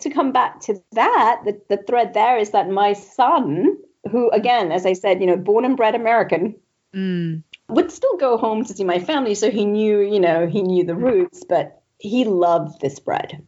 To 0.00 0.10
come 0.10 0.32
back 0.32 0.60
to 0.62 0.82
that 0.92 1.40
the, 1.44 1.58
the 1.70 1.82
thread 1.84 2.12
there 2.12 2.36
is 2.36 2.50
that 2.50 2.68
my 2.68 2.92
son 2.92 3.78
who 4.10 4.30
again 4.30 4.70
as 4.70 4.84
i 4.84 4.92
said 4.92 5.20
you 5.20 5.26
know 5.26 5.36
born 5.36 5.64
and 5.64 5.76
bred 5.76 5.94
american 5.94 6.54
mm 6.94 7.42
would 7.68 7.90
still 7.90 8.16
go 8.16 8.36
home 8.36 8.64
to 8.64 8.74
see 8.74 8.84
my 8.84 8.98
family. 8.98 9.34
So 9.34 9.50
he 9.50 9.64
knew, 9.64 10.00
you 10.00 10.20
know, 10.20 10.46
he 10.46 10.62
knew 10.62 10.84
the 10.84 10.94
roots, 10.94 11.44
but 11.48 11.82
he 11.98 12.24
loved 12.24 12.80
this 12.80 12.98
bread. 12.98 13.46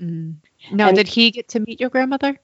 Mm. 0.00 0.36
Now, 0.70 0.88
and, 0.88 0.96
did 0.96 1.08
he 1.08 1.30
get 1.30 1.48
to 1.48 1.60
meet 1.60 1.80
your 1.80 1.90
grandmother? 1.90 2.38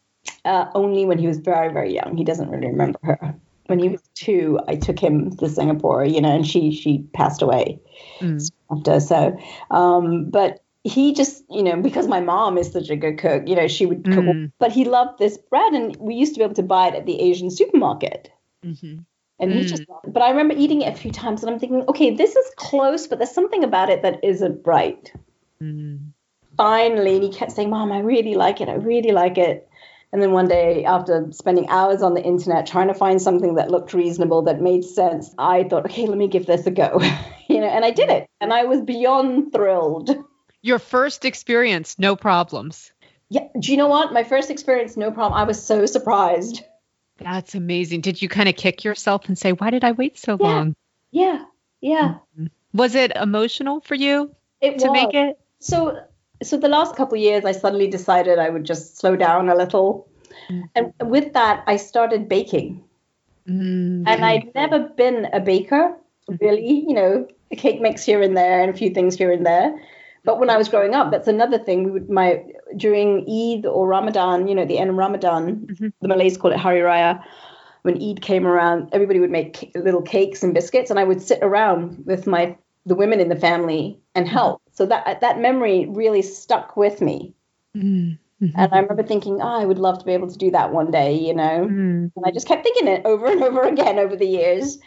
Uh, 0.45 0.67
only 0.75 1.05
when 1.05 1.19
he 1.19 1.27
was 1.27 1.39
very, 1.39 1.73
very 1.73 1.95
young. 1.95 2.17
He 2.17 2.25
doesn't 2.25 2.51
really 2.51 2.69
remember 2.69 2.99
her. 3.03 3.35
When 3.67 3.79
he 3.79 3.89
was 3.89 4.03
two, 4.15 4.59
I 4.67 4.77
took 4.77 4.99
him 4.99 5.37
to 5.37 5.49
Singapore, 5.49 6.05
you 6.05 6.21
know, 6.21 6.35
and 6.35 6.47
she 6.47 6.73
she 6.73 7.05
passed 7.15 7.43
away 7.43 7.81
mm. 8.21 8.51
after. 8.71 9.01
So, 9.01 9.39
um, 9.71 10.31
but 10.31 10.63
he 10.85 11.15
just, 11.15 11.45
you 11.49 11.63
know, 11.63 11.81
because 11.81 12.09
my 12.09 12.21
mom 12.21 12.59
is 12.59 12.73
such 12.73 12.91
a 12.91 12.97
good 12.97 13.19
cook, 13.19 13.45
you 13.47 13.55
know, 13.55 13.69
she 13.69 13.87
would 13.87 14.05
cook, 14.05 14.25
mm. 14.25 14.53
but 14.59 14.73
he 14.73 14.85
loved 14.85 15.19
this 15.19 15.39
bread, 15.39 15.73
and 15.73 15.97
we 15.97 16.15
used 16.15 16.35
to 16.35 16.41
be 16.41 16.45
able 16.45 16.55
to 16.55 16.63
buy 16.63 16.89
it 16.89 16.95
at 16.95 17.07
the 17.07 17.21
Asian 17.21 17.51
supermarket. 17.51 18.31
Mm-hmm. 18.65 18.99
And 19.43 19.51
mm. 19.51 19.57
he 19.57 19.65
just, 19.65 19.83
mm. 19.83 20.13
but 20.13 20.23
I 20.23 20.31
remember 20.31 20.55
eating 20.57 20.83
it 20.83 20.95
a 20.95 20.97
few 20.97 21.11
times 21.11 21.43
and 21.43 21.51
I'm 21.51 21.59
thinking, 21.59 21.85
okay, 21.89 22.15
this 22.15 22.37
is 22.37 22.47
close, 22.57 23.09
but 23.09 23.19
there's 23.19 23.35
something 23.35 23.65
about 23.65 23.91
it 23.91 24.03
that 24.03 24.23
isn't 24.23 24.65
right. 24.65 25.13
Mm. 25.61 26.13
Finally, 26.57 27.17
and 27.17 27.25
he 27.25 27.33
kept 27.33 27.51
saying, 27.51 27.69
Mom, 27.69 27.91
I 27.91 27.99
really 27.99 28.35
like 28.35 28.61
it. 28.61 28.69
I 28.69 28.75
really 28.75 29.11
like 29.11 29.39
it. 29.39 29.69
And 30.13 30.23
then 30.23 30.33
one 30.33 30.47
day, 30.47 30.85
after 30.85 31.33
spending 31.33 31.69
hours 31.71 32.03
on 32.03 32.15
the 32.15 32.23
internet 32.23 32.67
trying 32.67 32.89
to 32.89 32.95
find 32.95 33.21
something 33.21 33.55
that 33.55 33.71
looked 33.71 33.95
reasonable, 33.95 34.43
that 34.43 34.61
made 34.61 34.85
sense, 34.85 35.35
I 35.39 35.65
thought, 35.65 35.87
okay, 35.87 36.07
let 36.07 36.19
me 36.19 36.29
give 36.29 36.47
this 36.47 36.67
a 36.67 36.71
go. 36.71 37.01
you 37.49 37.61
know, 37.61 37.67
and 37.67 37.85
I 37.85 37.91
did 37.91 38.11
it. 38.11 38.29
And 38.41 38.53
I 38.53 38.65
was 38.65 38.81
beyond 38.83 39.53
thrilled. 39.53 40.15
Your 40.61 40.79
first 40.79 41.25
experience, 41.25 41.99
no 41.99 42.15
problems. 42.15 42.93
Yeah. 43.31 43.49
Do 43.59 43.71
you 43.73 43.79
know 43.79 43.89
what? 43.89 44.13
My 44.13 44.23
first 44.23 44.51
experience, 44.51 44.97
no 44.97 45.11
problem. 45.11 45.41
I 45.41 45.45
was 45.45 45.61
so 45.61 45.87
surprised. 45.87 46.63
That's 47.19 47.55
amazing. 47.55 48.01
Did 48.01 48.21
you 48.21 48.29
kind 48.29 48.49
of 48.49 48.57
kick 48.57 48.85
yourself 48.85 49.29
and 49.29 49.39
say, 49.39 49.53
why 49.53 49.71
did 49.71 49.85
I 49.85 49.93
wait 49.93 50.19
so 50.19 50.37
yeah. 50.41 50.47
long? 50.47 50.77
Yeah. 51.11 51.45
Yeah. 51.81 52.15
Mm-hmm. 52.39 52.47
Was 52.75 52.95
it 52.95 53.13
emotional 53.15 53.81
for 53.81 53.95
you 53.95 54.35
it 54.61 54.79
to 54.79 54.89
was. 54.89 54.93
make 54.93 55.15
it? 55.15 55.39
So, 55.59 56.01
so 56.43 56.57
the 56.57 56.69
last 56.69 56.97
couple 56.97 57.19
years, 57.19 57.45
I 57.45 57.53
suddenly 57.53 57.89
decided 57.89 58.39
I 58.39 58.49
would 58.49 58.65
just 58.65 58.99
slow 58.99 59.15
down 59.15 59.49
a 59.49 59.55
little. 59.55 60.09
Mm-hmm. 60.49 60.63
And 60.75 61.11
with 61.11 61.35
that, 61.35 61.65
I 61.67 61.77
started 61.77 62.29
baking. 62.29 62.83
Mm-hmm. 63.49 64.05
And 64.07 64.25
I'd 64.25 64.55
never 64.55 64.79
been 64.81 65.29
a 65.33 65.41
baker, 65.41 65.97
mm-hmm. 66.31 66.45
really, 66.45 66.85
you 66.89 66.95
know, 66.95 67.29
a 67.51 67.57
cake 67.57 67.81
mix 67.81 68.05
here 68.05 68.23
and 68.23 68.37
there 68.37 68.63
and 68.63 68.75
a 68.75 68.77
few 68.77 68.91
things 68.91 69.17
here 69.17 69.33
and 69.33 69.45
there. 69.45 69.79
But 70.25 70.39
when 70.39 70.51
I 70.51 70.57
was 70.57 70.69
growing 70.69 70.95
up, 70.95 71.11
that's 71.11 71.29
another 71.29 71.59
thing. 71.59 71.85
We 71.85 71.91
would 71.91 72.09
my 72.09 72.45
during 72.77 73.23
Eid 73.29 73.67
or 73.67 73.89
Ramadan, 73.89 74.47
you 74.47 74.55
know, 74.55 74.65
the 74.65 74.79
end 74.79 74.91
of 74.91 74.97
Ramadan, 74.97 75.67
mm-hmm. 75.67 75.89
the 76.01 76.09
Malays 76.09 76.37
call 76.37 76.53
it 76.53 76.59
Hari 76.59 76.81
Raya. 76.81 77.23
When 77.83 78.01
Eid 78.01 78.23
came 78.23 78.47
around, 78.47 78.89
everybody 78.93 79.19
would 79.19 79.33
make 79.33 79.73
little 79.75 80.03
cakes 80.03 80.43
and 80.45 80.55
biscuits, 80.55 80.91
and 80.91 81.01
I 81.01 81.05
would 81.05 81.21
sit 81.21 81.41
around 81.43 82.05
with 82.07 82.27
my 82.27 82.57
the 82.87 82.95
women 82.95 83.21
in 83.21 83.29
the 83.29 83.37
family 83.37 83.99
and 84.15 84.27
mm-hmm. 84.27 84.35
help. 84.35 84.63
So 84.73 84.87
that 84.87 85.21
that 85.21 85.41
memory 85.41 85.87
really 85.89 86.23
stuck 86.23 86.77
with 86.77 87.01
me. 87.01 87.35
Mm-hmm. 87.77 88.15
And 88.57 88.75
I 88.75 88.79
remember 88.81 89.05
thinking, 89.05 89.41
oh, 89.41 89.61
I 89.61 89.65
would 89.65 89.79
love 89.79 89.99
to 90.01 90.05
be 90.05 90.13
able 90.13 90.29
to 90.29 90.37
do 90.37 90.51
that 90.51 90.73
one 90.73 90.91
day, 90.91 91.15
you 91.15 91.35
know. 91.35 91.65
Mm-hmm. 91.65 92.07
And 92.17 92.27
I 92.27 92.31
just 92.33 92.49
kept 92.49 92.65
thinking 92.65 92.89
it 92.89 93.03
over 93.05 93.27
and 93.27 93.43
over 93.43 93.63
again 93.63 93.99
over 93.99 94.17
the 94.17 94.27
years. 94.27 94.79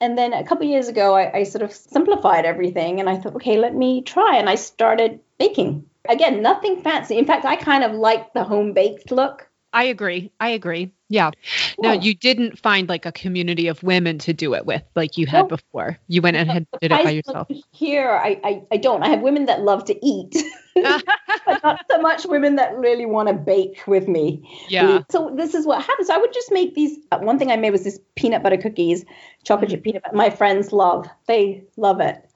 And 0.00 0.18
then 0.18 0.32
a 0.32 0.44
couple 0.44 0.66
years 0.66 0.88
ago, 0.88 1.14
I, 1.14 1.38
I 1.38 1.42
sort 1.44 1.62
of 1.62 1.72
simplified 1.72 2.44
everything 2.44 3.00
and 3.00 3.08
I 3.08 3.16
thought, 3.16 3.36
okay, 3.36 3.56
let 3.58 3.74
me 3.74 4.02
try. 4.02 4.36
And 4.36 4.48
I 4.48 4.54
started 4.54 5.20
baking. 5.38 5.86
Again, 6.08 6.42
nothing 6.42 6.80
fancy. 6.82 7.16
In 7.16 7.24
fact, 7.24 7.44
I 7.44 7.56
kind 7.56 7.84
of 7.84 7.92
like 7.92 8.32
the 8.34 8.44
home 8.44 8.72
baked 8.72 9.10
look. 9.10 9.48
I 9.72 9.84
agree. 9.84 10.30
I 10.38 10.50
agree. 10.50 10.92
Yeah. 11.08 11.30
Now 11.78 11.92
you 11.92 12.14
didn't 12.14 12.58
find 12.58 12.88
like 12.88 13.04
a 13.04 13.12
community 13.12 13.68
of 13.68 13.82
women 13.82 14.18
to 14.20 14.32
do 14.32 14.54
it 14.54 14.64
with 14.64 14.82
like 14.94 15.18
you 15.18 15.26
had 15.26 15.42
well, 15.42 15.48
before. 15.48 15.98
You 16.08 16.22
went 16.22 16.36
and 16.36 16.50
had, 16.50 16.66
did 16.80 16.92
it 16.92 17.04
by 17.04 17.10
yourself. 17.10 17.48
Here, 17.72 18.10
I, 18.10 18.40
I, 18.42 18.62
I 18.72 18.76
don't. 18.78 19.02
I 19.02 19.08
have 19.08 19.20
women 19.20 19.44
that 19.46 19.60
love 19.60 19.84
to 19.86 20.06
eat, 20.06 20.34
but 20.74 21.62
not 21.62 21.80
so 21.90 22.00
much 22.00 22.24
women 22.24 22.56
that 22.56 22.74
really 22.76 23.04
want 23.04 23.28
to 23.28 23.34
bake 23.34 23.82
with 23.86 24.08
me. 24.08 24.42
Yeah. 24.68 25.02
So 25.10 25.30
this 25.36 25.54
is 25.54 25.66
what 25.66 25.82
happens. 25.82 26.08
So 26.08 26.14
I 26.14 26.18
would 26.18 26.32
just 26.32 26.50
make 26.50 26.74
these. 26.74 26.98
Uh, 27.12 27.18
one 27.18 27.38
thing 27.38 27.52
I 27.52 27.56
made 27.56 27.70
was 27.70 27.84
this 27.84 28.00
peanut 28.16 28.42
butter 28.42 28.56
cookies, 28.56 29.04
chocolate 29.44 29.70
chip 29.70 29.80
mm. 29.80 29.84
peanut 29.84 30.02
butter. 30.04 30.16
My 30.16 30.30
friends 30.30 30.72
love. 30.72 31.06
They 31.26 31.64
love 31.76 32.00
it. 32.00 32.26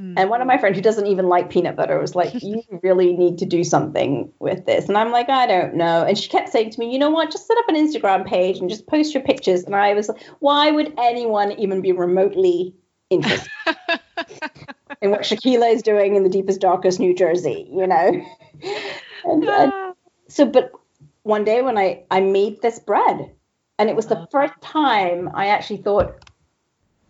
And 0.00 0.30
one 0.30 0.40
of 0.40 0.46
my 0.46 0.56
mm. 0.56 0.60
friends 0.60 0.76
who 0.76 0.82
doesn't 0.82 1.08
even 1.08 1.26
like 1.26 1.50
peanut 1.50 1.74
butter 1.74 1.98
was 1.98 2.14
like, 2.14 2.32
You 2.42 2.62
really 2.82 3.16
need 3.16 3.38
to 3.38 3.46
do 3.46 3.64
something 3.64 4.32
with 4.38 4.64
this. 4.64 4.86
And 4.86 4.96
I'm 4.96 5.10
like, 5.10 5.28
I 5.28 5.46
don't 5.46 5.74
know. 5.74 6.04
And 6.04 6.16
she 6.16 6.28
kept 6.28 6.50
saying 6.50 6.70
to 6.70 6.80
me, 6.80 6.92
You 6.92 7.00
know 7.00 7.10
what? 7.10 7.32
Just 7.32 7.48
set 7.48 7.58
up 7.58 7.68
an 7.68 7.74
Instagram 7.74 8.24
page 8.24 8.58
and 8.58 8.70
just 8.70 8.86
post 8.86 9.12
your 9.12 9.24
pictures. 9.24 9.64
And 9.64 9.74
I 9.74 9.94
was 9.94 10.08
like, 10.08 10.22
Why 10.38 10.70
would 10.70 10.94
anyone 10.98 11.52
even 11.52 11.80
be 11.80 11.90
remotely 11.90 12.74
interested 13.10 13.50
in 15.02 15.10
what 15.10 15.22
Shakila 15.22 15.72
is 15.72 15.82
doing 15.82 16.14
in 16.14 16.22
the 16.22 16.28
deepest, 16.28 16.60
darkest 16.60 17.00
New 17.00 17.14
Jersey, 17.14 17.68
you 17.68 17.86
know? 17.86 18.24
and, 19.24 19.44
and 19.44 19.72
ah. 19.74 19.94
so, 20.28 20.46
but 20.46 20.70
one 21.24 21.44
day 21.44 21.60
when 21.60 21.76
I, 21.76 22.04
I 22.10 22.20
made 22.20 22.62
this 22.62 22.78
bread, 22.78 23.32
and 23.80 23.90
it 23.90 23.96
was 23.96 24.06
the 24.06 24.16
uh-huh. 24.16 24.26
first 24.30 24.54
time 24.60 25.28
I 25.34 25.48
actually 25.48 25.78
thought, 25.78 26.24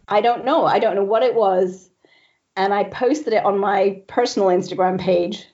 I 0.09 0.23
don't 0.23 0.47
know. 0.47 0.65
I 0.65 0.79
don't 0.79 0.95
know 0.95 1.05
what 1.05 1.23
it 1.23 1.35
was 1.35 1.91
and 2.59 2.75
I 2.75 2.85
posted 2.85 3.33
it 3.33 3.45
on 3.45 3.59
my 3.59 4.03
personal 4.09 4.49
Instagram 4.49 5.01
page. 5.01 5.47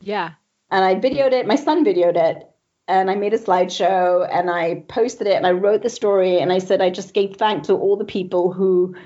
Yeah. 0.00 0.30
And 0.70 0.82
I 0.82 0.94
videoed 0.94 1.32
it. 1.32 1.46
My 1.46 1.56
son 1.56 1.84
videoed 1.84 2.16
it. 2.16 2.48
And 2.88 3.10
I 3.10 3.16
made 3.16 3.34
a 3.34 3.38
slideshow 3.38 4.26
and 4.32 4.50
I 4.50 4.82
posted 4.88 5.26
it 5.26 5.34
and 5.34 5.46
I 5.46 5.52
wrote 5.52 5.82
the 5.82 5.90
story 5.90 6.40
and 6.40 6.50
I 6.50 6.58
said 6.58 6.80
I 6.80 6.88
just 6.88 7.12
gave 7.12 7.36
thanks 7.36 7.66
to 7.66 7.74
all 7.74 7.98
the 7.98 8.04
people 8.04 8.50
who 8.50 8.96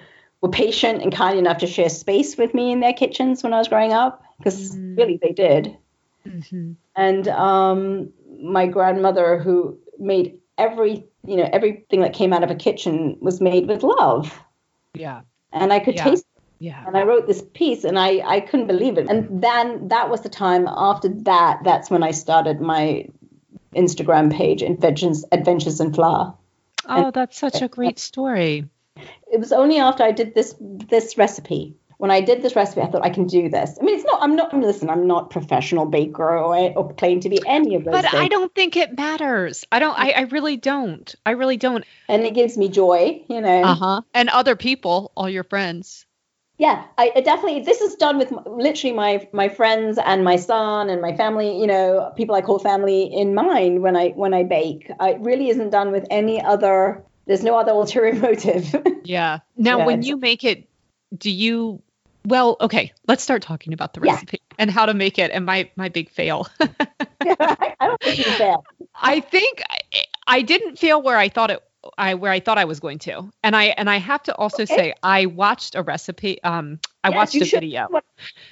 were 0.40 0.50
patient 0.50 1.02
and 1.02 1.12
kind 1.12 1.36
enough 1.36 1.58
to 1.58 1.66
share 1.66 1.88
space 1.88 2.36
with 2.36 2.54
me 2.54 2.70
in 2.70 2.78
their 2.78 2.92
kitchens 2.92 3.42
when 3.42 3.52
I 3.52 3.58
was 3.58 3.66
growing 3.66 3.92
up 3.92 4.22
because 4.38 4.76
mm-hmm. 4.76 4.94
really 4.94 5.18
they 5.20 5.32
did. 5.32 5.76
Mm-hmm. 6.24 6.72
And 6.94 7.26
um, 7.26 8.12
my 8.40 8.68
grandmother 8.68 9.36
who 9.40 9.76
made 9.98 10.38
every 10.58 11.04
you 11.26 11.36
know 11.36 11.48
everything 11.52 12.02
that 12.02 12.12
came 12.12 12.32
out 12.32 12.44
of 12.44 12.52
a 12.52 12.54
kitchen 12.54 13.16
was 13.20 13.40
made 13.40 13.66
with 13.66 13.82
love. 13.82 14.40
Yeah. 14.94 15.22
And 15.50 15.72
I 15.72 15.80
could 15.80 15.96
yeah. 15.96 16.04
taste 16.04 16.24
yeah. 16.62 16.84
And 16.86 16.96
I 16.96 17.02
wrote 17.02 17.26
this 17.26 17.42
piece 17.54 17.82
and 17.82 17.98
I, 17.98 18.22
I 18.24 18.38
couldn't 18.38 18.68
believe 18.68 18.96
it. 18.96 19.08
And 19.08 19.42
then 19.42 19.88
that 19.88 20.08
was 20.08 20.20
the 20.20 20.28
time 20.28 20.68
after 20.68 21.08
that, 21.08 21.58
that's 21.64 21.90
when 21.90 22.04
I 22.04 22.12
started 22.12 22.60
my 22.60 23.08
Instagram 23.74 24.32
page, 24.32 24.62
Adventures, 24.62 25.24
Adventures 25.32 25.80
in 25.80 25.92
Flour. 25.92 26.34
Oh, 26.88 27.06
and, 27.06 27.12
that's 27.12 27.36
such 27.36 27.62
a 27.62 27.68
great 27.68 27.98
story. 27.98 28.68
It 29.32 29.40
was 29.40 29.50
only 29.52 29.78
after 29.78 30.04
I 30.04 30.12
did 30.12 30.36
this 30.36 30.54
this 30.60 31.18
recipe. 31.18 31.74
When 31.98 32.10
I 32.10 32.20
did 32.20 32.42
this 32.42 32.54
recipe, 32.54 32.80
I 32.80 32.86
thought 32.86 33.04
I 33.04 33.10
can 33.10 33.26
do 33.26 33.48
this. 33.48 33.78
I 33.80 33.84
mean, 33.84 33.96
it's 33.96 34.04
not. 34.04 34.22
I'm 34.22 34.36
not. 34.36 34.52
Listen, 34.54 34.90
I'm 34.90 35.06
not 35.06 35.30
professional 35.30 35.86
baker 35.86 36.36
or, 36.36 36.54
or 36.76 36.92
claim 36.94 37.20
to 37.20 37.28
be 37.28 37.40
any 37.46 37.74
of 37.74 37.84
those. 37.84 37.92
But 37.92 38.02
things. 38.02 38.22
I 38.22 38.28
don't 38.28 38.54
think 38.54 38.76
it 38.76 38.96
matters. 38.96 39.64
I 39.72 39.78
don't. 39.78 39.98
I, 39.98 40.10
I 40.10 40.20
really 40.22 40.56
don't. 40.56 41.12
I 41.24 41.30
really 41.30 41.56
don't. 41.56 41.84
And 42.08 42.24
it 42.24 42.34
gives 42.34 42.58
me 42.58 42.68
joy, 42.68 43.22
you 43.28 43.40
know. 43.40 43.62
Uh 43.62 43.74
huh. 43.74 44.02
And 44.14 44.28
other 44.28 44.56
people, 44.56 45.12
all 45.16 45.28
your 45.28 45.44
friends 45.44 46.06
yeah 46.58 46.84
I, 46.98 47.12
I, 47.16 47.20
definitely 47.20 47.62
this 47.62 47.80
is 47.80 47.94
done 47.96 48.18
with 48.18 48.32
literally 48.46 48.94
my 48.94 49.28
my 49.32 49.48
friends 49.48 49.98
and 49.98 50.24
my 50.24 50.36
son 50.36 50.90
and 50.90 51.00
my 51.00 51.16
family 51.16 51.58
you 51.58 51.66
know 51.66 52.12
people 52.16 52.34
i 52.34 52.42
call 52.42 52.58
family 52.58 53.04
in 53.04 53.34
mind 53.34 53.82
when 53.82 53.96
i 53.96 54.10
when 54.10 54.34
i 54.34 54.42
bake. 54.42 54.90
It 55.00 55.20
really 55.20 55.48
isn't 55.48 55.70
done 55.70 55.92
with 55.92 56.06
any 56.10 56.42
other 56.42 57.02
there's 57.26 57.42
no 57.42 57.56
other 57.56 57.72
ulterior 57.80 58.14
motive. 58.14 58.74
Yeah. 59.04 59.38
Now 59.56 59.78
yeah, 59.78 59.86
when 59.86 60.02
you 60.02 60.16
make 60.16 60.44
it 60.44 60.68
do 61.16 61.30
you 61.30 61.82
well 62.24 62.56
okay 62.60 62.92
let's 63.06 63.22
start 63.22 63.42
talking 63.42 63.72
about 63.72 63.94
the 63.94 64.00
recipe 64.00 64.40
yeah. 64.40 64.56
and 64.58 64.70
how 64.70 64.86
to 64.86 64.94
make 64.94 65.18
it 65.18 65.30
and 65.32 65.44
my 65.44 65.70
my 65.76 65.88
big 65.88 66.10
fail. 66.10 66.48
Yeah, 67.24 67.34
I, 67.40 67.74
I 67.80 67.86
don't 67.86 68.00
think 68.02 68.18
you 68.18 68.24
failed 68.24 68.64
i 68.94 69.20
think 69.20 69.62
I, 69.68 70.04
I 70.26 70.42
didn't 70.42 70.78
fail 70.78 71.00
where 71.00 71.16
i 71.16 71.28
thought 71.28 71.50
it 71.50 71.62
I 71.98 72.14
where 72.14 72.32
I 72.32 72.40
thought 72.40 72.58
I 72.58 72.64
was 72.64 72.80
going 72.80 72.98
to. 73.00 73.30
And 73.42 73.56
I 73.56 73.64
and 73.64 73.90
I 73.90 73.98
have 73.98 74.22
to 74.24 74.34
also 74.36 74.62
okay. 74.64 74.76
say 74.76 74.94
I 75.02 75.26
watched 75.26 75.74
a 75.74 75.82
recipe 75.82 76.42
um 76.42 76.78
I 77.04 77.08
yes, 77.08 77.16
watched 77.16 77.34
a 77.36 77.44
should. 77.44 77.60
video. 77.60 77.88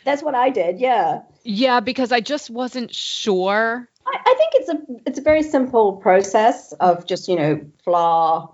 That's 0.05 0.22
what 0.22 0.35
I 0.35 0.51
did, 0.51 0.78
yeah. 0.78 1.22
Yeah, 1.45 1.81
because 1.81 2.12
I 2.12 2.20
just 2.20 2.51
wasn't 2.51 2.95
sure. 2.95 3.89
I, 4.07 4.18
I 4.26 4.35
think 4.37 4.51
it's 4.55 4.68
a 4.68 4.78
it's 5.07 5.18
a 5.18 5.22
very 5.22 5.43
simple 5.43 5.95
process 5.95 6.72
of 6.74 7.07
just, 7.07 7.28
you 7.28 7.37
know, 7.37 7.61
flour, 7.85 8.51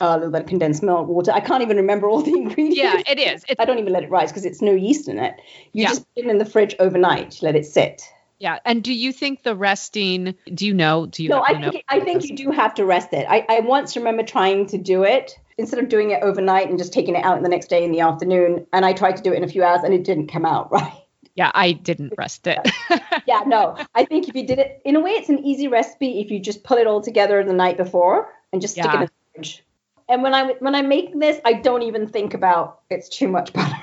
a 0.00 0.16
little 0.16 0.30
bit 0.30 0.42
of 0.42 0.46
condensed 0.48 0.82
milk, 0.82 1.08
water. 1.08 1.32
I 1.32 1.40
can't 1.40 1.62
even 1.62 1.76
remember 1.76 2.08
all 2.08 2.22
the 2.22 2.32
ingredients. 2.36 2.76
Yeah, 2.76 3.02
it 3.06 3.18
is. 3.18 3.44
It's, 3.48 3.60
I 3.60 3.64
don't 3.64 3.78
even 3.78 3.92
let 3.92 4.02
it 4.04 4.10
rise 4.10 4.30
because 4.30 4.44
it's 4.44 4.62
no 4.62 4.72
yeast 4.72 5.08
in 5.08 5.18
it. 5.18 5.40
You 5.72 5.82
yeah. 5.82 5.88
just 5.88 6.14
put 6.14 6.24
it 6.24 6.30
in 6.30 6.38
the 6.38 6.44
fridge 6.44 6.74
overnight, 6.78 7.38
let 7.42 7.56
it 7.56 7.66
sit. 7.66 8.02
Yeah, 8.40 8.58
and 8.64 8.82
do 8.82 8.92
you 8.92 9.12
think 9.12 9.42
the 9.42 9.54
resting? 9.54 10.34
Do 10.52 10.66
you 10.66 10.72
know? 10.72 11.04
Do 11.04 11.22
you? 11.22 11.28
No, 11.28 11.42
I 11.42 11.60
think 11.60 11.84
I 11.88 12.00
think 12.00 12.24
you 12.24 12.34
do 12.34 12.50
have 12.50 12.74
to 12.74 12.86
rest 12.86 13.12
it. 13.12 13.26
I, 13.28 13.44
I 13.46 13.60
once 13.60 13.96
remember 13.96 14.22
trying 14.22 14.66
to 14.68 14.78
do 14.78 15.04
it 15.04 15.38
instead 15.58 15.78
of 15.78 15.90
doing 15.90 16.10
it 16.10 16.22
overnight 16.22 16.70
and 16.70 16.78
just 16.78 16.94
taking 16.94 17.14
it 17.14 17.22
out 17.22 17.42
the 17.42 17.50
next 17.50 17.68
day 17.68 17.84
in 17.84 17.92
the 17.92 18.00
afternoon, 18.00 18.66
and 18.72 18.86
I 18.86 18.94
tried 18.94 19.18
to 19.18 19.22
do 19.22 19.30
it 19.30 19.36
in 19.36 19.44
a 19.44 19.48
few 19.48 19.62
hours 19.62 19.82
and 19.84 19.92
it 19.92 20.04
didn't 20.04 20.28
come 20.28 20.46
out 20.46 20.72
right. 20.72 20.90
Yeah, 21.34 21.50
I 21.54 21.72
didn't 21.72 22.14
rest 22.16 22.46
it. 22.46 22.58
yeah, 23.26 23.42
no. 23.46 23.76
I 23.94 24.04
think 24.06 24.28
if 24.28 24.34
you 24.34 24.46
did 24.46 24.58
it 24.58 24.80
in 24.86 24.96
a 24.96 25.00
way, 25.00 25.12
it's 25.12 25.28
an 25.28 25.38
easy 25.40 25.68
recipe 25.68 26.20
if 26.20 26.30
you 26.30 26.40
just 26.40 26.64
put 26.64 26.78
it 26.78 26.86
all 26.86 27.02
together 27.02 27.44
the 27.44 27.52
night 27.52 27.76
before 27.76 28.32
and 28.52 28.60
just 28.60 28.72
stick 28.72 28.86
yeah. 28.86 28.92
it 28.92 28.94
in 28.94 29.00
the 29.00 29.10
fridge. 29.34 29.64
And 30.08 30.22
when 30.22 30.34
I 30.34 30.54
when 30.60 30.74
I 30.74 30.82
make 30.82 31.18
this, 31.18 31.40
I 31.44 31.52
don't 31.52 31.82
even 31.82 32.08
think 32.08 32.32
about 32.32 32.80
it's 32.90 33.08
too 33.10 33.28
much 33.28 33.52
butter. 33.52 33.76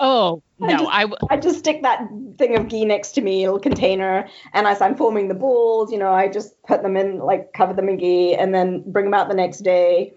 Oh 0.00 0.42
no, 0.58 0.66
I 0.66 0.72
just, 0.72 0.90
I, 0.90 1.00
w- 1.02 1.18
I 1.28 1.36
just 1.36 1.58
stick 1.58 1.82
that 1.82 2.08
thing 2.38 2.56
of 2.56 2.68
ghee 2.68 2.86
next 2.86 3.12
to 3.12 3.20
me, 3.20 3.44
little 3.44 3.60
container, 3.60 4.26
and 4.54 4.66
as 4.66 4.80
I'm 4.80 4.96
forming 4.96 5.28
the 5.28 5.34
balls, 5.34 5.92
you 5.92 5.98
know, 5.98 6.10
I 6.10 6.28
just 6.28 6.60
put 6.62 6.82
them 6.82 6.96
in, 6.96 7.18
like 7.18 7.52
cover 7.52 7.74
them 7.74 7.88
in 7.90 7.98
ghee, 7.98 8.34
and 8.34 8.54
then 8.54 8.82
bring 8.86 9.04
them 9.04 9.14
out 9.14 9.28
the 9.28 9.34
next 9.34 9.58
day, 9.58 10.14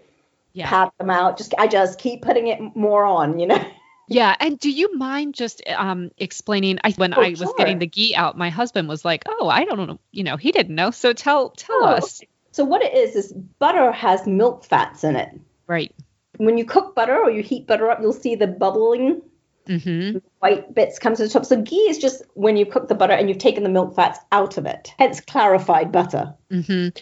yeah. 0.53 0.69
pat 0.69 0.93
them 0.99 1.09
out. 1.09 1.38
Just 1.38 1.53
I 1.57 1.67
just 1.67 1.99
keep 1.99 2.21
putting 2.21 2.47
it 2.47 2.59
more 2.75 3.03
on, 3.03 3.39
you 3.39 3.47
know. 3.47 3.63
Yeah, 4.07 4.36
and 4.39 4.59
do 4.59 4.69
you 4.69 4.95
mind 4.97 5.34
just 5.34 5.61
um, 5.69 6.11
explaining? 6.17 6.79
I, 6.84 6.91
when 6.91 7.13
oh, 7.13 7.21
I 7.21 7.29
was 7.29 7.39
sure. 7.39 7.55
getting 7.57 7.79
the 7.79 7.88
ghee 7.88 8.15
out, 8.15 8.38
my 8.38 8.49
husband 8.49 8.88
was 8.88 9.03
like, 9.03 9.23
"Oh, 9.27 9.49
I 9.49 9.65
don't 9.65 9.88
know, 9.88 9.99
you 10.11 10.23
know, 10.23 10.38
he 10.38 10.51
didn't 10.51 10.75
know." 10.75 10.91
So 10.91 11.13
tell 11.13 11.49
tell 11.51 11.84
oh, 11.84 11.88
us. 11.88 12.21
So 12.51 12.63
what 12.63 12.81
it 12.81 12.93
is 12.93 13.15
is 13.15 13.34
butter 13.34 13.91
has 13.91 14.27
milk 14.27 14.63
fats 14.63 15.03
in 15.03 15.15
it. 15.15 15.29
Right. 15.67 15.93
When 16.38 16.57
you 16.57 16.65
cook 16.65 16.95
butter 16.95 17.17
or 17.17 17.31
you 17.31 17.43
heat 17.43 17.65
butter 17.65 17.89
up, 17.89 17.99
you'll 18.01 18.13
see 18.13 18.36
the 18.36 18.47
bubbling 18.47 19.21
Mm-hmm. 19.68 20.18
White 20.39 20.74
bits 20.74 20.99
come 20.99 21.16
to 21.16 21.24
the 21.24 21.30
top. 21.30 21.45
So 21.45 21.61
ghee 21.61 21.76
is 21.76 21.97
just 21.97 22.24
when 22.34 22.57
you 22.57 22.66
cook 22.66 22.88
the 22.88 22.95
butter 22.95 23.14
and 23.14 23.30
you've 23.30 23.38
taken 23.38 23.64
the 23.64 23.70
milk 23.70 23.95
fats 23.95 24.20
out 24.32 24.57
of 24.57 24.66
it. 24.66 24.93
Hence 24.99 25.22
clarified 25.22 25.91
butter. 25.91 26.34
Mm-hmm. 26.51 26.97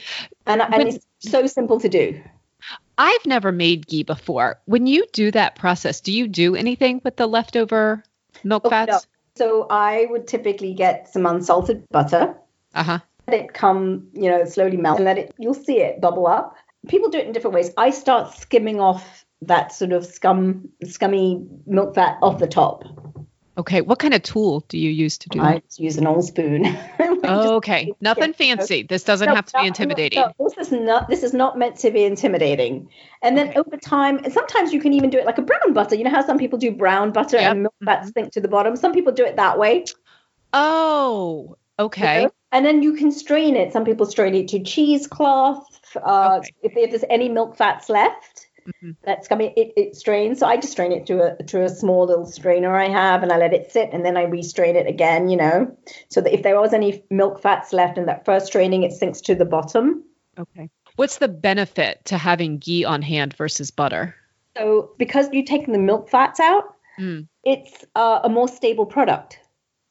And, 0.46 0.62
and 0.62 0.84
it's 0.84 1.06
so 1.20 1.48
simple 1.48 1.80
to 1.80 1.90
do. 1.90 2.22
I've 2.98 3.26
never 3.26 3.52
made 3.52 3.88
ghee 3.88 4.04
before. 4.04 4.60
When 4.66 4.86
you 4.86 5.06
do 5.12 5.32
that 5.32 5.56
process, 5.56 6.02
do 6.02 6.12
you 6.12 6.28
do 6.28 6.56
anything 6.56 7.02
with 7.04 7.16
the 7.16 7.28
leftover 7.28 8.04
milk 8.44 8.64
oh, 8.66 8.70
fats? 8.70 8.92
No. 8.92 9.00
So 9.36 9.68
I 9.70 10.06
would 10.10 10.28
typically 10.28 10.74
get 10.74 11.10
some 11.12 11.26
unsalted 11.26 11.88
butter. 11.90 12.36
Uh 12.76 12.84
huh. 12.84 13.00
Let 13.28 13.40
it 13.40 13.54
come, 13.54 14.08
you 14.14 14.30
know, 14.30 14.46
slowly 14.46 14.78
melt, 14.78 14.98
and 14.98 15.06
let 15.06 15.18
it. 15.18 15.34
You'll 15.38 15.54
see 15.54 15.80
it 15.80 16.02
bubble 16.02 16.28
up. 16.28 16.56
People 16.88 17.10
do 17.10 17.18
it 17.18 17.26
in 17.26 17.32
different 17.32 17.56
ways. 17.56 17.72
I 17.78 17.92
start 17.92 18.36
skimming 18.36 18.80
off 18.80 19.26
that 19.42 19.74
sort 19.74 19.92
of 19.92 20.06
scum, 20.06 20.70
scummy 20.84 21.44
milk 21.66 21.96
fat 21.96 22.18
off 22.22 22.40
the 22.40 22.48
top. 22.48 22.84
Okay, 23.58 23.82
what 23.82 24.00
kind 24.00 24.14
of 24.14 24.24
tool 24.24 24.62
do 24.70 24.78
you 24.78 24.90
use 24.90 25.18
to 25.18 25.30
do 25.30 25.40
that? 25.40 25.46
I 25.46 25.62
use 25.76 25.98
an 25.98 26.08
old 26.08 26.24
spoon. 26.24 26.66
oh, 27.00 27.56
okay, 27.56 27.92
nothing 28.00 28.32
fancy. 28.34 28.84
This 28.84 29.04
doesn't 29.04 29.28
no, 29.28 29.36
have 29.36 29.46
to 29.48 29.60
be 29.60 29.68
intimidating. 29.68 30.20
No, 30.20 30.32
this 30.40 30.58
is 30.58 30.72
not. 30.72 31.10
This 31.10 31.22
is 31.22 31.34
not 31.34 31.58
meant 31.58 31.76
to 31.80 31.92
be 31.92 32.06
intimidating. 32.06 32.90
And 33.22 33.38
then 33.38 33.50
okay. 33.50 33.60
over 33.60 33.76
time, 33.76 34.20
and 34.24 34.32
sometimes 34.32 34.72
you 34.72 34.80
can 34.80 34.94
even 34.94 35.10
do 35.10 35.18
it 35.18 35.26
like 35.26 35.38
a 35.38 35.42
brown 35.42 35.74
butter. 35.74 35.96
You 35.96 36.06
know 36.06 36.12
how 36.12 36.26
some 36.26 36.38
people 36.38 36.58
do 36.58 36.72
brown 36.72 37.12
butter 37.12 37.38
yep. 37.38 37.52
and 37.52 37.64
milk 37.64 37.76
fat 37.84 38.00
mm-hmm. 38.00 38.10
sink 38.16 38.32
to 38.34 38.42
the 38.42 38.48
bottom. 38.48 38.78
Some 38.78 38.94
people 38.94 39.12
do 39.12 39.26
it 39.26 39.36
that 39.36 39.60
way. 39.60 39.84
Oh, 40.54 41.58
okay. 41.78 42.30
And 42.54 42.66
then 42.66 42.82
you 42.82 42.94
can 42.94 43.12
strain 43.12 43.58
it. 43.58 43.74
Some 43.74 43.84
people 43.84 44.06
strain 44.06 44.34
it 44.34 44.48
to 44.50 44.64
cheesecloth. 44.64 45.68
Uh, 45.96 46.38
Okay. 46.40 46.52
if, 46.64 46.72
if 46.78 46.90
there's 46.90 47.04
any 47.10 47.28
milk 47.28 47.58
fats 47.58 47.90
left, 47.90 48.48
Mhm. 48.84 48.96
that's 49.04 49.28
coming. 49.28 49.54
It, 49.56 49.74
it 49.76 49.96
strains. 49.96 50.40
So 50.40 50.48
I 50.48 50.58
just 50.58 50.72
strain 50.74 50.92
it 50.92 51.06
to 51.08 51.40
a 51.40 51.44
to 51.44 51.64
a 51.64 51.70
small 51.70 52.06
little 52.06 52.26
strainer 52.26 52.76
I 52.76 52.90
have, 52.90 53.24
and 53.24 53.32
I 53.32 53.38
let 53.38 53.54
it 53.54 53.72
sit, 53.72 53.90
and 53.94 54.06
then 54.06 54.18
I 54.18 54.24
restrain 54.24 54.76
it 54.76 54.88
again. 54.88 55.30
You 55.30 55.38
know, 55.38 55.78
so 56.10 56.22
that 56.22 56.34
if 56.34 56.44
there 56.44 56.60
was 56.60 56.74
any 56.74 57.04
milk 57.10 57.42
fats 57.42 57.74
left 57.74 57.98
in 57.98 58.06
that 58.06 58.26
first 58.26 58.48
straining, 58.48 58.84
it 58.84 58.92
sinks 58.94 59.22
to 59.22 59.36
the 59.36 59.46
bottom. 59.46 60.04
Okay. 60.38 60.70
What's 60.96 61.18
the 61.18 61.28
benefit 61.28 62.06
to 62.06 62.18
having 62.18 62.58
ghee 62.58 62.86
on 62.86 63.02
hand 63.02 63.34
versus 63.36 63.72
butter? 63.72 64.16
So 64.58 64.92
because 64.98 65.30
you're 65.32 65.46
taking 65.46 65.72
the 65.74 65.80
milk 65.80 66.10
fats 66.10 66.40
out, 66.40 66.76
Mm. 67.00 67.28
it's 67.44 67.86
uh, 67.96 68.20
a 68.24 68.30
more 68.30 68.48
stable 68.50 68.86
product. 68.86 69.40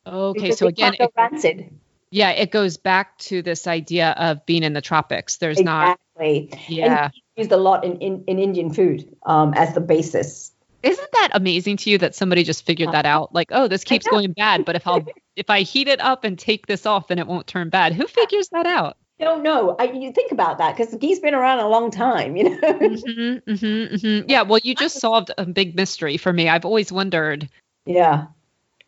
Okay, 0.06 0.52
so 0.52 0.66
again, 0.66 0.94
it, 1.00 1.10
rancid. 1.16 1.70
yeah, 2.10 2.30
it 2.30 2.50
goes 2.50 2.76
back 2.76 3.16
to 3.18 3.42
this 3.42 3.66
idea 3.66 4.10
of 4.10 4.44
being 4.46 4.62
in 4.62 4.74
the 4.74 4.80
tropics. 4.82 5.38
There's 5.38 5.60
not, 5.60 5.98
Exactly. 6.18 6.52
yeah. 6.68 7.04
And 7.04 7.12
used 7.40 7.52
a 7.52 7.56
lot 7.56 7.84
in, 7.84 7.96
in, 7.98 8.24
in 8.26 8.38
Indian 8.38 8.72
food 8.72 9.16
um, 9.24 9.52
as 9.54 9.74
the 9.74 9.80
basis. 9.80 10.52
Isn't 10.82 11.12
that 11.12 11.30
amazing 11.32 11.76
to 11.78 11.90
you 11.90 11.98
that 11.98 12.14
somebody 12.14 12.42
just 12.42 12.64
figured 12.64 12.92
that 12.92 13.04
out? 13.04 13.34
Like, 13.34 13.48
oh, 13.52 13.68
this 13.68 13.84
keeps 13.84 14.06
going 14.06 14.32
bad, 14.32 14.64
but 14.64 14.76
if 14.76 14.86
I'll 14.86 15.04
if 15.36 15.50
I 15.50 15.60
heat 15.60 15.88
it 15.88 16.00
up 16.00 16.24
and 16.24 16.38
take 16.38 16.66
this 16.66 16.86
off, 16.86 17.08
then 17.08 17.18
it 17.18 17.26
won't 17.26 17.46
turn 17.46 17.68
bad. 17.68 17.92
Who 17.92 18.06
figures 18.06 18.48
that 18.52 18.66
out? 18.66 18.96
I 19.20 19.24
don't 19.24 19.42
know. 19.42 19.76
I, 19.78 19.84
you 19.84 20.10
think 20.12 20.32
about 20.32 20.56
that 20.56 20.74
because 20.74 20.90
the 20.90 20.98
ghee's 20.98 21.20
been 21.20 21.34
around 21.34 21.58
a 21.58 21.68
long 21.68 21.90
time, 21.90 22.34
you 22.36 22.44
know. 22.48 22.78
hmm 22.78 23.54
hmm 23.56 23.84
hmm 23.96 24.20
Yeah. 24.26 24.42
Well, 24.42 24.60
you 24.62 24.74
just 24.74 24.98
solved 25.00 25.30
a 25.36 25.44
big 25.44 25.76
mystery 25.76 26.16
for 26.16 26.32
me. 26.32 26.48
I've 26.48 26.64
always 26.64 26.90
wondered. 26.90 27.48
yeah. 27.84 28.28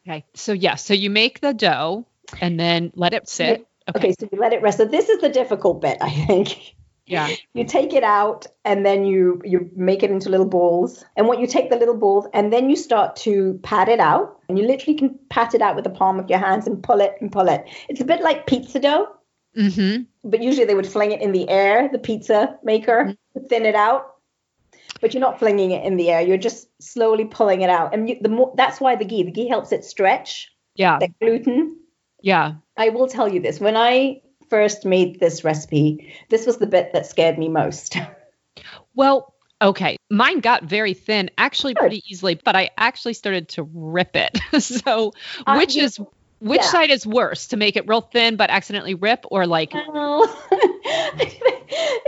Okay. 0.08 0.24
So 0.34 0.54
yeah. 0.54 0.76
So 0.76 0.94
you 0.94 1.10
make 1.10 1.40
the 1.40 1.52
dough 1.52 2.06
and 2.40 2.58
then 2.58 2.92
let 2.94 3.12
it 3.12 3.28
sit. 3.28 3.66
Okay. 3.88 3.98
Okay, 3.98 4.14
so 4.18 4.28
you 4.32 4.38
let 4.38 4.52
it 4.52 4.62
rest. 4.62 4.78
So 4.78 4.84
this 4.86 5.08
is 5.08 5.20
the 5.20 5.28
difficult 5.28 5.82
bit, 5.82 5.98
I 6.00 6.08
think. 6.10 6.74
Yeah. 7.06 7.28
You 7.52 7.64
take 7.64 7.92
it 7.92 8.04
out 8.04 8.46
and 8.64 8.86
then 8.86 9.04
you 9.04 9.40
you 9.44 9.70
make 9.74 10.02
it 10.02 10.10
into 10.10 10.28
little 10.28 10.46
balls. 10.46 11.04
And 11.16 11.26
what 11.26 11.40
you 11.40 11.46
take 11.46 11.70
the 11.70 11.76
little 11.76 11.96
balls 11.96 12.26
and 12.32 12.52
then 12.52 12.70
you 12.70 12.76
start 12.76 13.16
to 13.16 13.58
pat 13.62 13.88
it 13.88 14.00
out. 14.00 14.38
And 14.48 14.58
you 14.58 14.66
literally 14.66 14.98
can 14.98 15.18
pat 15.28 15.54
it 15.54 15.62
out 15.62 15.74
with 15.74 15.84
the 15.84 15.90
palm 15.90 16.18
of 16.18 16.30
your 16.30 16.38
hands 16.38 16.66
and 16.66 16.82
pull 16.82 17.00
it 17.00 17.14
and 17.20 17.32
pull 17.32 17.48
it. 17.48 17.64
It's 17.88 18.00
a 18.00 18.04
bit 18.04 18.20
like 18.22 18.46
pizza 18.46 18.78
dough, 18.80 19.08
hmm 19.54 20.02
but 20.24 20.42
usually 20.42 20.66
they 20.66 20.74
would 20.74 20.86
fling 20.86 21.10
it 21.10 21.20
in 21.20 21.32
the 21.32 21.48
air, 21.48 21.88
the 21.90 21.98
pizza 21.98 22.56
maker, 22.62 23.12
to 23.34 23.40
thin 23.48 23.66
it 23.66 23.74
out. 23.74 24.14
But 25.00 25.12
you're 25.14 25.20
not 25.20 25.40
flinging 25.40 25.72
it 25.72 25.84
in 25.84 25.96
the 25.96 26.10
air. 26.10 26.20
You're 26.20 26.36
just 26.38 26.68
slowly 26.80 27.24
pulling 27.24 27.62
it 27.62 27.70
out. 27.70 27.92
And 27.92 28.08
you, 28.08 28.16
the 28.20 28.28
more 28.28 28.54
that's 28.56 28.80
why 28.80 28.94
the 28.94 29.04
ghee, 29.04 29.24
the 29.24 29.32
ghee 29.32 29.48
helps 29.48 29.72
it 29.72 29.84
stretch. 29.84 30.48
Yeah. 30.76 30.98
The 31.00 31.08
gluten 31.20 31.78
Yeah. 32.20 32.54
I 32.76 32.90
will 32.90 33.08
tell 33.08 33.28
you 33.28 33.40
this. 33.40 33.60
When 33.60 33.76
I 33.76 34.22
first 34.52 34.84
made 34.84 35.18
this 35.18 35.44
recipe, 35.44 36.12
this 36.28 36.44
was 36.46 36.58
the 36.58 36.66
bit 36.66 36.92
that 36.92 37.06
scared 37.06 37.38
me 37.38 37.48
most. 37.48 37.96
Well, 38.94 39.32
okay. 39.62 39.96
Mine 40.10 40.40
got 40.40 40.64
very 40.64 40.92
thin 40.92 41.30
actually 41.38 41.74
pretty 41.74 42.02
easily, 42.06 42.34
but 42.34 42.54
I 42.54 42.68
actually 42.76 43.14
started 43.14 43.48
to 43.56 43.62
rip 43.72 44.14
it. 44.14 44.38
so, 44.62 45.14
Uh, 45.46 45.56
which 45.56 45.74
you- 45.74 45.84
is 45.84 45.98
which 46.40 46.60
yeah. 46.60 46.66
side 46.66 46.90
is 46.90 47.06
worse 47.06 47.46
to 47.46 47.56
make 47.56 47.76
it 47.76 47.86
real 47.86 48.00
thin 48.00 48.34
but 48.36 48.50
accidentally 48.50 48.94
rip 48.94 49.24
or 49.30 49.46
like 49.46 49.72
Well, 49.72 50.24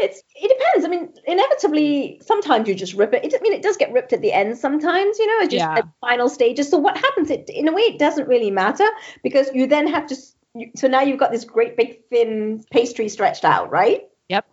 it's 0.05 0.23
it 0.35 0.49
depends. 0.59 0.85
I 0.85 0.89
mean, 0.89 1.15
inevitably, 1.27 2.21
sometimes 2.21 2.69
you 2.69 2.75
just 2.75 2.95
rip 2.95 3.15
it. 3.15 3.25
it. 3.25 3.33
I 3.33 3.41
mean, 3.43 3.53
it 3.53 3.63
does 3.63 3.77
get 3.77 3.93
ripped 3.93 4.13
at 4.13 4.21
the 4.23 4.33
end 4.33 4.59
sometimes. 4.59 5.19
You 5.19 5.27
know, 5.29 5.39
it's 5.45 5.53
just 5.55 5.65
Yeah. 5.65 5.79
at 5.79 5.89
final 6.01 6.29
stages. 6.29 6.69
So 6.69 6.79
what 6.79 6.97
happens? 6.99 7.31
It 7.31 7.49
in 7.49 7.69
a 7.69 7.73
way, 7.73 7.83
it 7.83 7.99
doesn't 7.99 8.29
really 8.29 8.51
matter 8.51 8.89
because 9.23 9.49
you 9.55 9.67
then 9.67 9.87
have 9.87 10.07
to. 10.09 10.17
So 10.77 10.89
now 10.89 11.01
you've 11.03 11.19
got 11.19 11.33
this 11.33 11.45
great 11.45 11.77
big 11.77 12.07
thin 12.11 12.65
pastry 12.71 13.09
stretched 13.09 13.45
out, 13.45 13.71
right? 13.71 14.03
Yep. 14.29 14.47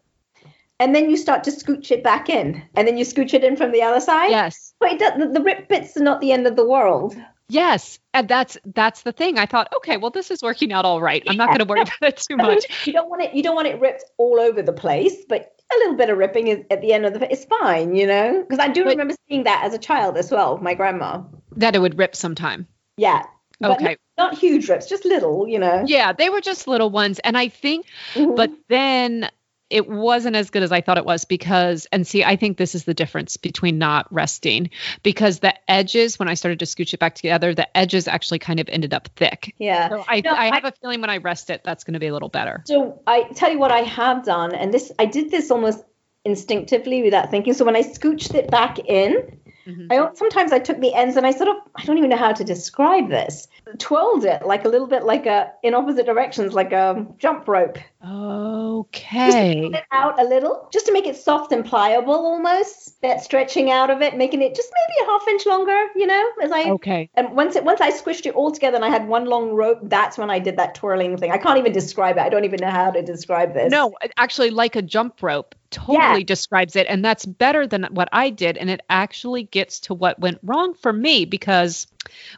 And 0.79 0.95
then 0.95 1.09
you 1.09 1.17
start 1.17 1.43
to 1.43 1.51
scooch 1.51 1.91
it 1.91 2.03
back 2.03 2.27
in, 2.29 2.63
and 2.75 2.87
then 2.87 2.97
you 2.97 3.05
scooch 3.05 3.33
it 3.35 3.43
in 3.43 3.55
from 3.55 3.71
the 3.71 3.83
other 3.83 3.99
side. 3.99 4.31
yes. 4.31 4.73
But 4.79 4.93
it 4.93 4.99
does, 4.99 5.19
the, 5.19 5.27
the 5.27 5.41
rip 5.41 5.67
bits 5.69 5.95
are 5.97 6.03
not 6.03 6.21
the 6.21 6.31
end 6.31 6.47
of 6.47 6.55
the 6.55 6.67
world. 6.67 7.15
Yes. 7.49 7.99
And 8.13 8.27
that's 8.27 8.57
that's 8.65 9.03
the 9.03 9.11
thing. 9.11 9.37
I 9.37 9.45
thought, 9.45 9.67
okay, 9.77 9.97
well 9.97 10.09
this 10.09 10.31
is 10.31 10.41
working 10.41 10.71
out 10.71 10.85
all 10.85 11.01
right. 11.01 11.21
I'm 11.27 11.35
not 11.37 11.49
going 11.49 11.59
to 11.59 11.65
worry 11.65 11.81
about 11.81 12.01
it 12.01 12.17
too 12.17 12.37
much. 12.37 12.65
you 12.87 12.93
don't 12.93 13.09
want 13.09 13.21
it. 13.21 13.33
You 13.33 13.43
don't 13.43 13.55
want 13.55 13.67
it 13.67 13.79
ripped 13.79 14.05
all 14.17 14.39
over 14.39 14.61
the 14.61 14.73
place, 14.73 15.17
but 15.27 15.53
a 15.71 15.77
little 15.79 15.95
bit 15.95 16.09
of 16.09 16.17
ripping 16.17 16.47
is 16.47 16.65
at 16.71 16.81
the 16.81 16.93
end 16.93 17.05
of 17.05 17.13
the. 17.13 17.31
It's 17.31 17.45
fine, 17.45 17.93
you 17.93 18.07
know. 18.07 18.41
Because 18.41 18.59
I 18.59 18.69
do 18.69 18.83
But- 18.85 18.91
remember 18.91 19.13
seeing 19.27 19.43
that 19.43 19.63
as 19.65 19.73
a 19.73 19.77
child 19.77 20.17
as 20.17 20.31
well. 20.31 20.57
My 20.57 20.73
grandma. 20.73 21.23
That 21.57 21.75
it 21.75 21.79
would 21.79 21.97
rip 21.99 22.15
sometime. 22.15 22.67
Yeah. 22.97 23.23
But 23.61 23.71
Okay. 23.71 23.97
Not, 24.17 24.31
not 24.33 24.37
huge 24.39 24.67
rips, 24.69 24.87
just 24.87 25.05
little, 25.05 25.47
you 25.47 25.59
know. 25.59 25.83
Yeah, 25.87 26.13
they 26.13 26.29
were 26.29 26.41
just 26.41 26.67
little 26.67 26.89
ones 26.89 27.19
and 27.19 27.37
I 27.37 27.47
think 27.47 27.85
Mhm. 28.15 28.35
but 28.35 28.51
then 28.67 29.29
it 29.69 29.87
wasn't 29.87 30.35
as 30.35 30.49
good 30.49 30.63
as 30.63 30.71
I 30.73 30.81
thought 30.81 30.97
it 30.97 31.05
was 31.05 31.23
because, 31.23 31.87
and 31.93 32.05
see, 32.05 32.25
I 32.25 32.35
think 32.35 32.57
this 32.57 32.75
is 32.75 32.83
the 32.83 32.93
difference 32.93 33.37
between 33.37 33.77
not 33.77 34.05
resting 34.13 34.69
because 35.01 35.39
the 35.39 35.53
edges, 35.71 36.19
when 36.19 36.27
I 36.27 36.33
started 36.33 36.59
to 36.59 36.65
scooch 36.65 36.93
it 36.93 36.99
back 36.99 37.15
together, 37.15 37.53
the 37.55 37.77
edges 37.77 38.05
actually 38.09 38.39
kind 38.39 38.59
of 38.59 38.67
ended 38.67 38.93
up 38.93 39.07
thick. 39.15 39.55
yeah. 39.59 39.87
So 39.87 40.03
I, 40.09 40.21
No, 40.25 40.31
I 40.31 40.49
I- 40.49 40.55
have 40.55 40.65
a 40.65 40.73
feeling 40.81 40.99
when 40.99 41.09
I 41.09 41.17
rest 41.17 41.49
it, 41.49 41.61
that's 41.63 41.85
going 41.85 41.93
to 41.93 42.01
be 42.01 42.07
a 42.07 42.13
little 42.13 42.27
better. 42.27 42.63
So 42.65 42.99
I 43.07 43.23
tell 43.33 43.49
you 43.49 43.59
what 43.59 43.71
I 43.71 43.79
have 43.79 44.25
done, 44.25 44.53
and 44.53 44.73
this 44.73 44.91
I 44.99 45.05
did 45.05 45.31
this 45.31 45.49
almost 45.49 45.85
instinctively 46.25 47.01
without 47.03 47.31
thinking. 47.31 47.53
So 47.53 47.63
when 47.65 47.75
I 47.77 47.81
scooched 47.81 48.35
it 48.35 48.51
back 48.51 48.77
in, 48.79 49.39
Mhm. 49.67 49.87
I 49.91 50.13
sometimes 50.15 50.51
I 50.51 50.59
took 50.59 50.79
the 50.79 50.93
ends 50.93 51.17
and 51.17 51.25
I 51.25 51.31
sort 51.31 51.49
of 51.49 51.57
I 51.75 51.85
don't 51.85 51.97
even 51.97 52.09
know 52.09 52.17
how 52.17 52.31
to 52.31 52.43
describe 52.43 53.09
this. 53.09 53.47
Twirled 53.77 54.25
it 54.25 54.45
like 54.45 54.65
a 54.65 54.69
little 54.69 54.87
bit 54.87 55.03
like 55.03 55.25
a 55.25 55.51
in 55.63 55.73
opposite 55.73 56.05
directions, 56.05 56.53
like 56.53 56.71
a 56.71 57.05
jump 57.17 57.47
rope. 57.47 57.77
Okay. 58.03 59.69
it 59.73 59.83
out 59.91 60.19
a 60.19 60.23
little 60.23 60.67
just 60.73 60.87
to 60.87 60.93
make 60.93 61.05
it 61.05 61.15
soft 61.15 61.51
and 61.51 61.63
pliable 61.63 62.13
almost 62.13 62.99
that 63.01 63.23
stretching 63.23 63.69
out 63.69 63.91
of 63.91 64.01
it 64.01 64.17
making 64.17 64.41
it 64.41 64.55
just 64.55 64.71
maybe 64.73 65.07
a 65.07 65.11
half 65.11 65.27
inch 65.27 65.45
longer 65.45 65.85
you 65.95 66.07
know 66.07 66.31
as 66.41 66.51
i 66.51 66.69
Okay. 66.71 67.09
and 67.15 67.31
once 67.35 67.55
it 67.55 67.63
once 67.63 67.79
i 67.79 67.91
squished 67.91 68.25
it 68.25 68.33
all 68.33 68.51
together 68.51 68.75
and 68.75 68.83
i 68.83 68.89
had 68.89 69.07
one 69.07 69.25
long 69.25 69.51
rope 69.51 69.79
that's 69.83 70.17
when 70.17 70.31
i 70.31 70.39
did 70.39 70.57
that 70.57 70.73
twirling 70.73 71.15
thing 71.17 71.31
i 71.31 71.37
can't 71.37 71.59
even 71.59 71.71
describe 71.71 72.17
it 72.17 72.21
i 72.21 72.29
don't 72.29 72.45
even 72.45 72.59
know 72.59 72.71
how 72.71 72.89
to 72.89 73.03
describe 73.03 73.53
this 73.53 73.71
No, 73.71 73.93
actually, 74.17 74.49
like 74.49 74.75
a 74.75 74.81
jump 74.81 75.21
rope 75.21 75.55
totally 75.71 76.23
describes 76.23 76.75
it. 76.75 76.85
And 76.87 77.03
that's 77.03 77.25
better 77.25 77.65
than 77.65 77.87
what 77.91 78.09
I 78.11 78.29
did. 78.29 78.57
And 78.57 78.69
it 78.69 78.81
actually 78.89 79.43
gets 79.43 79.79
to 79.81 79.93
what 79.93 80.19
went 80.19 80.39
wrong 80.43 80.73
for 80.73 80.91
me 80.93 81.25
because 81.25 81.87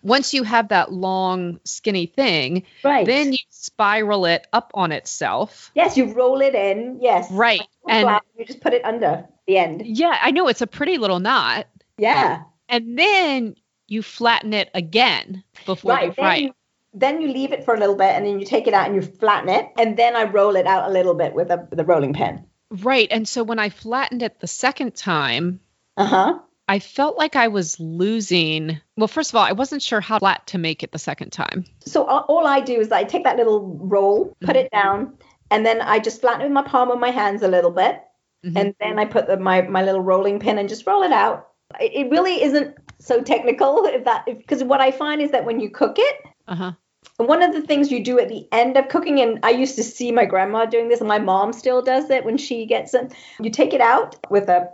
once 0.02 0.34
you 0.34 0.44
have 0.44 0.70
that 0.70 0.92
long, 0.92 1.60
skinny 1.64 2.06
thing, 2.06 2.64
right 2.84 3.06
then 3.06 3.32
you 3.32 3.40
spiral 3.50 4.26
it 4.26 4.46
up 4.54 4.72
on 4.74 4.92
itself. 4.92 5.72
yes 5.76 5.96
you 5.98 6.14
roll 6.14 6.42
it 6.42 6.56
in 6.56 7.00
yes 7.02 7.32
Right. 7.32 7.62
And 7.88 8.08
you 8.38 8.46
just 8.46 8.62
put 8.62 8.74
it 8.74 8.84
under 8.86 9.26
the 9.48 9.58
end 9.58 9.82
yeah, 9.86 10.18
I 10.22 10.32
know 10.32 10.48
it's 10.48 10.62
a 10.62 10.68
pretty 10.68 10.98
little 10.98 11.20
knot. 11.20 11.68
yeah 11.98 12.44
And 12.70 12.98
then 12.98 13.56
you 13.88 14.02
flatten 14.02 14.54
it 14.54 14.70
again 14.74 15.44
before 15.66 15.94
you 15.94 15.98
right 15.98 16.16
fry 16.16 16.36
then, 16.40 16.46
it. 16.50 16.54
then 16.94 17.22
you 17.22 17.28
leave 17.28 17.52
it 17.52 17.64
for 17.66 17.74
a 17.76 17.80
little 17.80 17.96
bit 17.96 18.16
and 18.16 18.26
then 18.26 18.40
you 18.40 18.46
take 18.46 18.68
it 18.68 18.74
out 18.74 18.88
and 18.88 18.96
you 18.96 19.02
flatten 19.02 19.50
it 19.50 19.68
and 19.78 19.98
then 19.98 20.16
i 20.16 20.24
roll 20.24 20.56
it 20.56 20.66
out 20.66 20.90
a 20.90 20.92
little 20.94 21.14
bit 21.14 21.34
with 21.34 21.52
a, 21.52 21.68
the 21.72 21.86
rolling 21.86 22.14
pin 22.14 22.46
Right. 22.72 23.08
And 23.12 23.28
so 23.28 23.44
when 23.44 23.60
I 23.60 23.70
flattened 23.70 24.24
it 24.24 24.40
the 24.40 24.48
second 24.48 24.96
time, 24.96 25.60
uh-huh 25.96 26.40
I 26.68 26.80
felt 26.80 27.18
like 27.18 27.36
I 27.36 27.50
was 27.50 27.80
losing. 27.80 28.80
Well, 28.96 29.08
first 29.08 29.32
of 29.32 29.36
all, 29.36 29.44
I 29.44 29.52
wasn't 29.52 29.82
sure 29.82 30.00
how 30.02 30.20
flat 30.20 30.48
to 30.48 30.58
make 30.58 30.82
it 30.82 30.92
the 30.92 31.00
second 31.00 31.32
time. 31.32 31.66
So 31.86 32.04
all 32.06 32.48
I 32.48 32.62
do 32.62 32.80
is 32.80 32.92
I 32.92 33.04
take 33.04 33.26
that 33.26 33.36
little 33.38 33.78
roll, 33.82 34.36
put 34.42 34.56
it 34.56 34.72
down, 34.72 35.18
and 35.52 35.66
then 35.66 35.82
I 35.82 36.00
just 36.00 36.22
flatten 36.22 36.42
it 36.42 36.46
with 36.46 36.54
my 36.54 36.62
palm 36.64 36.90
of 36.90 37.00
my 37.00 37.12
hands 37.12 37.42
a 37.44 37.48
little 37.48 37.72
bit, 37.72 38.02
Mhm. 38.46 38.58
and 38.58 38.76
then 38.80 38.98
I 39.00 39.06
put 39.06 39.28
the, 39.28 39.38
my 39.38 39.62
my 39.64 39.84
little 39.84 40.02
rolling 40.02 40.40
pin 40.40 40.58
and 40.58 40.70
just 40.70 40.88
roll 40.88 41.04
it 41.04 41.12
out. 41.12 41.50
It, 41.82 41.94
it 41.94 42.10
really 42.12 42.42
isn't 42.42 42.76
so 43.00 43.22
technical 43.22 43.86
if 43.86 44.06
that 44.06 44.26
because 44.26 44.64
what 44.64 44.80
I 44.80 44.92
find 44.92 45.22
is 45.22 45.32
that 45.32 45.46
when 45.46 45.60
you 45.60 45.70
cook 45.70 45.96
it, 46.00 46.16
Uh-huh. 46.48 46.72
one 47.18 47.44
of 47.44 47.54
the 47.54 47.62
things 47.62 47.92
you 47.92 48.04
do 48.04 48.20
at 48.20 48.30
the 48.30 48.48
end 48.54 48.78
of 48.78 48.88
cooking, 48.88 49.20
and 49.20 49.40
I 49.44 49.50
used 49.50 49.76
to 49.76 49.84
see 49.84 50.12
my 50.14 50.26
grandma 50.26 50.66
doing 50.66 50.88
this, 50.88 51.02
and 51.02 51.10
my 51.10 51.20
mom 51.20 51.52
still 51.52 51.82
does 51.82 52.10
it 52.10 52.24
when 52.24 52.38
she 52.38 52.66
gets 52.66 52.94
it. 52.94 53.14
You 53.42 53.50
take 53.50 53.74
it 53.74 53.82
out 53.82 54.16
with 54.32 54.48
a 54.48 54.70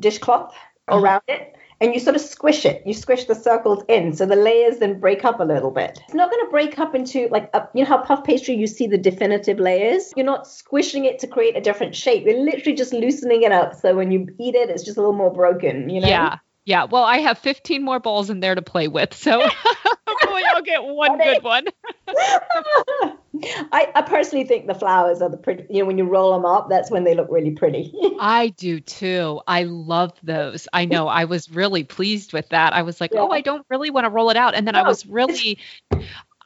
dishcloth. 0.00 0.52
Uh-huh. 0.88 1.00
around 1.00 1.22
it, 1.28 1.56
and 1.80 1.94
you 1.94 2.00
sort 2.00 2.14
of 2.14 2.20
squish 2.20 2.66
it. 2.66 2.82
You 2.84 2.92
squish 2.92 3.24
the 3.24 3.34
circles 3.34 3.82
in, 3.88 4.12
so 4.12 4.26
the 4.26 4.36
layers 4.36 4.78
then 4.78 5.00
break 5.00 5.24
up 5.24 5.40
a 5.40 5.44
little 5.44 5.70
bit. 5.70 5.98
It's 6.04 6.14
not 6.14 6.30
going 6.30 6.44
to 6.44 6.50
break 6.50 6.78
up 6.78 6.94
into 6.94 7.26
like 7.30 7.48
a, 7.54 7.66
you 7.74 7.84
know 7.84 7.88
how 7.88 7.98
puff 7.98 8.22
pastry 8.22 8.54
you 8.54 8.66
see 8.66 8.86
the 8.86 8.98
definitive 8.98 9.58
layers. 9.58 10.12
You're 10.14 10.26
not 10.26 10.46
squishing 10.46 11.06
it 11.06 11.18
to 11.20 11.26
create 11.26 11.56
a 11.56 11.60
different 11.62 11.96
shape. 11.96 12.26
You're 12.26 12.44
literally 12.44 12.76
just 12.76 12.92
loosening 12.92 13.44
it 13.44 13.52
up, 13.52 13.74
so 13.80 13.94
when 13.96 14.10
you 14.10 14.28
eat 14.38 14.54
it, 14.54 14.68
it's 14.68 14.82
just 14.82 14.98
a 14.98 15.00
little 15.00 15.16
more 15.16 15.32
broken. 15.32 15.88
You 15.88 16.00
know? 16.00 16.08
Yeah. 16.08 16.38
Yeah. 16.66 16.84
Well, 16.84 17.04
I 17.04 17.18
have 17.18 17.38
15 17.38 17.82
more 17.82 18.00
balls 18.00 18.28
in 18.28 18.40
there 18.40 18.54
to 18.54 18.62
play 18.62 18.88
with. 18.88 19.14
So 19.14 19.48
get 20.64 20.82
one 20.84 21.18
good 21.18 21.42
one. 21.42 21.66
I, 23.72 23.90
I 23.94 24.02
personally 24.02 24.44
think 24.44 24.66
the 24.66 24.74
flowers 24.74 25.20
are 25.20 25.28
the 25.28 25.36
pretty. 25.36 25.64
You 25.68 25.80
know, 25.80 25.86
when 25.86 25.98
you 25.98 26.04
roll 26.04 26.32
them 26.32 26.44
up, 26.44 26.68
that's 26.68 26.90
when 26.90 27.04
they 27.04 27.14
look 27.14 27.28
really 27.30 27.50
pretty. 27.50 27.92
I 28.20 28.48
do 28.48 28.80
too. 28.80 29.40
I 29.46 29.64
love 29.64 30.12
those. 30.22 30.68
I 30.72 30.84
know. 30.84 31.08
I 31.08 31.24
was 31.24 31.50
really 31.50 31.84
pleased 31.84 32.32
with 32.32 32.48
that. 32.50 32.72
I 32.72 32.82
was 32.82 33.00
like, 33.00 33.10
oh, 33.14 33.16
Yeah. 33.16 33.22
oh, 33.22 33.30
I 33.30 33.40
don't 33.40 33.66
really 33.68 33.90
want 33.90 34.04
to 34.04 34.10
roll 34.10 34.30
it 34.30 34.36
out. 34.36 34.54
And 34.54 34.66
then 34.66 34.76
I 34.76 34.82
was 34.82 35.04
really, 35.06 35.58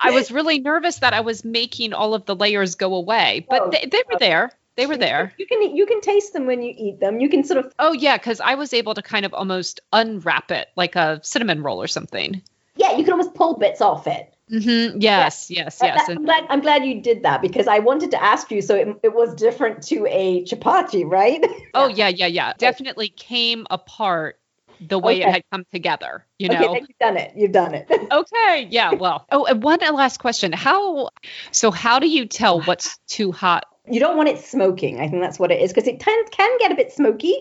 I 0.01 0.11
was 0.11 0.31
really 0.31 0.61
nervous 0.61 1.01
that 1.01 1.13
I 1.13 1.21
was 1.21 1.45
making 1.45 1.93
all 1.93 2.15
of 2.15 2.25
the 2.25 2.35
layers 2.35 2.75
go 2.75 2.95
away, 2.95 3.47
but 3.49 3.63
Oh, 3.63 3.71
they, 3.71 3.87
they 3.87 4.03
were 4.11 4.19
there. 4.19 4.51
They 4.77 4.87
were 4.87 4.97
there. 4.97 5.35
You 5.39 5.47
can 5.47 5.77
you 5.77 5.87
can 5.87 6.01
taste 6.01 6.33
them 6.33 6.47
when 6.47 6.63
you 6.63 6.73
eat 6.77 7.01
them. 7.01 7.19
You 7.19 7.29
can 7.29 7.43
sort 7.43 7.65
of 7.65 7.75
Oh 7.81 7.93
yeah, 7.93 8.17
because 8.17 8.41
I 8.41 8.55
was 8.55 8.73
able 8.73 8.95
to 8.95 9.03
kind 9.03 9.27
of 9.27 9.35
almost 9.35 9.81
unwrap 9.93 10.53
it 10.53 10.69
like 10.77 10.95
a 10.95 11.21
cinnamon 11.25 11.65
roll 11.65 11.83
or 11.83 11.89
something. 11.89 12.43
Yeah, 12.79 12.97
you 12.97 13.05
can 13.05 13.13
almost 13.13 13.35
pull 13.35 13.59
bits 13.59 13.81
off 13.81 14.07
it. 14.07 14.35
Mm-hmm. 14.51 15.01
Yes, 15.01 15.51
yes, 15.51 15.79
yes. 15.83 16.09
I'm 16.09 16.25
glad 16.25 16.47
I'm 16.49 16.61
glad 16.61 16.85
you 16.85 17.03
did 17.03 17.25
that 17.25 17.43
because 17.43 17.69
I 17.69 17.81
wanted 17.81 18.13
to 18.13 18.23
ask 18.23 18.51
you 18.51 18.63
so 18.63 18.75
it, 18.75 18.89
it 19.03 19.15
was 19.15 19.35
different 19.35 19.83
to 19.89 20.07
a 20.09 20.45
chapati, 20.45 21.05
right? 21.05 21.45
oh 21.75 21.89
yeah, 21.89 22.09
yeah, 22.09 22.27
yeah. 22.27 22.55
Definitely 22.57 23.11
came 23.11 23.67
apart 23.71 24.39
the 24.81 24.99
way 24.99 25.19
Okay. 25.19 25.29
it 25.29 25.33
had 25.33 25.43
come 25.51 25.67
together. 25.71 26.25
You 26.39 26.49
okay, 26.49 26.59
know. 26.59 26.73
then 26.73 26.87
you've 26.89 26.99
done 26.99 27.17
it. 27.19 27.33
You've 27.37 27.53
done 27.53 27.75
it. 27.75 27.91
Okay. 28.11 28.69
Yeah. 28.71 28.95
Well. 28.95 29.27
Oh, 29.31 29.45
and 29.45 29.63
one 29.63 29.81
last 29.81 30.19
question. 30.19 30.53
How? 30.53 31.11
So, 31.51 31.71
how 31.71 31.99
do 31.99 32.09
you 32.09 32.25
tell 32.25 32.63
what's 32.63 32.97
too 33.07 33.33
hot? 33.33 33.67
you 33.91 34.01
don't 34.01 34.17
want 34.17 34.29
it 34.29 34.39
smoking. 34.41 35.01
I 35.01 35.09
think 35.09 35.23
that's 35.23 35.39
what 35.39 35.51
it 35.51 35.61
is 35.61 35.73
because 35.73 35.89
it 35.89 36.01
can 36.01 36.25
can 36.31 36.59
get 36.59 36.73
a 36.73 36.75
bit 36.75 36.93
smoky. 36.93 37.35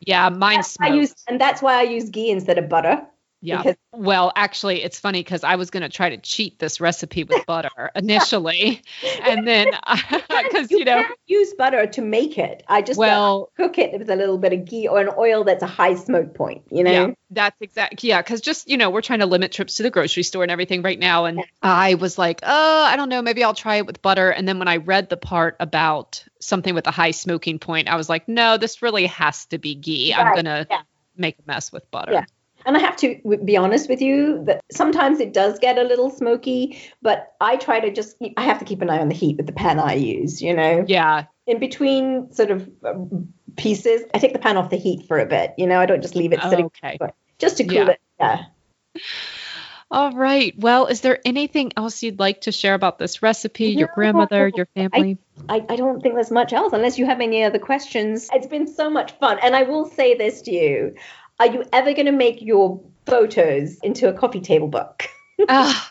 Yeah, 0.00 0.28
mine 0.30 0.62
I 0.80 0.88
use 0.88 1.14
and 1.28 1.40
that's 1.40 1.60
why 1.60 1.78
I 1.78 1.82
use 1.82 2.08
ghee 2.10 2.30
instead 2.30 2.58
of 2.58 2.68
butter. 2.68 3.02
Yeah. 3.42 3.58
because- 3.58 3.76
Well, 3.92 4.32
actually, 4.36 4.82
it's 4.82 4.98
funny 4.98 5.20
because 5.20 5.44
I 5.44 5.56
was 5.56 5.70
going 5.70 5.82
to 5.82 5.88
try 5.88 6.10
to 6.10 6.18
cheat 6.18 6.58
this 6.58 6.80
recipe 6.80 7.24
with 7.24 7.44
butter 7.46 7.90
initially, 7.94 8.82
and 9.22 9.46
then 9.46 9.68
because 10.10 10.70
you, 10.70 10.84
know, 10.84 11.02
can 11.02 11.12
use 11.26 11.54
butter 11.54 11.86
to 11.86 12.02
make 12.02 12.38
it. 12.38 12.62
I 12.68 12.82
just 12.82 12.98
well, 12.98 13.50
cook 13.56 13.78
it 13.78 13.98
with 13.98 14.10
a 14.10 14.16
little 14.16 14.38
bit 14.38 14.52
of 14.52 14.64
ghee 14.64 14.88
or 14.88 15.00
an 15.00 15.10
oil 15.18 15.44
that's 15.44 15.62
a 15.62 15.66
high 15.66 15.94
smoke 15.94 16.34
point. 16.34 16.62
You 16.70 16.84
know. 16.84 16.90
yeah, 16.90 17.14
that's 17.30 17.60
exactly 17.60 18.08
Yeah, 18.08 18.22
because 18.22 18.40
just 18.40 18.68
you 18.68 18.76
know, 18.76 18.90
we're 18.90 19.02
trying 19.02 19.20
to 19.20 19.26
limit 19.26 19.52
trips 19.52 19.76
to 19.76 19.82
the 19.82 19.90
grocery 19.90 20.22
store 20.22 20.42
and 20.42 20.52
everything 20.52 20.82
right 20.82 20.98
now, 20.98 21.24
and 21.24 21.42
I 21.62 21.94
was 21.94 22.18
like, 22.18 22.40
oh, 22.42 22.84
I 22.84 22.96
don't 22.96 23.08
know, 23.08 23.22
maybe 23.22 23.42
I'll 23.44 23.54
try 23.54 23.76
it 23.76 23.86
with 23.86 24.02
butter. 24.02 24.30
And 24.30 24.46
then 24.46 24.58
when 24.58 24.68
I 24.68 24.76
read 24.76 25.08
the 25.08 25.16
part 25.16 25.56
about 25.60 26.24
something 26.40 26.74
with 26.74 26.86
a 26.86 26.90
high 26.90 27.10
smoking 27.12 27.58
point, 27.58 27.88
I 27.88 27.96
was 27.96 28.08
like, 28.08 28.28
no, 28.28 28.56
this 28.56 28.82
really 28.82 29.06
has 29.06 29.46
to 29.46 29.58
be 29.58 29.74
ghee. 29.74 30.14
I'm 30.14 30.34
gonna 30.34 30.66
yeah. 30.70 30.82
make 31.16 31.38
a 31.38 31.42
mess 31.46 31.72
with 31.72 31.90
butter. 31.90 32.12
Yeah. 32.12 32.24
And 32.70 32.76
I 32.76 32.80
have 32.82 32.96
to 32.98 33.20
be 33.44 33.56
honest 33.56 33.88
with 33.88 34.00
you 34.00 34.44
that 34.44 34.60
sometimes 34.70 35.18
it 35.18 35.32
does 35.32 35.58
get 35.58 35.76
a 35.76 35.82
little 35.82 36.08
smoky, 36.08 36.80
but 37.02 37.32
I 37.40 37.56
try 37.56 37.80
to 37.80 37.92
just 37.92 38.16
I 38.36 38.44
have 38.44 38.60
to 38.60 38.64
keep 38.64 38.80
an 38.80 38.88
eye 38.88 39.00
on 39.00 39.08
the 39.08 39.14
heat 39.16 39.36
with 39.38 39.46
the 39.48 39.52
pan 39.52 39.80
I 39.80 39.94
use. 39.94 40.40
You 40.40 40.54
know, 40.54 40.84
Yeah. 40.86 41.24
in 41.48 41.58
between 41.58 42.32
sort 42.32 42.52
of 42.52 42.70
um, 42.86 43.34
pieces, 43.56 44.02
I 44.14 44.18
take 44.18 44.34
the 44.34 44.38
pan 44.38 44.56
off 44.56 44.70
the 44.70 44.76
heat 44.76 45.08
for 45.08 45.18
a 45.18 45.26
bit. 45.26 45.54
You 45.58 45.66
know, 45.66 45.80
I 45.80 45.86
don't 45.86 46.00
just 46.00 46.14
leave 46.14 46.32
it 46.32 46.40
sitting 46.44 46.66
Okay. 46.66 46.96
just 47.40 47.56
to 47.56 47.64
cool 47.64 47.74
Yeah. 47.74 47.88
it. 47.88 48.00
Yeah. 48.20 48.44
All 49.90 50.12
right. 50.12 50.54
Well, 50.56 50.86
is 50.86 51.00
there 51.00 51.18
anything 51.24 51.72
else 51.76 52.04
you'd 52.04 52.20
like 52.20 52.42
to 52.42 52.52
share 52.52 52.74
about 52.74 53.00
this 53.00 53.20
recipe, 53.20 53.70
your 53.70 53.88
No, 53.88 53.94
grandmother, 53.96 54.52
your 54.54 54.66
family? 54.76 55.18
I, 55.48 55.64
I 55.68 55.74
don't 55.74 56.00
think 56.00 56.14
there's 56.14 56.30
much 56.30 56.52
else 56.52 56.72
unless 56.72 57.00
you 57.00 57.06
have 57.06 57.20
any 57.20 57.42
other 57.42 57.58
questions. 57.58 58.28
It's 58.32 58.46
been 58.46 58.68
so 58.68 58.88
much 58.88 59.10
fun. 59.18 59.40
And 59.42 59.56
I 59.56 59.64
will 59.64 59.86
say 59.86 60.14
this 60.14 60.42
to 60.42 60.52
you 60.52 60.94
Are 61.40 61.46
you 61.46 61.64
ever 61.72 61.94
going 61.94 62.04
to 62.04 62.12
make 62.12 62.42
your 62.42 62.82
photos 63.06 63.78
into 63.78 64.08
a 64.08 64.12
coffee 64.12 64.40
table 64.40 64.68
book? 64.68 65.04
Ah, 65.48 65.90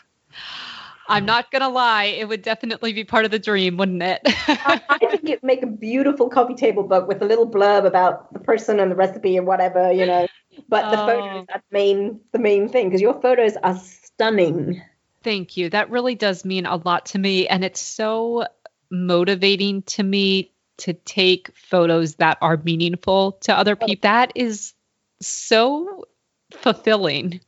I'm 1.08 1.24
not 1.26 1.50
going 1.50 1.62
to 1.62 1.68
lie. 1.68 2.04
It 2.04 2.28
would 2.28 2.42
definitely 2.42 2.92
be 2.92 3.02
part 3.02 3.24
of 3.24 3.32
the 3.32 3.38
dream, 3.40 3.76
wouldn't 3.76 4.00
it? 4.00 4.20
I 4.24 4.80
I 4.88 4.98
think 5.10 5.24
it'd 5.24 5.42
make 5.42 5.64
a 5.64 5.66
beautiful 5.66 6.30
coffee 6.30 6.54
table 6.54 6.84
book 6.84 7.08
with 7.08 7.20
a 7.20 7.24
little 7.24 7.50
blurb 7.50 7.84
about 7.84 8.32
the 8.32 8.38
person 8.38 8.78
and 8.78 8.92
the 8.92 8.94
recipe 8.94 9.36
and 9.36 9.44
whatever, 9.44 9.90
you 9.92 10.06
know. 10.06 10.28
But 10.68 10.92
the 10.92 10.98
Oh. 10.98 11.06
photos 11.06 11.46
are 11.52 11.58
the 11.68 11.72
main 11.72 12.20
the 12.30 12.38
main 12.38 12.68
thing 12.68 12.88
because 12.88 13.00
your 13.00 13.20
photos 13.20 13.56
are 13.56 13.76
stunning. 13.76 14.80
Thank 15.24 15.56
you. 15.56 15.68
That 15.68 15.90
really 15.90 16.14
does 16.14 16.44
mean 16.44 16.64
a 16.64 16.76
lot 16.76 17.06
to 17.06 17.18
me. 17.18 17.48
And 17.48 17.64
it's 17.64 17.80
so 17.80 18.46
motivating 18.88 19.82
to 19.82 20.04
me 20.04 20.52
to 20.78 20.92
take 20.92 21.50
photos 21.56 22.14
that 22.16 22.38
are 22.40 22.56
meaningful 22.56 23.32
to 23.42 23.52
other 23.52 23.74
people. 23.74 24.02
That 24.02 24.30
is 24.36 24.74
so 25.20 26.04
fulfilling. 26.52 27.40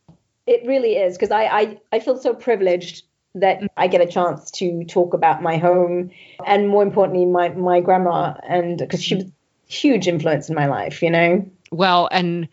It 0.46 0.66
really 0.66 0.96
is 0.96 1.16
because 1.16 1.30
I, 1.30 1.44
I 1.44 1.80
I 1.92 2.00
feel 2.00 2.16
so 2.16 2.34
privileged 2.34 3.04
that 3.34 3.62
I 3.76 3.86
get 3.86 4.00
a 4.00 4.06
chance 4.06 4.50
to 4.52 4.84
talk 4.84 5.14
about 5.14 5.42
my 5.42 5.56
home 5.56 6.10
and 6.46 6.68
more 6.68 6.82
importantly 6.82 7.24
my 7.24 7.48
my 7.50 7.80
grandma 7.80 8.34
and 8.46 8.78
because 8.78 9.02
she 9.02 9.14
was 9.16 9.24
huge 9.66 10.06
influence 10.06 10.48
in 10.48 10.54
my 10.54 10.66
life, 10.66 11.02
you 11.02 11.10
know. 11.10 11.48
Well, 11.70 12.08
and 12.12 12.48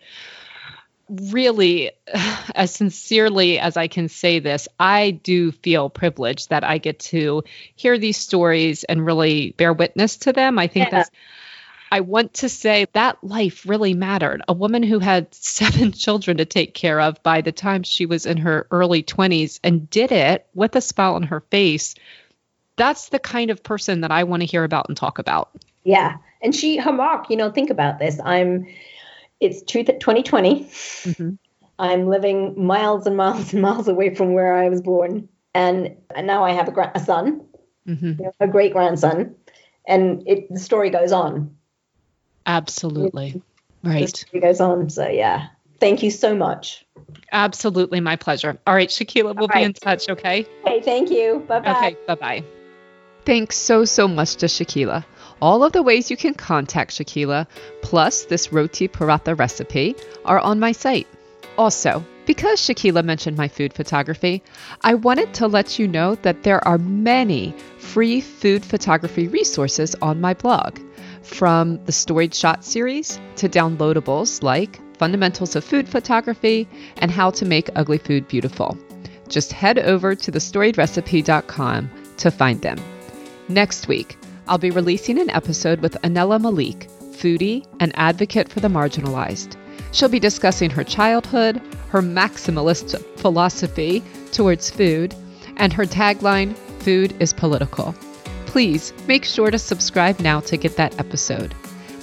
really, 1.09 1.91
as 2.55 2.72
sincerely 2.74 3.59
as 3.59 3.76
I 3.78 3.88
can 3.88 4.07
say 4.07 4.39
this, 4.39 4.67
I 4.80 5.11
do 5.11 5.51
feel 5.51 5.89
privileged 5.89 6.49
that 6.49 6.63
I 6.63 6.78
get 6.78 6.99
to 6.99 7.43
hear 7.76 7.97
these 7.97 8.17
stories 8.17 8.84
and 8.84 9.05
really 9.05 9.51
bear 9.57 9.74
witness 9.74 10.17
to 10.17 10.34
them. 10.34 10.59
I 10.59 10.67
think 10.67 10.86
Yeah. 10.86 10.89
that's. 10.99 11.11
I 11.92 12.02
want 12.02 12.36
to 12.36 12.50
say 12.50 12.86
that 12.94 13.24
life 13.24 13.68
really 13.68 13.94
mattered. 13.94 14.42
A 14.48 14.54
woman 14.54 14.84
who 14.84 15.00
had 15.00 15.34
seven 15.34 15.92
children 15.92 16.38
to 16.38 16.46
take 16.46 16.74
care 16.74 17.00
of 17.02 17.22
by 17.24 17.42
the 17.42 17.52
time 17.52 17.84
she 17.84 18.06
was 18.06 18.26
in 18.26 18.38
her 18.38 18.68
early 18.72 19.04
20s 19.04 19.60
and 19.64 19.90
did 19.90 20.12
it 20.12 20.48
with 20.54 20.76
a 20.76 20.82
smile 20.82 21.16
on 21.16 21.24
her 21.24 21.42
face. 21.52 21.96
That's 22.76 23.10
the 23.10 23.20
kind 23.20 23.50
of 23.50 23.64
person 23.64 24.02
that 24.02 24.12
I 24.12 24.24
want 24.24 24.42
to 24.42 24.46
hear 24.48 24.64
about 24.64 24.88
and 24.88 24.96
talk 24.96 25.20
about. 25.20 25.50
Yeah. 25.84 26.18
And 26.42 26.56
she 26.56 26.78
her 26.78 26.94
mark, 26.94 27.30
you 27.30 27.36
know, 27.38 27.52
think 27.52 27.70
about 27.70 28.00
this. 28.00 28.20
I'm 28.24 28.68
it's 29.40 29.62
two- 29.62 29.84
2020. 29.84 30.66
Mhm. 30.66 31.38
I'm 31.80 32.08
living 32.08 32.66
miles 32.66 33.08
and 33.08 33.16
miles 33.16 33.54
and 33.54 33.62
miles 33.62 33.88
away 33.88 34.14
from 34.14 34.34
where 34.34 34.54
I 34.54 34.70
was 34.70 34.82
born. 34.82 35.30
And, 35.54 35.96
and 36.14 36.28
now 36.28 36.44
I 36.44 36.52
have 36.52 36.68
a, 36.68 36.72
gra- 36.72 36.92
a 36.94 37.00
son, 37.00 37.42
Mhm. 37.88 38.20
you 38.20 38.26
know, 38.26 38.32
a 38.40 38.48
great 38.48 38.74
grandson. 38.74 39.36
And 39.88 40.24
it, 40.28 40.54
the 40.54 40.60
story 40.60 40.90
goes 40.90 41.12
on. 41.14 41.56
Absolutely. 42.50 43.41
Right. 43.84 44.10
story 44.10 44.41
goes 44.41 44.60
on. 44.60 44.89
So, 44.89 45.08
yeah. 45.08 45.50
Thank 45.80 46.04
you 46.04 46.12
so 46.12 46.36
much. 46.36 46.86
Absolutely 47.32 48.00
my 48.02 48.16
pleasure. 48.16 48.58
All 48.68 48.74
right, 48.74 48.89
Shakila, 48.89 49.36
we'll 49.36 49.47
be 49.47 49.64
in 49.64 49.74
touch, 49.74 50.10
okay? 50.10 50.45
Okay. 50.66 50.82
Thank 50.82 51.10
you. 51.10 51.45
Bye 51.47 51.60
bye. 51.60 51.78
Okay, 51.78 51.97
bye 52.08 52.16
bye. 52.16 52.43
Thanks 53.24 53.56
so, 53.56 53.86
so 53.86 54.08
much 54.08 54.36
to 54.38 54.47
Shakila. 54.47 55.06
All 55.41 55.64
of 55.64 55.72
the 55.72 55.84
ways 55.84 56.10
you 56.10 56.18
can 56.18 56.34
contact 56.34 56.91
Shakila, 56.91 57.47
plus 57.82 58.26
this 58.26 58.52
roti 58.52 58.88
paratha 58.88 59.38
recipe, 59.38 59.95
are 60.26 60.39
on 60.39 60.60
my 60.60 60.72
site. 60.72 61.08
Also, 61.58 62.04
because 62.26 62.60
Shakila 62.60 63.04
mentioned 63.04 63.38
my 63.38 63.47
food 63.47 63.74
photography, 63.74 64.43
I 64.82 64.95
wanted 64.95 65.34
to 65.36 65.47
let 65.47 65.80
you 65.80 65.88
know 65.88 66.16
that 66.16 66.43
there 66.43 66.66
are 66.68 66.78
many 66.78 67.54
free 67.78 68.22
food 68.22 68.66
photography 68.66 69.28
resources 69.28 69.95
on 70.02 70.20
my 70.20 70.34
blog, 70.34 70.80
from 71.30 71.84
the 71.86 71.91
Storied 71.91 72.34
Shot 72.34 72.65
series 72.65 73.19
to 73.38 73.47
downloadables 73.47 74.43
like 74.43 74.80
Fundamentals 74.97 75.55
of 75.55 75.63
Food 75.63 75.88
Photography 75.88 76.67
and 76.97 77.11
How 77.11 77.30
to 77.32 77.45
Make 77.45 77.69
Ugly 77.75 77.99
Food 77.99 78.27
Beautiful. 78.27 78.77
Just 79.30 79.53
head 79.53 79.80
over 79.80 80.15
to 80.15 80.32
thestoriedrecipe.com 80.32 81.89
to 82.17 82.32
find 82.32 82.61
them. 82.61 82.77
Next 83.47 83.88
week, 83.88 84.17
I'll 84.47 84.57
be 84.57 84.71
releasing 84.71 85.19
an 85.19 85.30
episode 85.30 85.80
with 85.80 86.01
Anela 86.01 86.41
Malik, 86.41 86.89
foodie 87.11 87.65
and 87.80 87.91
advocate 87.95 88.49
for 88.49 88.59
the 88.59 88.67
marginalized. 88.67 89.55
She'll 89.91 90.09
be 90.09 90.19
discussing 90.19 90.69
her 90.71 90.84
childhood, 90.84 91.61
her 91.89 92.01
maximalist 92.01 92.99
philosophy 93.17 94.03
towards 94.32 94.69
food, 94.69 95.15
and 95.57 95.71
her 95.73 95.86
tagline, 95.86 96.55
Food 96.80 97.15
is 97.21 97.34
Political. 97.34 97.93
Please 98.50 98.93
make 99.08 99.26
sure 99.26 99.52
to 99.52 99.60
subscribe 99.60 100.20
now 100.20 100.39
to 100.39 100.58
get 100.58 100.76
that 100.76 101.00
episode. 101.00 101.54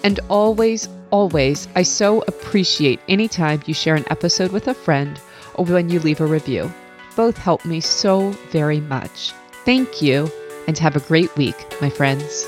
And 0.05 0.21
always, 0.29 0.89
always, 1.11 1.67
I 1.75 1.83
so 1.83 2.23
appreciate 2.29 3.01
any 3.09 3.27
time 3.27 3.63
you 3.67 3.75
share 3.75 3.97
an 3.97 4.05
episode 4.11 4.53
with 4.53 4.69
a 4.69 4.75
friend 4.75 5.21
or 5.57 5.65
when 5.65 5.89
you 5.89 5.99
leave 5.99 6.21
a 6.21 6.27
review. 6.27 6.73
Both 7.17 7.37
help 7.37 7.65
me 7.65 7.81
so 7.81 8.31
very 8.53 8.79
much. 8.79 9.33
Thank 9.65 10.01
you, 10.01 10.31
and 10.69 10.79
have 10.79 10.95
a 10.95 11.01
great 11.01 11.37
week, 11.37 11.57
my 11.81 11.91
friends. 11.91 12.47